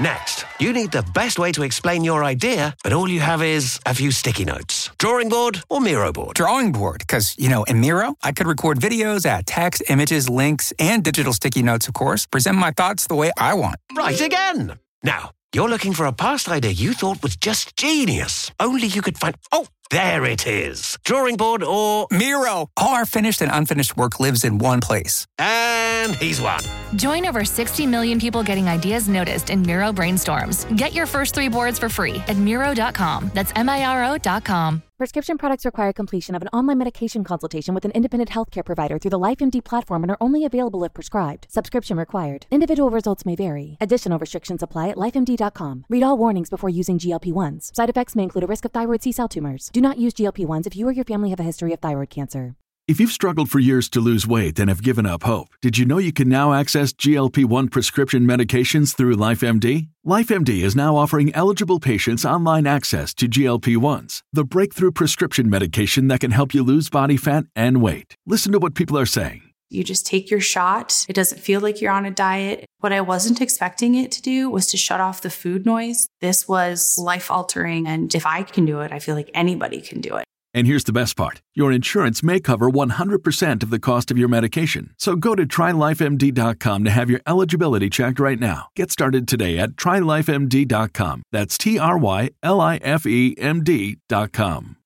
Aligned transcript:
Next, 0.00 0.44
you 0.60 0.72
need 0.72 0.92
the 0.92 1.02
best 1.12 1.40
way 1.40 1.50
to 1.50 1.64
explain 1.64 2.04
your 2.04 2.22
idea, 2.22 2.76
but 2.84 2.92
all 2.92 3.08
you 3.08 3.18
have 3.18 3.42
is 3.42 3.80
a 3.84 3.92
few 3.92 4.12
sticky 4.12 4.44
notes. 4.44 4.90
Drawing 4.98 5.28
board 5.28 5.60
or 5.68 5.80
Miro 5.80 6.12
board? 6.12 6.36
Drawing 6.36 6.70
board, 6.70 7.00
because, 7.00 7.34
you 7.36 7.48
know, 7.48 7.64
in 7.64 7.80
Miro, 7.80 8.14
I 8.22 8.30
could 8.30 8.46
record 8.46 8.78
videos, 8.78 9.26
add 9.26 9.48
text, 9.48 9.82
images, 9.88 10.28
links, 10.28 10.72
and 10.78 11.02
digital 11.02 11.32
sticky 11.32 11.64
notes, 11.64 11.88
of 11.88 11.94
course, 11.94 12.26
present 12.26 12.56
my 12.56 12.70
thoughts 12.70 13.08
the 13.08 13.16
way 13.16 13.32
I 13.36 13.54
want. 13.54 13.74
Right 13.96 14.20
again. 14.20 14.78
Now, 15.02 15.32
you're 15.52 15.68
looking 15.68 15.94
for 15.94 16.06
a 16.06 16.12
past 16.12 16.48
idea 16.48 16.70
you 16.70 16.92
thought 16.92 17.22
was 17.22 17.34
just 17.34 17.74
genius. 17.76 18.52
Only 18.60 18.86
you 18.86 19.02
could 19.02 19.18
find. 19.18 19.34
Oh, 19.50 19.66
there 19.90 20.24
it 20.24 20.46
is. 20.46 20.98
Drawing 21.04 21.36
board 21.36 21.62
or. 21.62 22.06
Miro! 22.10 22.70
All 22.76 22.94
our 22.94 23.06
finished 23.06 23.40
and 23.42 23.50
unfinished 23.52 23.96
work 23.96 24.20
lives 24.20 24.44
in 24.44 24.58
one 24.58 24.80
place. 24.80 25.26
And 25.38 26.14
he's 26.16 26.40
won. 26.40 26.60
Join 26.96 27.26
over 27.26 27.44
60 27.44 27.86
million 27.86 28.18
people 28.18 28.42
getting 28.42 28.68
ideas 28.68 29.08
noticed 29.08 29.50
in 29.50 29.62
Miro 29.62 29.92
brainstorms. 29.92 30.64
Get 30.76 30.92
your 30.94 31.06
first 31.06 31.34
three 31.34 31.48
boards 31.48 31.78
for 31.78 31.88
free 31.88 32.16
at 32.28 32.36
Miro.com. 32.36 33.30
That's 33.34 33.52
M 33.56 33.68
I 33.68 33.84
R 33.84 34.04
O.com. 34.14 34.82
Prescription 34.98 35.38
products 35.38 35.64
require 35.64 35.92
completion 35.92 36.34
of 36.34 36.42
an 36.42 36.48
online 36.48 36.78
medication 36.78 37.22
consultation 37.22 37.72
with 37.72 37.84
an 37.84 37.92
independent 37.92 38.30
healthcare 38.30 38.64
provider 38.64 38.98
through 38.98 39.12
the 39.12 39.18
LifeMD 39.18 39.62
platform 39.62 40.02
and 40.02 40.10
are 40.10 40.16
only 40.20 40.44
available 40.44 40.82
if 40.82 40.92
prescribed. 40.92 41.46
Subscription 41.48 41.96
required. 41.96 42.46
Individual 42.50 42.90
results 42.90 43.24
may 43.24 43.36
vary. 43.36 43.76
Additional 43.80 44.18
restrictions 44.18 44.60
apply 44.60 44.88
at 44.88 44.96
lifemd.com. 44.96 45.84
Read 45.88 46.02
all 46.02 46.18
warnings 46.18 46.50
before 46.50 46.68
using 46.68 46.98
GLP 46.98 47.32
1s. 47.32 47.76
Side 47.76 47.88
effects 47.90 48.16
may 48.16 48.24
include 48.24 48.42
a 48.42 48.48
risk 48.48 48.64
of 48.64 48.72
thyroid 48.72 49.00
C 49.00 49.12
cell 49.12 49.28
tumors. 49.28 49.70
Do 49.78 49.82
not 49.82 49.98
use 49.98 50.12
GLP 50.14 50.44
1s 50.44 50.66
if 50.66 50.74
you 50.74 50.88
or 50.88 50.92
your 50.92 51.04
family 51.04 51.30
have 51.30 51.38
a 51.38 51.44
history 51.44 51.72
of 51.72 51.78
thyroid 51.78 52.10
cancer. 52.10 52.56
If 52.88 52.98
you've 52.98 53.12
struggled 53.12 53.48
for 53.48 53.60
years 53.60 53.88
to 53.90 54.00
lose 54.00 54.26
weight 54.26 54.58
and 54.58 54.68
have 54.68 54.82
given 54.82 55.06
up 55.06 55.22
hope, 55.22 55.50
did 55.62 55.78
you 55.78 55.86
know 55.86 55.98
you 55.98 56.12
can 56.12 56.28
now 56.28 56.52
access 56.52 56.92
GLP 56.92 57.44
1 57.44 57.68
prescription 57.68 58.26
medications 58.26 58.96
through 58.96 59.14
LifeMD? 59.14 59.86
LifeMD 60.04 60.64
is 60.64 60.74
now 60.74 60.96
offering 60.96 61.32
eligible 61.32 61.78
patients 61.78 62.24
online 62.24 62.66
access 62.66 63.14
to 63.14 63.28
GLP 63.28 63.76
1s, 63.76 64.24
the 64.32 64.42
breakthrough 64.42 64.90
prescription 64.90 65.48
medication 65.48 66.08
that 66.08 66.18
can 66.18 66.32
help 66.32 66.54
you 66.54 66.64
lose 66.64 66.90
body 66.90 67.16
fat 67.16 67.44
and 67.54 67.80
weight. 67.80 68.16
Listen 68.26 68.50
to 68.50 68.58
what 68.58 68.74
people 68.74 68.98
are 68.98 69.06
saying. 69.06 69.47
You 69.70 69.84
just 69.84 70.06
take 70.06 70.30
your 70.30 70.40
shot. 70.40 71.04
It 71.08 71.14
doesn't 71.14 71.40
feel 71.40 71.60
like 71.60 71.80
you're 71.80 71.92
on 71.92 72.06
a 72.06 72.10
diet. 72.10 72.64
What 72.78 72.92
I 72.92 73.00
wasn't 73.00 73.40
expecting 73.40 73.94
it 73.94 74.12
to 74.12 74.22
do 74.22 74.48
was 74.48 74.66
to 74.68 74.76
shut 74.76 75.00
off 75.00 75.22
the 75.22 75.30
food 75.30 75.66
noise. 75.66 76.08
This 76.20 76.48
was 76.48 76.96
life 76.98 77.30
altering. 77.30 77.86
And 77.86 78.14
if 78.14 78.24
I 78.24 78.42
can 78.42 78.64
do 78.64 78.80
it, 78.80 78.92
I 78.92 78.98
feel 78.98 79.14
like 79.14 79.30
anybody 79.34 79.80
can 79.80 80.00
do 80.00 80.16
it. 80.16 80.24
And 80.54 80.66
here's 80.66 80.84
the 80.84 80.92
best 80.92 81.16
part 81.16 81.42
your 81.54 81.70
insurance 81.70 82.22
may 82.22 82.40
cover 82.40 82.70
100% 82.70 83.62
of 83.62 83.70
the 83.70 83.78
cost 83.78 84.10
of 84.10 84.18
your 84.18 84.28
medication. 84.28 84.94
So 84.98 85.14
go 85.14 85.34
to 85.34 85.46
trylifemd.com 85.46 86.84
to 86.84 86.90
have 86.90 87.10
your 87.10 87.20
eligibility 87.26 87.90
checked 87.90 88.18
right 88.18 88.40
now. 88.40 88.68
Get 88.74 88.90
started 88.90 89.28
today 89.28 89.58
at 89.58 89.72
trylifemd.com. 89.72 91.22
That's 91.32 91.58
T 91.58 91.78
R 91.78 91.98
Y 91.98 92.30
L 92.42 92.60
I 92.60 92.76
F 92.76 93.06
E 93.06 93.34
M 93.38 93.62
D.com. 93.62 94.76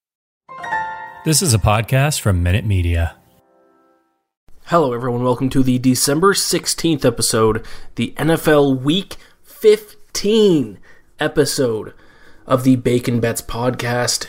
This 1.24 1.41
is 1.41 1.55
a 1.55 1.58
podcast 1.58 2.20
from 2.20 2.42
Minute 2.42 2.64
Media. 2.67 3.22
Hello, 4.66 4.92
everyone. 4.92 5.22
Welcome 5.22 5.50
to 5.50 5.62
the 5.62 5.78
December 5.78 6.32
16th 6.32 7.05
episode, 7.05 7.64
the 7.96 8.14
NFL 8.17 8.80
Week 8.80 9.17
15 9.42 10.78
episode 11.18 11.92
of 12.46 12.64
the 12.64 12.77
Bacon 12.77 13.20
Bets 13.20 13.42
podcast. 13.42 14.28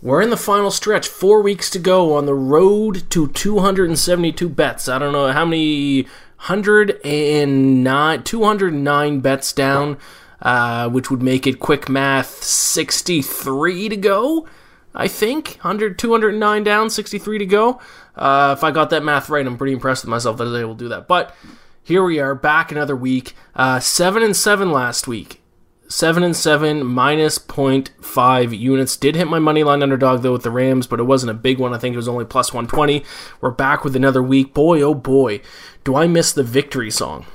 We're 0.00 0.22
in 0.22 0.30
the 0.30 0.36
final 0.36 0.70
stretch, 0.70 1.08
four 1.08 1.42
weeks 1.42 1.68
to 1.70 1.78
go 1.78 2.14
on 2.14 2.24
the 2.24 2.34
road 2.34 3.10
to 3.10 3.28
272 3.28 4.48
bets. 4.48 4.88
I 4.88 4.98
don't 4.98 5.12
know 5.12 5.32
how 5.32 5.44
many, 5.44 6.02
109, 6.02 8.22
209 8.22 9.20
bets 9.20 9.52
down, 9.52 9.98
uh, 10.40 10.88
which 10.88 11.10
would 11.10 11.22
make 11.22 11.46
it 11.46 11.58
quick 11.58 11.88
math 11.88 12.42
63 12.42 13.88
to 13.88 13.96
go. 13.96 14.46
I 14.94 15.08
think 15.08 15.58
100, 15.62 15.98
209 15.98 16.62
down, 16.62 16.88
63 16.88 17.38
to 17.38 17.46
go. 17.46 17.80
Uh, 18.14 18.54
if 18.56 18.62
I 18.62 18.70
got 18.70 18.90
that 18.90 19.02
math 19.02 19.28
right, 19.28 19.44
I'm 19.44 19.58
pretty 19.58 19.72
impressed 19.72 20.04
with 20.04 20.10
myself 20.10 20.36
that 20.36 20.44
I 20.44 20.50
was 20.50 20.60
able 20.60 20.74
to 20.74 20.84
do 20.84 20.88
that. 20.90 21.08
But 21.08 21.34
here 21.82 22.04
we 22.04 22.20
are, 22.20 22.34
back 22.34 22.70
another 22.70 22.94
week. 22.94 23.34
Uh, 23.56 23.80
seven 23.80 24.22
and 24.22 24.36
seven 24.36 24.70
last 24.70 25.08
week. 25.08 25.42
Seven 25.88 26.22
and 26.22 26.34
seven 26.34 26.84
minus 26.84 27.38
0.5 27.38 28.58
units. 28.58 28.96
Did 28.96 29.16
hit 29.16 29.28
my 29.28 29.38
money 29.38 29.64
line 29.64 29.82
underdog 29.82 30.22
though 30.22 30.32
with 30.32 30.42
the 30.42 30.50
Rams, 30.50 30.86
but 30.86 31.00
it 31.00 31.04
wasn't 31.04 31.30
a 31.30 31.34
big 31.34 31.58
one. 31.58 31.74
I 31.74 31.78
think 31.78 31.92
it 31.92 31.98
was 31.98 32.08
only 32.08 32.24
plus 32.24 32.54
120. 32.54 33.04
We're 33.40 33.50
back 33.50 33.84
with 33.84 33.94
another 33.94 34.22
week. 34.22 34.54
Boy, 34.54 34.80
oh 34.80 34.94
boy, 34.94 35.42
do 35.82 35.94
I 35.94 36.06
miss 36.06 36.32
the 36.32 36.42
victory 36.42 36.90
song. 36.90 37.26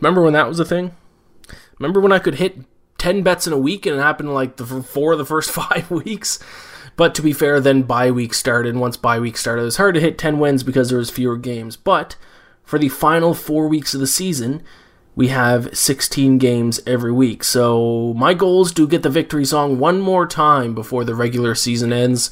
Remember 0.00 0.22
when 0.22 0.34
that 0.34 0.48
was 0.48 0.60
a 0.60 0.64
thing? 0.64 0.94
Remember 1.78 2.00
when 2.00 2.12
I 2.12 2.20
could 2.20 2.36
hit 2.36 2.58
10 3.02 3.24
bets 3.24 3.48
in 3.48 3.52
a 3.52 3.58
week 3.58 3.84
and 3.84 3.98
it 3.98 4.00
happened 4.00 4.32
like 4.32 4.58
the 4.58 4.64
four 4.64 5.10
of 5.10 5.18
the 5.18 5.26
first 5.26 5.50
five 5.62 5.90
weeks? 5.90 6.38
But 6.94 7.16
to 7.16 7.22
be 7.22 7.32
fair, 7.32 7.58
then 7.58 7.82
bye 7.82 8.12
week 8.12 8.32
started. 8.32 8.70
And 8.70 8.80
once 8.80 8.96
bye 8.96 9.18
week 9.18 9.36
started, 9.36 9.62
it 9.62 9.64
was 9.64 9.76
hard 9.76 9.96
to 9.96 10.00
hit 10.00 10.18
10 10.18 10.38
wins 10.38 10.62
because 10.62 10.88
there 10.88 10.98
was 10.98 11.10
fewer 11.10 11.36
games. 11.36 11.76
But 11.76 12.14
for 12.62 12.78
the 12.78 12.88
final 12.88 13.34
four 13.34 13.66
weeks 13.66 13.92
of 13.92 13.98
the 13.98 14.06
season, 14.06 14.62
we 15.16 15.28
have 15.28 15.76
16 15.76 16.38
games 16.38 16.80
every 16.86 17.10
week. 17.10 17.42
So 17.42 18.14
my 18.16 18.34
goal 18.34 18.62
is 18.62 18.72
to 18.74 18.86
get 18.86 19.02
the 19.02 19.10
victory 19.10 19.46
song 19.46 19.80
one 19.80 20.00
more 20.00 20.24
time 20.24 20.72
before 20.72 21.04
the 21.04 21.16
regular 21.16 21.56
season 21.56 21.92
ends. 21.92 22.30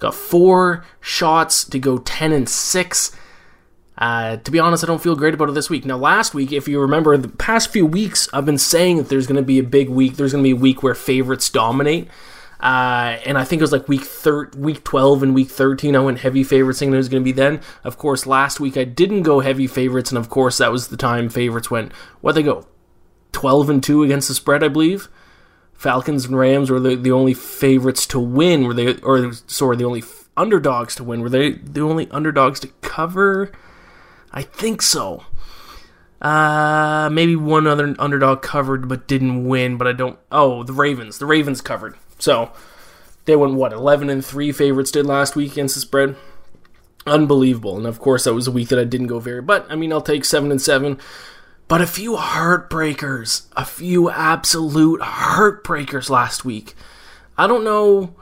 Got 0.00 0.14
four 0.14 0.84
shots 1.00 1.64
to 1.64 1.78
go 1.78 1.96
10 1.96 2.32
and 2.32 2.46
6. 2.46 3.16
Uh, 4.00 4.38
to 4.38 4.50
be 4.50 4.58
honest, 4.58 4.82
I 4.82 4.86
don't 4.86 5.02
feel 5.02 5.14
great 5.14 5.34
about 5.34 5.50
it 5.50 5.52
this 5.52 5.68
week. 5.68 5.84
Now, 5.84 5.98
last 5.98 6.32
week, 6.32 6.52
if 6.52 6.66
you 6.66 6.80
remember, 6.80 7.16
the 7.18 7.28
past 7.28 7.70
few 7.70 7.84
weeks, 7.84 8.28
I've 8.32 8.46
been 8.46 8.58
saying 8.58 8.96
that 8.96 9.10
there's 9.10 9.26
going 9.26 9.36
to 9.36 9.42
be 9.42 9.58
a 9.58 9.62
big 9.62 9.90
week. 9.90 10.16
There's 10.16 10.32
going 10.32 10.42
to 10.42 10.48
be 10.48 10.58
a 10.58 10.60
week 10.60 10.82
where 10.82 10.94
favorites 10.94 11.50
dominate. 11.50 12.08
Uh, 12.60 13.18
and 13.24 13.38
I 13.38 13.44
think 13.44 13.60
it 13.60 13.62
was 13.62 13.72
like 13.72 13.88
week 13.88 14.02
thir- 14.02 14.50
week 14.56 14.84
12 14.84 15.22
and 15.22 15.34
week 15.34 15.48
13. 15.48 15.96
I 15.96 16.00
went 16.00 16.20
heavy 16.20 16.44
favorites, 16.44 16.78
thinking 16.78 16.94
it 16.94 16.98
was 16.98 17.08
going 17.10 17.22
to 17.22 17.24
be 17.24 17.32
then. 17.32 17.60
Of 17.84 17.98
course, 17.98 18.26
last 18.26 18.58
week 18.58 18.76
I 18.76 18.84
didn't 18.84 19.22
go 19.22 19.40
heavy 19.40 19.66
favorites, 19.66 20.10
and 20.10 20.18
of 20.18 20.30
course 20.30 20.58
that 20.58 20.72
was 20.72 20.88
the 20.88 20.96
time 20.96 21.28
favorites 21.28 21.70
went. 21.70 21.92
What 22.20 22.34
they 22.34 22.42
go, 22.42 22.66
12 23.32 23.70
and 23.70 23.82
two 23.82 24.02
against 24.02 24.28
the 24.28 24.34
spread, 24.34 24.64
I 24.64 24.68
believe. 24.68 25.08
Falcons 25.72 26.26
and 26.26 26.38
Rams 26.38 26.70
were 26.70 26.80
the, 26.80 26.96
the 26.96 27.12
only 27.12 27.32
favorites 27.32 28.06
to 28.08 28.20
win. 28.20 28.64
Were 28.64 28.74
they, 28.74 28.94
or 28.96 29.32
sorry, 29.46 29.76
the 29.78 29.84
only 29.84 30.04
underdogs 30.36 30.94
to 30.96 31.04
win? 31.04 31.22
Were 31.22 31.30
they 31.30 31.52
the 31.52 31.80
only 31.80 32.10
underdogs 32.10 32.60
to 32.60 32.68
cover? 32.82 33.50
I 34.32 34.42
think 34.42 34.82
so. 34.82 35.24
Uh, 36.20 37.08
maybe 37.10 37.34
one 37.34 37.66
other 37.66 37.94
underdog 37.98 38.42
covered 38.42 38.88
but 38.88 39.08
didn't 39.08 39.46
win, 39.46 39.76
but 39.76 39.86
I 39.86 39.92
don't. 39.92 40.18
Oh, 40.30 40.62
the 40.62 40.72
Ravens. 40.72 41.18
The 41.18 41.26
Ravens 41.26 41.60
covered. 41.60 41.96
So 42.18 42.52
they 43.24 43.36
went 43.36 43.54
what 43.54 43.72
11 43.72 44.10
and 44.10 44.24
3 44.24 44.52
favorites 44.52 44.90
did 44.90 45.06
last 45.06 45.34
week 45.34 45.52
against 45.52 45.74
the 45.74 45.80
spread. 45.80 46.16
Unbelievable. 47.06 47.76
And 47.76 47.86
of 47.86 47.98
course 47.98 48.24
that 48.24 48.34
was 48.34 48.46
a 48.46 48.52
week 48.52 48.68
that 48.68 48.78
I 48.78 48.84
didn't 48.84 49.06
go 49.06 49.18
very. 49.18 49.40
But 49.40 49.66
I 49.70 49.76
mean, 49.76 49.92
I'll 49.92 50.02
take 50.02 50.24
7 50.24 50.50
and 50.50 50.60
7. 50.60 50.98
But 51.66 51.80
a 51.80 51.86
few 51.86 52.16
heartbreakers, 52.16 53.46
a 53.56 53.64
few 53.64 54.10
absolute 54.10 55.00
heartbreakers 55.00 56.10
last 56.10 56.44
week. 56.44 56.74
I 57.38 57.46
don't 57.46 57.64
know 57.64 58.14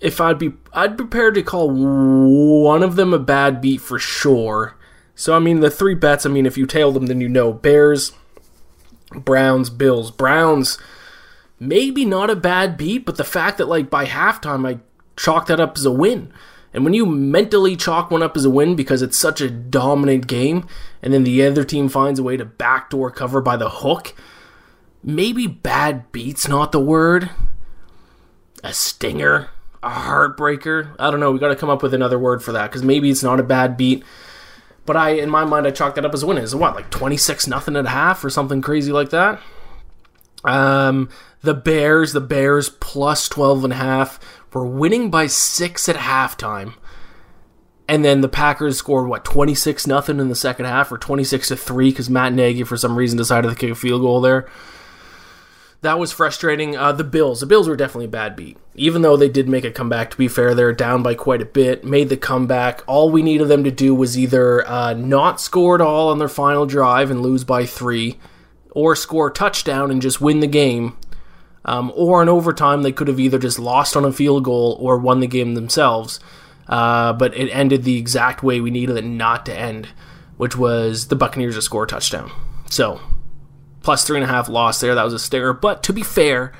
if 0.00 0.20
I'd 0.20 0.38
be 0.38 0.52
I'd 0.72 0.96
prepared 0.96 1.34
to 1.34 1.42
call 1.42 1.70
one 1.70 2.82
of 2.82 2.94
them 2.94 3.12
a 3.12 3.18
bad 3.18 3.60
beat 3.60 3.80
for 3.80 3.98
sure. 3.98 4.76
So 5.18 5.34
I 5.34 5.40
mean 5.40 5.58
the 5.58 5.68
three 5.68 5.96
bets, 5.96 6.24
I 6.24 6.28
mean 6.28 6.46
if 6.46 6.56
you 6.56 6.64
tail 6.64 6.92
them 6.92 7.06
then 7.06 7.20
you 7.20 7.28
know 7.28 7.52
Bears, 7.52 8.12
Browns, 9.12 9.68
Bills. 9.68 10.12
Browns 10.12 10.78
maybe 11.58 12.04
not 12.04 12.30
a 12.30 12.36
bad 12.36 12.76
beat, 12.76 13.04
but 13.04 13.16
the 13.16 13.24
fact 13.24 13.58
that 13.58 13.66
like 13.66 13.90
by 13.90 14.06
halftime 14.06 14.64
I 14.64 14.78
chalked 15.16 15.48
that 15.48 15.58
up 15.58 15.76
as 15.76 15.84
a 15.84 15.90
win. 15.90 16.32
And 16.72 16.84
when 16.84 16.94
you 16.94 17.04
mentally 17.04 17.74
chalk 17.74 18.12
one 18.12 18.22
up 18.22 18.36
as 18.36 18.44
a 18.44 18.50
win 18.50 18.76
because 18.76 19.02
it's 19.02 19.18
such 19.18 19.40
a 19.40 19.50
dominant 19.50 20.28
game, 20.28 20.68
and 21.02 21.12
then 21.12 21.24
the 21.24 21.44
other 21.44 21.64
team 21.64 21.88
finds 21.88 22.20
a 22.20 22.22
way 22.22 22.36
to 22.36 22.44
backdoor 22.44 23.10
cover 23.10 23.40
by 23.40 23.56
the 23.56 23.70
hook, 23.70 24.14
maybe 25.02 25.48
bad 25.48 26.12
beat's 26.12 26.46
not 26.46 26.70
the 26.70 26.78
word. 26.78 27.30
A 28.62 28.72
stinger, 28.72 29.50
a 29.82 29.90
heartbreaker. 29.90 30.94
I 30.96 31.10
don't 31.10 31.18
know. 31.18 31.32
We 31.32 31.40
got 31.40 31.48
to 31.48 31.56
come 31.56 31.70
up 31.70 31.82
with 31.82 31.94
another 31.94 32.18
word 32.20 32.40
for 32.40 32.52
that 32.52 32.70
because 32.70 32.84
maybe 32.84 33.10
it's 33.10 33.24
not 33.24 33.40
a 33.40 33.44
bad 33.44 33.76
beat. 33.76 34.04
But 34.88 34.96
I, 34.96 35.10
in 35.10 35.28
my 35.28 35.44
mind, 35.44 35.66
I 35.66 35.70
chalked 35.70 35.96
that 35.96 36.06
up 36.06 36.14
as 36.14 36.22
a 36.22 36.26
win. 36.26 36.38
Is 36.38 36.54
what 36.54 36.74
like 36.74 36.88
twenty 36.88 37.18
six 37.18 37.46
nothing 37.46 37.76
at 37.76 37.86
half 37.86 38.24
or 38.24 38.30
something 38.30 38.62
crazy 38.62 38.90
like 38.90 39.10
that. 39.10 39.38
Um, 40.44 41.10
the 41.42 41.52
Bears, 41.52 42.14
the 42.14 42.22
Bears 42.22 42.70
plus 42.70 43.28
12 43.28 43.64
and 43.64 43.72
a 43.74 43.76
half 43.76 44.18
were 44.54 44.64
winning 44.64 45.10
by 45.10 45.26
six 45.26 45.90
at 45.90 45.96
halftime. 45.96 46.72
And 47.86 48.02
then 48.02 48.22
the 48.22 48.30
Packers 48.30 48.78
scored 48.78 49.10
what 49.10 49.26
twenty 49.26 49.54
six 49.54 49.86
nothing 49.86 50.20
in 50.20 50.30
the 50.30 50.34
second 50.34 50.64
half, 50.64 50.90
or 50.90 50.96
twenty 50.96 51.24
six 51.24 51.48
to 51.48 51.56
three, 51.56 51.90
because 51.90 52.08
Matt 52.08 52.32
Nagy 52.32 52.62
for 52.62 52.78
some 52.78 52.96
reason 52.96 53.18
decided 53.18 53.50
to 53.50 53.54
kick 53.54 53.70
a 53.70 53.74
field 53.74 54.00
goal 54.00 54.22
there. 54.22 54.48
That 55.80 55.98
was 55.98 56.10
frustrating. 56.10 56.76
Uh, 56.76 56.90
the 56.90 57.04
Bills, 57.04 57.40
the 57.40 57.46
Bills 57.46 57.68
were 57.68 57.76
definitely 57.76 58.06
a 58.06 58.08
bad 58.08 58.34
beat. 58.34 58.56
Even 58.74 59.02
though 59.02 59.16
they 59.16 59.28
did 59.28 59.48
make 59.48 59.64
a 59.64 59.70
comeback, 59.70 60.10
to 60.10 60.16
be 60.16 60.26
fair, 60.26 60.52
they're 60.54 60.72
down 60.72 61.04
by 61.04 61.14
quite 61.14 61.40
a 61.40 61.46
bit. 61.46 61.84
Made 61.84 62.08
the 62.08 62.16
comeback. 62.16 62.82
All 62.88 63.10
we 63.10 63.22
needed 63.22 63.46
them 63.46 63.62
to 63.62 63.70
do 63.70 63.94
was 63.94 64.18
either 64.18 64.66
uh, 64.66 64.94
not 64.94 65.40
score 65.40 65.76
at 65.76 65.80
all 65.80 66.08
on 66.08 66.18
their 66.18 66.28
final 66.28 66.66
drive 66.66 67.12
and 67.12 67.22
lose 67.22 67.44
by 67.44 67.64
three, 67.64 68.18
or 68.72 68.96
score 68.96 69.28
a 69.28 69.32
touchdown 69.32 69.90
and 69.92 70.02
just 70.02 70.20
win 70.20 70.40
the 70.40 70.48
game. 70.48 70.96
Um, 71.64 71.92
or 71.94 72.22
in 72.22 72.28
overtime, 72.28 72.82
they 72.82 72.92
could 72.92 73.08
have 73.08 73.20
either 73.20 73.38
just 73.38 73.58
lost 73.58 73.96
on 73.96 74.04
a 74.04 74.12
field 74.12 74.42
goal 74.44 74.76
or 74.80 74.98
won 74.98 75.20
the 75.20 75.26
game 75.28 75.54
themselves. 75.54 76.18
Uh, 76.66 77.12
but 77.12 77.36
it 77.36 77.50
ended 77.50 77.84
the 77.84 77.98
exact 77.98 78.42
way 78.42 78.60
we 78.60 78.70
needed 78.70 78.96
it 78.96 79.04
not 79.04 79.46
to 79.46 79.56
end, 79.56 79.88
which 80.38 80.56
was 80.56 81.06
the 81.06 81.16
Buccaneers 81.16 81.54
to 81.54 81.62
score 81.62 81.84
a 81.84 81.86
touchdown. 81.86 82.30
So, 82.68 83.00
plus 83.82 84.04
three 84.04 84.18
and 84.18 84.24
a 84.24 84.32
half 84.32 84.48
loss 84.48 84.80
there. 84.80 84.94
That 84.94 85.04
was 85.04 85.14
a 85.14 85.18
stinger. 85.18 85.52
But 85.52 85.82
to 85.84 85.92
be 85.92 86.02
fair, 86.02 86.52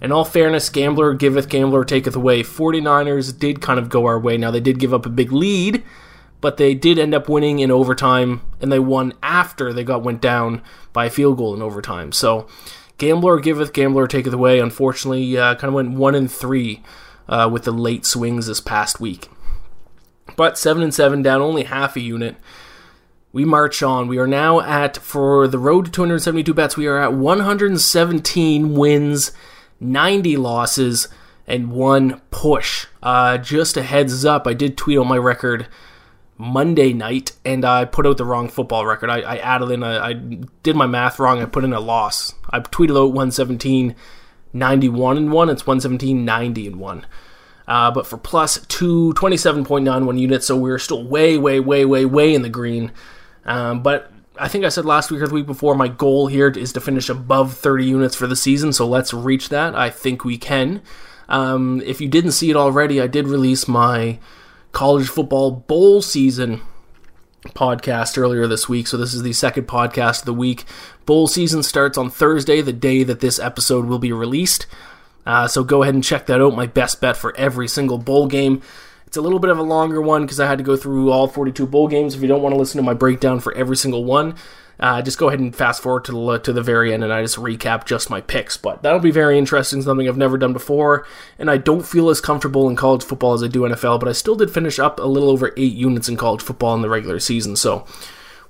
in 0.00 0.12
all 0.12 0.24
fairness, 0.24 0.68
gambler 0.68 1.14
giveth, 1.14 1.48
gambler 1.48 1.84
taketh 1.84 2.16
away. 2.16 2.42
49ers 2.42 3.38
did 3.38 3.60
kind 3.60 3.78
of 3.78 3.88
go 3.88 4.06
our 4.06 4.18
way. 4.18 4.36
Now, 4.36 4.50
they 4.50 4.60
did 4.60 4.78
give 4.78 4.92
up 4.92 5.06
a 5.06 5.10
big 5.10 5.32
lead, 5.32 5.82
but 6.40 6.58
they 6.58 6.74
did 6.74 6.98
end 6.98 7.14
up 7.14 7.28
winning 7.28 7.60
in 7.60 7.70
overtime, 7.70 8.42
and 8.60 8.70
they 8.70 8.78
won 8.78 9.14
after 9.22 9.72
they 9.72 9.84
got 9.84 10.02
went 10.02 10.20
down 10.20 10.62
by 10.92 11.06
a 11.06 11.10
field 11.10 11.38
goal 11.38 11.54
in 11.54 11.62
overtime. 11.62 12.12
So, 12.12 12.46
gambler 12.98 13.40
giveth, 13.40 13.72
gambler 13.72 14.06
taketh 14.06 14.34
away. 14.34 14.60
Unfortunately, 14.60 15.36
uh, 15.38 15.54
kind 15.54 15.68
of 15.68 15.74
went 15.74 15.92
one 15.92 16.14
and 16.14 16.30
three 16.30 16.82
uh, 17.28 17.48
with 17.50 17.64
the 17.64 17.72
late 17.72 18.04
swings 18.04 18.46
this 18.46 18.60
past 18.60 19.00
week. 19.00 19.28
But 20.36 20.58
seven 20.58 20.82
and 20.82 20.92
seven 20.92 21.22
down, 21.22 21.40
only 21.40 21.64
half 21.64 21.96
a 21.96 22.00
unit. 22.00 22.36
We 23.36 23.44
march 23.44 23.82
on. 23.82 24.08
We 24.08 24.16
are 24.16 24.26
now 24.26 24.60
at 24.60 24.96
for 24.96 25.46
the 25.46 25.58
road 25.58 25.84
to 25.84 25.90
272 25.90 26.54
bets. 26.54 26.74
We 26.74 26.86
are 26.86 26.96
at 26.96 27.12
117 27.12 28.74
wins, 28.74 29.32
90 29.78 30.38
losses, 30.38 31.08
and 31.46 31.70
one 31.70 32.22
push. 32.30 32.86
Uh, 33.02 33.36
just 33.36 33.76
a 33.76 33.82
heads 33.82 34.24
up, 34.24 34.46
I 34.46 34.54
did 34.54 34.78
tweet 34.78 34.96
on 34.96 35.06
my 35.06 35.18
record 35.18 35.66
Monday 36.38 36.94
night, 36.94 37.32
and 37.44 37.62
I 37.66 37.84
put 37.84 38.06
out 38.06 38.16
the 38.16 38.24
wrong 38.24 38.48
football 38.48 38.86
record. 38.86 39.10
I, 39.10 39.20
I 39.20 39.36
added 39.36 39.70
in, 39.70 39.82
a, 39.82 39.98
I 39.98 40.14
did 40.14 40.74
my 40.74 40.86
math 40.86 41.18
wrong. 41.18 41.42
I 41.42 41.44
put 41.44 41.62
in 41.62 41.74
a 41.74 41.78
loss. 41.78 42.32
I 42.48 42.60
tweeted 42.60 42.96
out 42.96 43.08
117, 43.08 43.94
91 44.54 45.16
and 45.18 45.30
one. 45.30 45.50
It's 45.50 45.66
117, 45.66 46.24
90 46.24 46.66
and 46.68 46.76
one. 46.80 47.06
Uh, 47.68 47.90
but 47.90 48.06
for 48.06 48.16
plus 48.16 48.64
two, 48.68 49.12
27.91 49.14 50.18
units, 50.18 50.46
so 50.46 50.56
we're 50.56 50.78
still 50.78 51.04
way, 51.04 51.36
way, 51.36 51.60
way, 51.60 51.84
way, 51.84 52.06
way 52.06 52.34
in 52.34 52.40
the 52.40 52.48
green. 52.48 52.92
Um, 53.46 53.82
but 53.82 54.12
I 54.38 54.48
think 54.48 54.64
I 54.64 54.68
said 54.68 54.84
last 54.84 55.10
week 55.10 55.22
or 55.22 55.28
the 55.28 55.34
week 55.34 55.46
before, 55.46 55.74
my 55.74 55.88
goal 55.88 56.26
here 56.26 56.48
is 56.48 56.72
to 56.74 56.80
finish 56.80 57.08
above 57.08 57.54
30 57.54 57.84
units 57.84 58.14
for 58.14 58.26
the 58.26 58.36
season, 58.36 58.72
so 58.72 58.86
let's 58.86 59.14
reach 59.14 59.48
that. 59.48 59.74
I 59.74 59.88
think 59.88 60.24
we 60.24 60.36
can. 60.36 60.82
Um, 61.28 61.80
if 61.84 62.00
you 62.00 62.08
didn't 62.08 62.32
see 62.32 62.50
it 62.50 62.56
already, 62.56 63.00
I 63.00 63.06
did 63.06 63.26
release 63.26 63.66
my 63.66 64.18
college 64.72 65.08
football 65.08 65.50
bowl 65.50 66.02
season 66.02 66.60
podcast 67.48 68.18
earlier 68.18 68.46
this 68.46 68.68
week, 68.68 68.86
so 68.86 68.96
this 68.96 69.14
is 69.14 69.22
the 69.22 69.32
second 69.32 69.66
podcast 69.66 70.20
of 70.20 70.26
the 70.26 70.34
week. 70.34 70.64
Bowl 71.06 71.26
season 71.26 71.62
starts 71.62 71.96
on 71.96 72.10
Thursday, 72.10 72.60
the 72.60 72.72
day 72.72 73.04
that 73.04 73.20
this 73.20 73.38
episode 73.38 73.86
will 73.86 73.98
be 73.98 74.12
released. 74.12 74.66
Uh, 75.24 75.48
so 75.48 75.64
go 75.64 75.82
ahead 75.82 75.94
and 75.94 76.04
check 76.04 76.26
that 76.26 76.40
out. 76.40 76.54
My 76.54 76.66
best 76.66 77.00
bet 77.00 77.16
for 77.16 77.34
every 77.36 77.68
single 77.68 77.98
bowl 77.98 78.26
game. 78.26 78.62
It's 79.06 79.16
a 79.16 79.20
little 79.20 79.38
bit 79.38 79.50
of 79.50 79.58
a 79.58 79.62
longer 79.62 80.00
one 80.00 80.22
because 80.22 80.40
I 80.40 80.46
had 80.46 80.58
to 80.58 80.64
go 80.64 80.76
through 80.76 81.10
all 81.10 81.28
42 81.28 81.66
bowl 81.66 81.88
games. 81.88 82.14
If 82.14 82.22
you 82.22 82.28
don't 82.28 82.42
want 82.42 82.54
to 82.54 82.58
listen 82.58 82.78
to 82.78 82.82
my 82.82 82.94
breakdown 82.94 83.40
for 83.40 83.54
every 83.54 83.76
single 83.76 84.04
one, 84.04 84.34
uh, 84.78 85.00
just 85.00 85.16
go 85.16 85.28
ahead 85.28 85.40
and 85.40 85.54
fast 85.54 85.82
forward 85.82 86.04
to 86.04 86.12
the 86.12 86.38
to 86.38 86.52
the 86.52 86.62
very 86.62 86.92
end, 86.92 87.02
and 87.02 87.12
I 87.12 87.22
just 87.22 87.36
recap 87.36 87.86
just 87.86 88.10
my 88.10 88.20
picks. 88.20 88.56
But 88.56 88.82
that'll 88.82 89.00
be 89.00 89.10
very 89.10 89.38
interesting, 89.38 89.80
something 89.80 90.06
I've 90.06 90.18
never 90.18 90.36
done 90.36 90.52
before, 90.52 91.06
and 91.38 91.50
I 91.50 91.56
don't 91.56 91.86
feel 91.86 92.10
as 92.10 92.20
comfortable 92.20 92.68
in 92.68 92.76
college 92.76 93.02
football 93.02 93.32
as 93.32 93.42
I 93.42 93.48
do 93.48 93.60
NFL. 93.62 94.00
But 94.00 94.08
I 94.08 94.12
still 94.12 94.34
did 94.34 94.50
finish 94.50 94.78
up 94.78 95.00
a 95.00 95.04
little 95.04 95.30
over 95.30 95.52
eight 95.56 95.72
units 95.72 96.08
in 96.08 96.16
college 96.16 96.42
football 96.42 96.74
in 96.74 96.82
the 96.82 96.90
regular 96.90 97.20
season, 97.20 97.56
so 97.56 97.86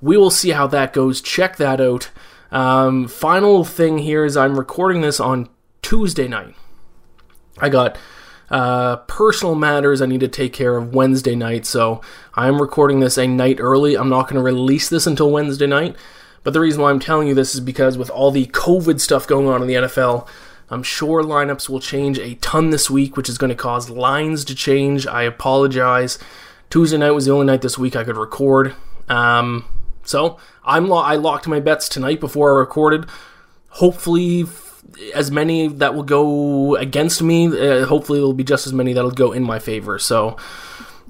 we 0.00 0.17
will 0.17 0.31
see 0.31 0.50
how 0.50 0.67
that 0.69 0.93
goes. 0.93 1.20
Check 1.20 1.56
that 1.56 1.81
out. 1.81 2.11
Um, 2.50 3.06
final 3.09 3.64
thing 3.64 3.99
here 3.99 4.25
is 4.25 4.37
I'm 4.37 4.59
recording 4.59 5.02
this 5.02 5.20
on 5.20 5.49
Tuesday 5.82 6.26
night. 6.26 6.55
I 7.59 7.69
got 7.69 7.97
uh, 8.50 8.96
personal 8.96 9.54
matters 9.54 10.00
I 10.00 10.06
need 10.06 10.20
to 10.20 10.28
take 10.28 10.52
care 10.52 10.76
of 10.76 10.94
Wednesday 10.94 11.34
night, 11.34 11.66
so 11.66 12.00
I'm 12.34 12.60
recording 12.60 13.00
this 13.00 13.19
a 13.19 13.26
night 13.26 13.58
early. 13.60 13.96
I'm 13.96 14.08
not 14.08 14.25
going 14.25 14.37
to 14.37 14.43
release 14.43 14.88
this 14.88 15.06
until 15.06 15.31
Wednesday 15.31 15.66
night. 15.66 15.96
But 16.44 16.52
the 16.52 16.60
reason 16.60 16.81
why 16.81 16.90
I'm 16.90 17.00
telling 17.00 17.26
you 17.26 17.34
this 17.34 17.54
is 17.56 17.60
because 17.60 17.98
with 17.98 18.08
all 18.08 18.31
the 18.31 18.46
COVID 18.46 19.00
stuff 19.00 19.26
going 19.26 19.48
on 19.48 19.62
in 19.62 19.69
the 19.69 19.75
NFL, 19.75 20.28
I'm 20.70 20.84
sure 20.84 21.22
lineups 21.22 21.69
will 21.69 21.81
change 21.81 22.20
a 22.20 22.34
ton 22.37 22.70
this 22.70 22.88
week, 22.88 23.16
which 23.16 23.28
is 23.28 23.37
going 23.37 23.50
to 23.50 23.56
cause 23.56 23.90
lines 23.90 24.44
to 24.44 24.54
change. 24.54 25.08
I 25.08 25.22
apologize. 25.25 26.20
Tuesday 26.70 26.99
night 26.99 27.10
was 27.10 27.26
the 27.26 27.32
only 27.32 27.46
night 27.46 27.62
this 27.62 27.78
week 27.78 27.96
I 27.96 28.04
could 28.04 28.16
record. 28.16 28.75
Um, 29.08 29.64
so 30.04 30.38
I'm 30.64 30.88
lo- 30.88 30.99
I 30.99 31.16
locked 31.16 31.49
my 31.49 31.58
bets 31.58 31.88
tonight 31.88 32.20
before 32.20 32.54
I 32.54 32.58
recorded. 32.60 33.06
Hopefully, 33.70 34.44
as 35.14 35.31
many 35.31 35.69
that 35.69 35.94
will 35.94 36.02
go 36.02 36.76
against 36.76 37.22
me. 37.22 37.46
Uh, 37.46 37.87
hopefully, 37.87 38.19
there'll 38.19 38.32
be 38.32 38.44
just 38.44 38.66
as 38.66 38.72
many 38.72 38.93
that'll 38.93 39.10
go 39.10 39.32
in 39.32 39.43
my 39.43 39.58
favor. 39.58 39.98
So, 39.98 40.37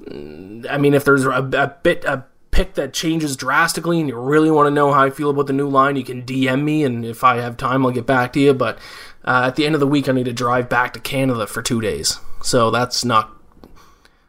mm, 0.01 0.65
I 0.69 0.77
mean, 0.77 0.93
if 0.93 1.05
there's 1.05 1.25
a, 1.25 1.31
a 1.31 1.75
bit 1.81 2.03
a 2.05 2.25
pick 2.51 2.73
that 2.73 2.93
changes 2.93 3.35
drastically, 3.35 3.99
and 3.99 4.09
you 4.09 4.19
really 4.19 4.49
want 4.49 4.67
to 4.67 4.71
know 4.71 4.91
how 4.91 5.03
I 5.03 5.09
feel 5.09 5.29
about 5.29 5.47
the 5.47 5.53
new 5.53 5.69
line, 5.69 5.95
you 5.95 6.03
can 6.03 6.23
DM 6.23 6.63
me, 6.63 6.83
and 6.83 7.05
if 7.05 7.23
I 7.23 7.37
have 7.37 7.57
time, 7.57 7.85
I'll 7.85 7.91
get 7.91 8.05
back 8.05 8.33
to 8.33 8.39
you. 8.39 8.53
But 8.53 8.77
uh, 9.25 9.43
at 9.45 9.55
the 9.55 9.65
end 9.65 9.75
of 9.75 9.81
the 9.81 9.87
week, 9.87 10.09
I 10.09 10.13
need 10.13 10.25
to 10.25 10.33
drive 10.33 10.69
back 10.69 10.93
to 10.93 10.99
Canada 10.99 11.47
for 11.47 11.61
two 11.61 11.81
days, 11.81 12.19
so 12.41 12.71
that's 12.71 13.05
not. 13.05 13.33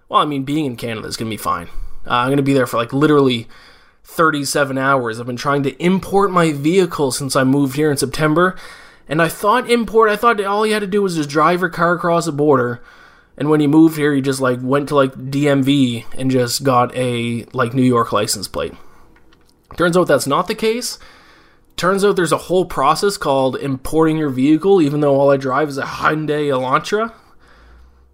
Well, 0.08 0.20
I 0.20 0.24
mean, 0.24 0.44
being 0.44 0.64
in 0.64 0.76
Canada 0.76 1.06
is 1.06 1.16
gonna 1.16 1.30
be 1.30 1.36
fine. 1.36 1.68
Uh, 2.06 2.14
I'm 2.14 2.30
gonna 2.30 2.42
be 2.42 2.54
there 2.54 2.66
for 2.66 2.78
like 2.78 2.92
literally 2.92 3.46
37 4.04 4.78
hours. 4.78 5.20
I've 5.20 5.26
been 5.26 5.36
trying 5.36 5.62
to 5.64 5.82
import 5.82 6.30
my 6.30 6.52
vehicle 6.52 7.12
since 7.12 7.36
I 7.36 7.44
moved 7.44 7.76
here 7.76 7.90
in 7.90 7.98
September 7.98 8.56
and 9.08 9.22
I 9.22 9.28
thought 9.28 9.70
import, 9.70 10.10
I 10.10 10.16
thought 10.16 10.42
all 10.44 10.66
you 10.66 10.74
had 10.74 10.80
to 10.80 10.86
do 10.86 11.02
was 11.02 11.16
just 11.16 11.30
drive 11.30 11.60
your 11.60 11.70
car 11.70 11.94
across 11.94 12.26
the 12.26 12.32
border. 12.32 12.82
And 13.36 13.48
when 13.48 13.60
you 13.60 13.68
moved 13.68 13.96
here, 13.96 14.12
you 14.12 14.20
just 14.20 14.40
like 14.40 14.58
went 14.60 14.88
to 14.88 14.96
like 14.96 15.14
DMV 15.14 16.04
and 16.18 16.30
just 16.30 16.64
got 16.64 16.94
a 16.94 17.44
like 17.52 17.72
New 17.72 17.82
York 17.82 18.12
license 18.12 18.48
plate. 18.48 18.74
Turns 19.76 19.96
out 19.96 20.08
that's 20.08 20.26
not 20.26 20.48
the 20.48 20.54
case. 20.54 20.98
Turns 21.76 22.04
out 22.04 22.16
there's 22.16 22.32
a 22.32 22.38
whole 22.38 22.64
process 22.64 23.16
called 23.16 23.56
importing 23.56 24.18
your 24.18 24.30
vehicle, 24.30 24.82
even 24.82 25.00
though 25.00 25.14
all 25.14 25.30
I 25.30 25.36
drive 25.36 25.68
is 25.68 25.78
a 25.78 25.84
Hyundai 25.84 26.48
Elantra. 26.48 27.14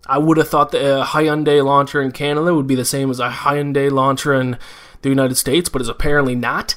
I 0.07 0.19
would 0.19 0.37
have 0.37 0.51
thought 0.51 0.71
that 0.73 0.83
a 0.83 1.05
Hyundai 1.05 1.63
Elantra 1.63 2.05
in 2.05 2.13
Canada 2.13 2.55
would 2.55 2.67
be 2.67 2.75
the 2.75 2.85
same 2.85 3.11
as 3.11 3.21
a 3.21 3.31
Hyundai 3.31 3.91
Elantra 3.91 4.39
in 4.39 4.59
the 5.01 5.09
United 5.09 5.37
States, 5.37 5.71
but 5.71 5.81
it's 5.81 5.89
apparently 5.89 6.35
not 6.35 6.77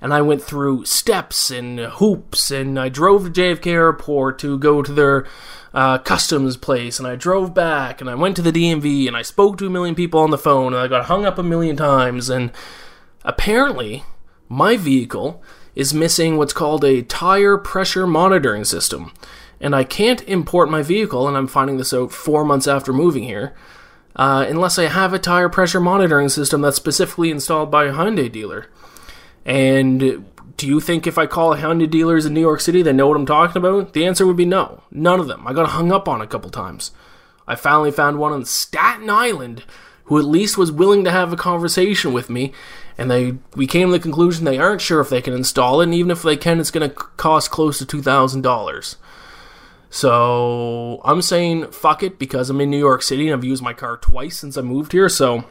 and 0.00 0.14
I 0.14 0.20
went 0.20 0.42
through 0.42 0.84
steps 0.84 1.50
and 1.50 1.78
hoops, 1.80 2.50
and 2.50 2.78
I 2.78 2.88
drove 2.88 3.24
to 3.24 3.30
JFK 3.40 3.66
Airport 3.66 4.38
to 4.40 4.58
go 4.58 4.82
to 4.82 4.92
their 4.92 5.26
uh, 5.74 5.98
customs 5.98 6.56
place, 6.56 6.98
and 6.98 7.06
I 7.06 7.16
drove 7.16 7.54
back, 7.54 8.00
and 8.00 8.08
I 8.08 8.14
went 8.14 8.36
to 8.36 8.42
the 8.42 8.52
DMV, 8.52 9.06
and 9.06 9.16
I 9.16 9.22
spoke 9.22 9.58
to 9.58 9.66
a 9.66 9.70
million 9.70 9.94
people 9.94 10.20
on 10.20 10.30
the 10.30 10.38
phone, 10.38 10.72
and 10.72 10.82
I 10.82 10.88
got 10.88 11.06
hung 11.06 11.24
up 11.24 11.38
a 11.38 11.42
million 11.42 11.76
times, 11.76 12.30
and 12.30 12.52
apparently, 13.24 14.04
my 14.48 14.76
vehicle 14.76 15.42
is 15.74 15.92
missing 15.92 16.36
what's 16.36 16.52
called 16.52 16.84
a 16.84 17.02
tire 17.02 17.58
pressure 17.58 18.06
monitoring 18.06 18.64
system, 18.64 19.12
and 19.60 19.74
I 19.74 19.84
can't 19.84 20.22
import 20.22 20.70
my 20.70 20.82
vehicle, 20.82 21.26
and 21.26 21.36
I'm 21.36 21.48
finding 21.48 21.76
this 21.76 21.92
out 21.92 22.12
four 22.12 22.44
months 22.44 22.66
after 22.66 22.92
moving 22.92 23.24
here. 23.24 23.54
Uh, 24.16 24.44
unless 24.48 24.80
I 24.80 24.88
have 24.88 25.12
a 25.12 25.18
tire 25.18 25.48
pressure 25.48 25.80
monitoring 25.80 26.28
system 26.28 26.60
that's 26.60 26.76
specifically 26.76 27.30
installed 27.30 27.70
by 27.70 27.84
a 27.84 27.92
Hyundai 27.92 28.32
dealer. 28.32 28.66
And 29.48 30.26
do 30.58 30.66
you 30.66 30.78
think 30.78 31.06
if 31.06 31.16
I 31.16 31.26
call 31.26 31.56
Hyundai 31.56 31.88
dealers 31.90 32.26
in 32.26 32.34
New 32.34 32.40
York 32.40 32.60
City, 32.60 32.82
they 32.82 32.92
know 32.92 33.08
what 33.08 33.16
I'm 33.16 33.24
talking 33.24 33.56
about? 33.56 33.94
The 33.94 34.04
answer 34.04 34.26
would 34.26 34.36
be 34.36 34.44
no. 34.44 34.82
None 34.90 35.18
of 35.18 35.26
them. 35.26 35.46
I 35.46 35.54
got 35.54 35.70
hung 35.70 35.90
up 35.90 36.06
on 36.06 36.20
a 36.20 36.26
couple 36.26 36.50
times. 36.50 36.90
I 37.46 37.54
finally 37.54 37.90
found 37.90 38.18
one 38.18 38.34
on 38.34 38.44
Staten 38.44 39.08
Island 39.08 39.64
who 40.04 40.18
at 40.18 40.24
least 40.24 40.58
was 40.58 40.70
willing 40.70 41.04
to 41.04 41.10
have 41.10 41.32
a 41.32 41.36
conversation 41.36 42.12
with 42.12 42.28
me, 42.28 42.52
and 42.96 43.10
they 43.10 43.36
we 43.54 43.66
came 43.66 43.88
to 43.88 43.92
the 43.92 43.98
conclusion 43.98 44.44
they 44.44 44.58
aren't 44.58 44.80
sure 44.80 45.00
if 45.00 45.08
they 45.08 45.22
can 45.22 45.34
install 45.34 45.80
it, 45.80 45.84
and 45.84 45.94
even 45.94 46.10
if 46.10 46.22
they 46.22 46.36
can, 46.36 46.60
it's 46.60 46.70
going 46.70 46.88
to 46.88 46.94
cost 46.94 47.50
close 47.50 47.78
to 47.78 47.86
two 47.86 48.02
thousand 48.02 48.42
dollars. 48.42 48.96
So 49.90 51.00
I'm 51.04 51.22
saying 51.22 51.72
fuck 51.72 52.02
it 52.02 52.18
because 52.18 52.50
I'm 52.50 52.60
in 52.60 52.70
New 52.70 52.78
York 52.78 53.02
City 53.02 53.28
and 53.28 53.34
I've 53.34 53.44
used 53.44 53.62
my 53.62 53.72
car 53.72 53.96
twice 53.96 54.36
since 54.38 54.58
I 54.58 54.62
moved 54.62 54.92
here, 54.92 55.08
so 55.08 55.44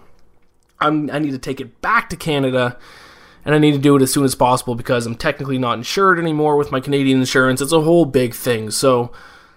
I'm 0.80 1.10
I 1.10 1.20
need 1.20 1.32
to 1.32 1.40
take 1.40 1.62
it 1.62 1.82
back 1.82 2.10
to 2.10 2.16
Canada 2.16 2.78
and 3.48 3.56
I 3.56 3.60
need 3.60 3.72
to 3.72 3.78
do 3.78 3.96
it 3.96 4.02
as 4.02 4.12
soon 4.12 4.26
as 4.26 4.36
possible 4.36 4.76
because 4.76 5.06
I'm 5.06 5.16
technically 5.16 5.58
not 5.58 5.78
insured 5.78 6.20
anymore 6.20 6.58
with 6.58 6.70
my 6.70 6.82
Canadian 6.82 7.20
insurance. 7.20 7.62
It's 7.62 7.72
a 7.72 7.80
whole 7.80 8.04
big 8.04 8.34
thing. 8.34 8.72
So 8.72 9.14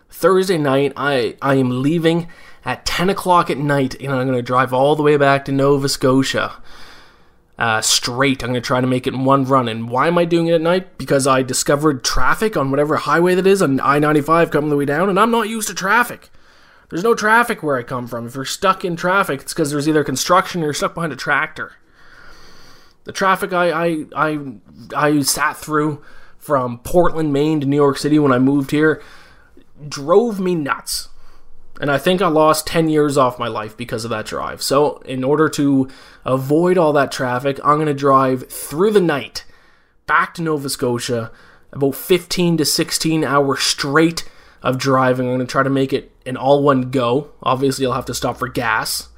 Thursday 0.08 0.58
night, 0.58 0.92
I 0.96 1.36
I 1.42 1.56
am 1.56 1.82
leaving 1.82 2.28
at 2.64 2.86
10 2.86 3.10
o'clock 3.10 3.50
at 3.50 3.58
night, 3.58 3.96
and 4.00 4.12
I'm 4.12 4.28
going 4.28 4.38
to 4.38 4.42
drive 4.42 4.72
all 4.72 4.94
the 4.94 5.02
way 5.02 5.16
back 5.16 5.44
to 5.46 5.52
Nova 5.52 5.88
Scotia. 5.88 6.62
Uh, 7.58 7.80
straight. 7.80 8.44
I'm 8.44 8.50
going 8.50 8.62
to 8.62 8.66
try 8.66 8.80
to 8.80 8.86
make 8.86 9.08
it 9.08 9.12
in 9.12 9.24
one 9.24 9.44
run. 9.44 9.68
And 9.68 9.90
why 9.90 10.06
am 10.06 10.16
I 10.18 10.24
doing 10.24 10.46
it 10.46 10.54
at 10.54 10.60
night? 10.60 10.96
Because 10.96 11.26
I 11.26 11.42
discovered 11.42 12.04
traffic 12.04 12.56
on 12.56 12.70
whatever 12.70 12.96
highway 12.96 13.34
that 13.34 13.46
is 13.46 13.60
on 13.60 13.80
I 13.80 13.98
95 13.98 14.52
coming 14.52 14.70
the 14.70 14.76
way 14.76 14.84
down, 14.84 15.10
and 15.10 15.18
I'm 15.18 15.32
not 15.32 15.48
used 15.48 15.66
to 15.66 15.74
traffic. 15.74 16.30
There's 16.90 17.04
no 17.04 17.14
traffic 17.14 17.60
where 17.62 17.76
I 17.76 17.82
come 17.82 18.06
from. 18.06 18.28
If 18.28 18.36
you're 18.36 18.44
stuck 18.44 18.84
in 18.84 18.94
traffic, 18.94 19.42
it's 19.42 19.52
because 19.52 19.72
there's 19.72 19.88
either 19.88 20.04
construction 20.04 20.62
or 20.62 20.66
you're 20.66 20.74
stuck 20.74 20.94
behind 20.94 21.12
a 21.12 21.16
tractor. 21.16 21.72
The 23.04 23.12
traffic 23.12 23.52
I, 23.52 23.70
I, 23.70 24.04
I, 24.14 24.38
I 24.94 25.20
sat 25.22 25.56
through 25.56 26.02
from 26.38 26.78
Portland, 26.78 27.32
Maine 27.32 27.60
to 27.60 27.66
New 27.66 27.76
York 27.76 27.98
City 27.98 28.18
when 28.18 28.32
I 28.32 28.38
moved 28.38 28.70
here 28.70 29.02
drove 29.88 30.40
me 30.40 30.54
nuts. 30.54 31.08
And 31.80 31.90
I 31.90 31.96
think 31.96 32.20
I 32.20 32.28
lost 32.28 32.66
10 32.66 32.90
years 32.90 33.16
off 33.16 33.38
my 33.38 33.48
life 33.48 33.76
because 33.76 34.04
of 34.04 34.10
that 34.10 34.26
drive. 34.26 34.62
So, 34.62 34.98
in 34.98 35.24
order 35.24 35.48
to 35.50 35.88
avoid 36.26 36.76
all 36.76 36.92
that 36.92 37.10
traffic, 37.10 37.58
I'm 37.64 37.76
going 37.76 37.86
to 37.86 37.94
drive 37.94 38.50
through 38.50 38.90
the 38.90 39.00
night 39.00 39.46
back 40.06 40.34
to 40.34 40.42
Nova 40.42 40.68
Scotia, 40.68 41.30
about 41.72 41.94
15 41.94 42.58
to 42.58 42.64
16 42.66 43.24
hours 43.24 43.60
straight 43.60 44.28
of 44.62 44.76
driving. 44.76 45.26
I'm 45.26 45.36
going 45.36 45.46
to 45.46 45.50
try 45.50 45.62
to 45.62 45.70
make 45.70 45.94
it 45.94 46.12
an 46.26 46.36
all 46.36 46.62
one 46.62 46.90
go. 46.90 47.30
Obviously, 47.42 47.86
I'll 47.86 47.92
have 47.92 48.04
to 48.06 48.14
stop 48.14 48.36
for 48.36 48.48
gas, 48.48 49.08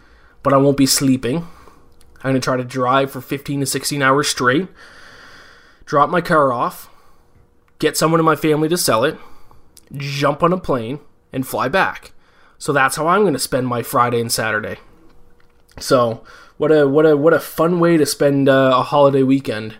but 0.45 0.53
I 0.53 0.59
won't 0.59 0.77
be 0.77 0.87
sleeping. 0.87 1.49
I'm 2.23 2.31
going 2.31 2.41
to 2.41 2.41
try 2.41 2.57
to 2.57 2.65
drive 2.65 3.11
for 3.11 3.21
15 3.21 3.61
to 3.61 3.67
16 3.67 4.03
hours 4.03 4.29
straight, 4.29 4.69
drop 5.85 6.09
my 6.09 6.21
car 6.21 6.53
off, 6.53 6.89
get 7.79 7.97
someone 7.97 8.21
in 8.21 8.27
my 8.27 8.37
family 8.37 8.69
to 8.69 8.77
sell 8.77 9.05
it, 9.05 9.19
jump 9.93 10.43
on 10.43 10.53
a 10.53 10.59
plane, 10.59 11.01
and 11.33 11.47
fly 11.47 11.69
back. 11.69 12.13
So 12.59 12.73
that's 12.73 12.97
how 12.97 13.09
I'm 13.09 13.23
going 13.23 13.33
to 13.33 13.39
spend 13.41 13.67
my 13.67 13.83
Friday 13.83 14.21
and 14.21 14.31
Saturday. 14.31 14.79
So 15.79 16.25
what 16.59 16.71
a 16.71 16.87
what 16.87 17.07
a 17.07 17.17
what 17.17 17.35
a 17.35 17.41
fun 17.41 17.81
way 17.81 17.97
to 17.97 18.07
spend 18.07 18.49
uh, 18.49 18.73
a 18.77 18.83
holiday 18.83 19.25
weekend. 19.25 19.77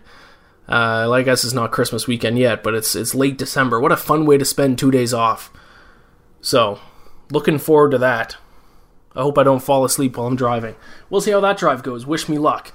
Uh, 0.67 1.09
I 1.11 1.21
guess 1.21 1.43
it's 1.43 1.53
not 1.53 1.71
Christmas 1.71 2.07
weekend 2.07 2.39
yet, 2.39 2.63
but 2.63 2.73
it's 2.73 2.95
it's 2.95 3.15
late 3.15 3.37
December. 3.37 3.79
What 3.79 3.91
a 3.91 3.97
fun 3.97 4.25
way 4.25 4.37
to 4.37 4.45
spend 4.45 4.77
two 4.77 4.91
days 4.91 5.13
off. 5.13 5.51
So 6.41 6.79
looking 7.31 7.57
forward 7.57 7.91
to 7.91 7.97
that. 7.99 8.35
I 9.15 9.21
hope 9.21 9.37
I 9.37 9.43
don't 9.43 9.61
fall 9.61 9.85
asleep 9.85 10.17
while 10.17 10.27
I'm 10.27 10.35
driving. 10.35 10.75
We'll 11.09 11.21
see 11.21 11.31
how 11.31 11.39
that 11.41 11.57
drive 11.57 11.83
goes. 11.83 12.05
Wish 12.05 12.27
me 12.27 12.37
luck. 12.37 12.71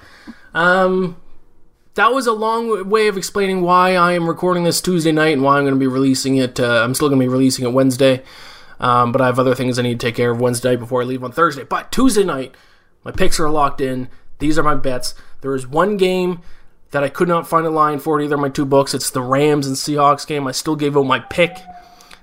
Um, 0.54 1.16
that 1.94 2.12
was 2.12 2.26
a 2.26 2.32
long 2.32 2.88
way 2.88 3.08
of 3.08 3.16
explaining 3.16 3.62
why 3.62 3.96
I 3.96 4.12
am 4.12 4.28
recording 4.28 4.62
this 4.62 4.80
Tuesday 4.80 5.10
night 5.12 5.32
and 5.32 5.42
why 5.42 5.58
I'm 5.58 5.64
going 5.64 5.74
to 5.74 5.80
be 5.80 5.88
releasing 5.88 6.36
it. 6.36 6.60
Uh, 6.60 6.84
I'm 6.84 6.94
still 6.94 7.08
going 7.08 7.20
to 7.20 7.24
be 7.24 7.28
releasing 7.28 7.64
it 7.64 7.72
Wednesday, 7.72 8.22
um, 8.78 9.10
but 9.10 9.20
I 9.20 9.26
have 9.26 9.38
other 9.38 9.54
things 9.54 9.78
I 9.78 9.82
need 9.82 9.98
to 9.98 10.06
take 10.06 10.14
care 10.14 10.30
of 10.30 10.40
Wednesday 10.40 10.76
before 10.76 11.02
I 11.02 11.04
leave 11.04 11.24
on 11.24 11.32
Thursday. 11.32 11.64
But 11.64 11.90
Tuesday 11.90 12.22
night, 12.22 12.54
my 13.02 13.10
picks 13.10 13.40
are 13.40 13.50
locked 13.50 13.80
in. 13.80 14.08
These 14.38 14.58
are 14.58 14.62
my 14.62 14.76
bets. 14.76 15.14
There 15.40 15.56
is 15.56 15.66
one 15.66 15.96
game 15.96 16.40
that 16.92 17.02
I 17.02 17.08
could 17.08 17.28
not 17.28 17.48
find 17.48 17.66
a 17.66 17.70
line 17.70 17.98
for 17.98 18.20
either 18.20 18.36
of 18.36 18.40
my 18.40 18.48
two 18.48 18.64
books. 18.64 18.94
It's 18.94 19.10
the 19.10 19.20
Rams 19.20 19.66
and 19.66 19.76
Seahawks 19.76 20.26
game. 20.26 20.46
I 20.46 20.52
still 20.52 20.76
gave 20.76 20.96
out 20.96 21.02
my 21.02 21.18
pick. 21.18 21.58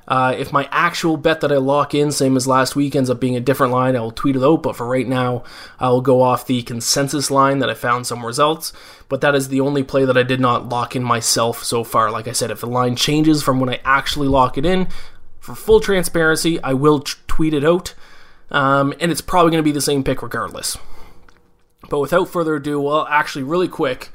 Uh, 0.08 0.36
if 0.38 0.54
my 0.54 0.68
actual 0.72 1.18
bet 1.18 1.42
that 1.42 1.52
I 1.52 1.58
lock 1.58 1.96
in, 1.96 2.12
same 2.12 2.38
as 2.38 2.48
last 2.48 2.76
week, 2.76 2.96
ends 2.96 3.10
up 3.10 3.20
being 3.20 3.36
a 3.36 3.40
different 3.40 3.74
line, 3.74 3.96
I 3.96 4.02
will 4.02 4.12
tweet 4.12 4.36
it 4.36 4.44
out. 4.44 4.62
But 4.62 4.76
for 4.76 4.86
right 4.86 5.08
now, 5.08 5.44
I 5.80 5.90
will 5.90 6.02
go 6.02 6.22
off 6.22 6.46
the 6.46 6.62
consensus 6.62 7.32
line 7.32 7.60
that 7.60 7.70
I 7.70 7.74
found 7.74 8.06
somewhere 8.06 8.34
else. 8.38 8.72
But 9.10 9.22
that 9.22 9.36
is 9.36 9.48
the 9.48 9.62
only 9.62 9.84
play 9.84 10.06
that 10.06 10.18
I 10.18 10.24
did 10.24 10.40
not 10.40 10.70
lock 10.70 10.96
in 10.96 11.04
myself 11.04 11.64
so 11.64 11.84
far. 11.84 12.12
Like 12.12 12.28
I 12.28 12.34
said, 12.34 12.52
if 12.52 12.62
the 12.62 12.68
line 12.68 12.96
changes 12.96 13.42
from 13.42 13.60
when 13.60 13.70
I 13.70 13.80
actually 13.84 14.28
lock 14.28 14.58
it 14.58 14.66
in, 14.66 14.88
for 15.40 15.56
full 15.56 15.80
transparency, 15.80 16.62
I 16.62 16.74
will 16.74 17.00
t- 17.00 17.14
tweet 17.28 17.54
it 17.54 17.64
out. 17.64 17.94
Um, 18.52 18.94
and 19.00 19.12
it's 19.12 19.22
probably 19.22 19.52
going 19.52 19.64
to 19.64 19.68
be 19.68 19.72
the 19.72 19.82
same 19.82 20.04
pick 20.04 20.22
regardless. 20.22 20.78
But 21.90 22.00
without 22.00 22.30
further 22.30 22.56
ado, 22.56 22.80
well, 22.80 23.08
actually, 23.10 23.44
really 23.44 23.68
quick, 23.68 24.10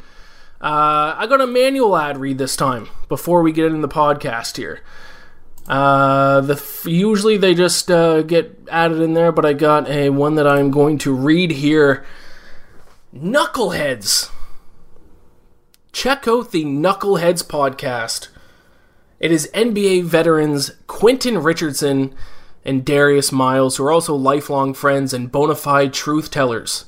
uh, 0.60 1.14
I 1.16 1.26
got 1.28 1.40
a 1.40 1.46
manual 1.46 1.96
ad 1.96 2.18
read 2.18 2.38
this 2.38 2.56
time 2.56 2.88
before 3.08 3.42
we 3.42 3.52
get 3.52 3.66
into 3.66 3.80
the 3.80 3.88
podcast 3.88 4.56
here. 4.56 4.80
Uh, 5.70 6.40
the 6.40 6.60
usually 6.84 7.36
they 7.36 7.54
just 7.54 7.92
uh, 7.92 8.22
get 8.22 8.58
added 8.72 9.00
in 9.00 9.14
there, 9.14 9.30
but 9.30 9.46
I 9.46 9.52
got 9.52 9.88
a 9.88 10.10
one 10.10 10.34
that 10.34 10.46
I'm 10.46 10.72
going 10.72 10.98
to 10.98 11.14
read 11.14 11.52
here. 11.52 12.04
Knuckleheads. 13.14 14.32
Check 15.92 16.26
out 16.26 16.50
the 16.50 16.64
Knuckleheads 16.64 17.44
podcast. 17.44 18.30
It 19.20 19.30
is 19.30 19.48
NBA 19.54 20.06
veterans 20.06 20.72
Quentin 20.88 21.38
Richardson 21.38 22.16
and 22.64 22.84
Darius 22.84 23.30
Miles, 23.30 23.76
who 23.76 23.84
are 23.84 23.92
also 23.92 24.16
lifelong 24.16 24.74
friends 24.74 25.14
and 25.14 25.30
bona 25.30 25.54
fide 25.54 25.92
truth 25.92 26.32
tellers. 26.32 26.86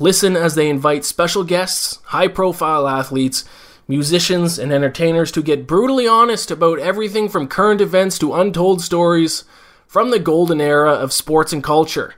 Listen 0.00 0.34
as 0.34 0.56
they 0.56 0.68
invite 0.68 1.04
special 1.04 1.44
guests, 1.44 2.00
high 2.06 2.26
profile 2.26 2.88
athletes, 2.88 3.44
musicians, 3.92 4.58
and 4.58 4.72
entertainers 4.72 5.30
to 5.30 5.42
get 5.42 5.66
brutally 5.66 6.08
honest 6.08 6.50
about 6.50 6.78
everything 6.78 7.28
from 7.28 7.46
current 7.46 7.78
events 7.78 8.18
to 8.18 8.32
untold 8.32 8.80
stories 8.80 9.44
from 9.86 10.10
the 10.10 10.18
golden 10.18 10.62
era 10.62 10.92
of 10.92 11.12
sports 11.12 11.52
and 11.52 11.62
culture. 11.62 12.14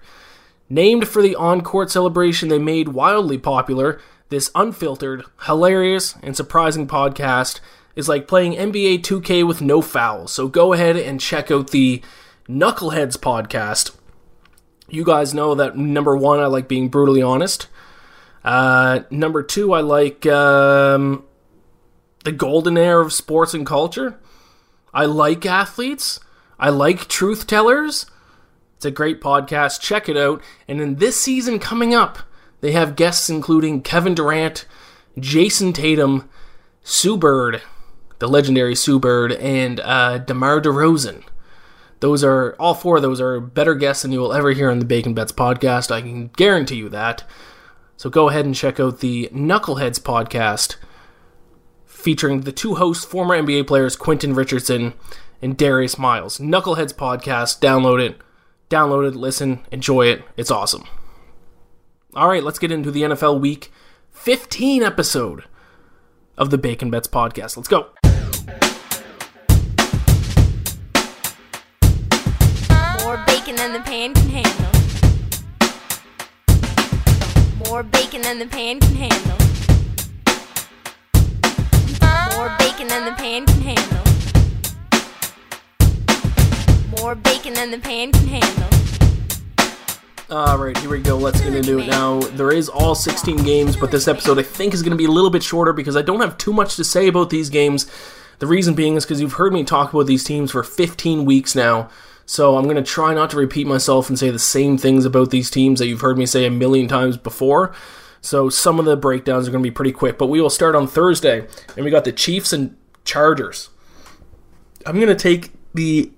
Named 0.70 1.08
for 1.08 1.20
the 1.20 1.34
on 1.34 1.62
court 1.62 1.90
celebration 1.90 2.48
they 2.48 2.60
made 2.60 2.90
wildly 2.90 3.38
popular, 3.38 4.00
this 4.28 4.52
unfiltered, 4.54 5.24
hilarious, 5.46 6.14
and 6.22 6.36
surprising 6.36 6.86
podcast 6.86 7.58
is 7.96 8.08
like 8.08 8.28
playing 8.28 8.52
NBA 8.52 9.00
2K 9.00 9.44
with 9.44 9.60
no 9.60 9.82
fouls. 9.82 10.32
So 10.32 10.46
go 10.46 10.74
ahead 10.74 10.96
and 10.96 11.20
check 11.20 11.50
out 11.50 11.72
the 11.72 12.00
Knuckleheads 12.48 13.16
podcast. 13.18 13.96
You 14.88 15.02
guys 15.04 15.34
know 15.34 15.56
that 15.56 15.76
number 15.76 16.16
one, 16.16 16.38
I 16.38 16.46
like 16.46 16.68
being 16.68 16.88
brutally 16.88 17.22
honest. 17.22 17.66
Uh, 18.44 19.00
number 19.10 19.42
two, 19.42 19.72
I 19.72 19.80
like 19.80 20.24
um, 20.26 21.24
the 22.24 22.32
golden 22.32 22.76
era 22.76 23.04
of 23.04 23.12
sports 23.12 23.54
and 23.54 23.64
culture. 23.64 24.18
I 24.92 25.04
like 25.04 25.46
athletes. 25.46 26.20
I 26.58 26.70
like 26.70 27.08
truth 27.08 27.46
tellers. 27.46 28.06
It's 28.76 28.84
a 28.84 28.90
great 28.90 29.20
podcast. 29.20 29.80
Check 29.80 30.08
it 30.08 30.16
out. 30.16 30.42
And 30.66 30.80
in 30.80 30.96
this 30.96 31.20
season 31.20 31.58
coming 31.58 31.94
up, 31.94 32.18
they 32.60 32.72
have 32.72 32.96
guests 32.96 33.28
including 33.28 33.82
Kevin 33.82 34.14
Durant, 34.14 34.66
Jayson 35.18 35.72
Tatum, 35.72 36.28
Sue 36.82 37.16
Bird, 37.16 37.62
the 38.18 38.28
legendary 38.28 38.74
Sue 38.74 38.98
Bird, 38.98 39.32
and 39.32 39.80
uh, 39.80 40.18
DeMar 40.18 40.60
DeRozan. 40.60 41.24
Those 42.00 42.24
are 42.24 42.54
all 42.58 42.74
four 42.74 42.96
of 42.96 43.02
those 43.02 43.20
are 43.20 43.40
better 43.40 43.74
guests 43.74 44.02
than 44.02 44.12
you 44.12 44.20
will 44.20 44.32
ever 44.32 44.52
hear 44.52 44.70
on 44.70 44.78
the 44.78 44.84
Bacon 44.84 45.14
Bets 45.14 45.32
podcast. 45.32 45.90
I 45.90 46.00
can 46.00 46.28
guarantee 46.28 46.76
you 46.76 46.88
that. 46.90 47.24
So 47.96 48.10
go 48.10 48.28
ahead 48.28 48.44
and 48.44 48.54
check 48.54 48.80
out 48.80 49.00
the 49.00 49.28
Knuckleheads 49.32 50.00
podcast 50.00 50.76
featuring 52.04 52.42
the 52.42 52.52
two 52.52 52.75
hosts, 52.75 53.02
former 53.02 53.34
NBA 53.34 53.66
players 53.66 53.96
Quentin 53.96 54.34
Richardson 54.34 54.92
and 55.40 55.56
Darius 55.56 55.99
Miles. 55.99 56.37
Knuckleheads 56.37 56.92
podcast. 56.92 57.61
Download 57.61 57.99
it. 57.99 58.18
Download 58.68 59.08
it, 59.08 59.16
listen, 59.16 59.64
enjoy 59.73 60.08
it. 60.08 60.23
It's 60.37 60.50
awesome. 60.50 60.84
All 62.14 62.28
right, 62.28 62.42
let's 62.44 62.58
get 62.58 62.70
into 62.70 62.90
the 62.90 63.02
NFL 63.02 63.40
Week 63.40 63.73
15 64.11 64.82
episode 64.82 65.44
of 66.37 66.50
the 66.50 66.58
Bacon 66.58 66.90
Bets 66.90 67.08
podcast. 67.08 67.56
Let's 67.56 67.68
go. 67.68 67.87
More 73.02 73.16
bacon 73.26 73.56
than 73.56 73.73
the 73.73 73.80
pan 73.80 74.12
can 74.12 74.28
handle. 74.28 74.70
More 77.70 77.82
bacon 77.82 78.20
than 78.20 78.38
the 78.38 78.46
pan 78.46 78.80
can 78.80 78.94
handle. 78.94 79.53
More 82.44 82.56
bacon 82.58 82.88
than 82.88 83.06
the 83.06 83.12
pan 83.12 83.46
can 83.46 83.60
handle. 83.62 84.04
More 87.00 87.14
bacon 87.14 87.54
than 87.54 87.70
the 87.70 87.78
pan 87.78 88.12
can 88.12 88.26
handle. 88.28 88.68
All 90.28 90.58
right, 90.58 90.76
here 90.76 90.90
we 90.90 91.00
go. 91.00 91.16
Let's 91.16 91.40
get 91.40 91.54
into 91.54 91.78
it 91.78 91.86
now. 91.86 92.20
There 92.20 92.52
is 92.52 92.68
all 92.68 92.94
16 92.94 93.38
games, 93.44 93.76
but 93.76 93.90
this 93.90 94.06
episode 94.06 94.38
I 94.38 94.42
think 94.42 94.74
is 94.74 94.82
going 94.82 94.90
to 94.90 94.96
be 94.98 95.06
a 95.06 95.10
little 95.10 95.30
bit 95.30 95.42
shorter 95.42 95.72
because 95.72 95.96
I 95.96 96.02
don't 96.02 96.20
have 96.20 96.36
too 96.36 96.52
much 96.52 96.76
to 96.76 96.84
say 96.84 97.08
about 97.08 97.30
these 97.30 97.48
games. 97.48 97.90
The 98.40 98.46
reason 98.46 98.74
being 98.74 98.96
is 98.96 99.06
because 99.06 99.22
you've 99.22 99.32
heard 99.32 99.54
me 99.54 99.64
talk 99.64 99.94
about 99.94 100.06
these 100.06 100.22
teams 100.22 100.50
for 100.50 100.62
15 100.62 101.24
weeks 101.24 101.54
now. 101.54 101.88
So 102.26 102.58
I'm 102.58 102.64
going 102.64 102.76
to 102.76 102.82
try 102.82 103.14
not 103.14 103.30
to 103.30 103.38
repeat 103.38 103.66
myself 103.66 104.10
and 104.10 104.18
say 104.18 104.28
the 104.28 104.38
same 104.38 104.76
things 104.76 105.06
about 105.06 105.30
these 105.30 105.48
teams 105.50 105.78
that 105.78 105.86
you've 105.86 106.02
heard 106.02 106.18
me 106.18 106.26
say 106.26 106.44
a 106.44 106.50
million 106.50 106.88
times 106.88 107.16
before. 107.16 107.74
So 108.24 108.48
some 108.48 108.78
of 108.78 108.86
the 108.86 108.96
breakdowns 108.96 109.46
are 109.46 109.50
going 109.50 109.62
to 109.62 109.68
be 109.68 109.74
pretty 109.74 109.92
quick, 109.92 110.16
but 110.16 110.28
we 110.28 110.40
will 110.40 110.48
start 110.48 110.74
on 110.74 110.86
Thursday, 110.86 111.46
and 111.76 111.84
we 111.84 111.90
got 111.90 112.06
the 112.06 112.12
Chiefs 112.12 112.54
and 112.54 112.74
Chargers. 113.04 113.68
I'm 114.86 114.96
going 114.96 115.08
to 115.08 115.14
take 115.14 115.50
the 115.74 116.10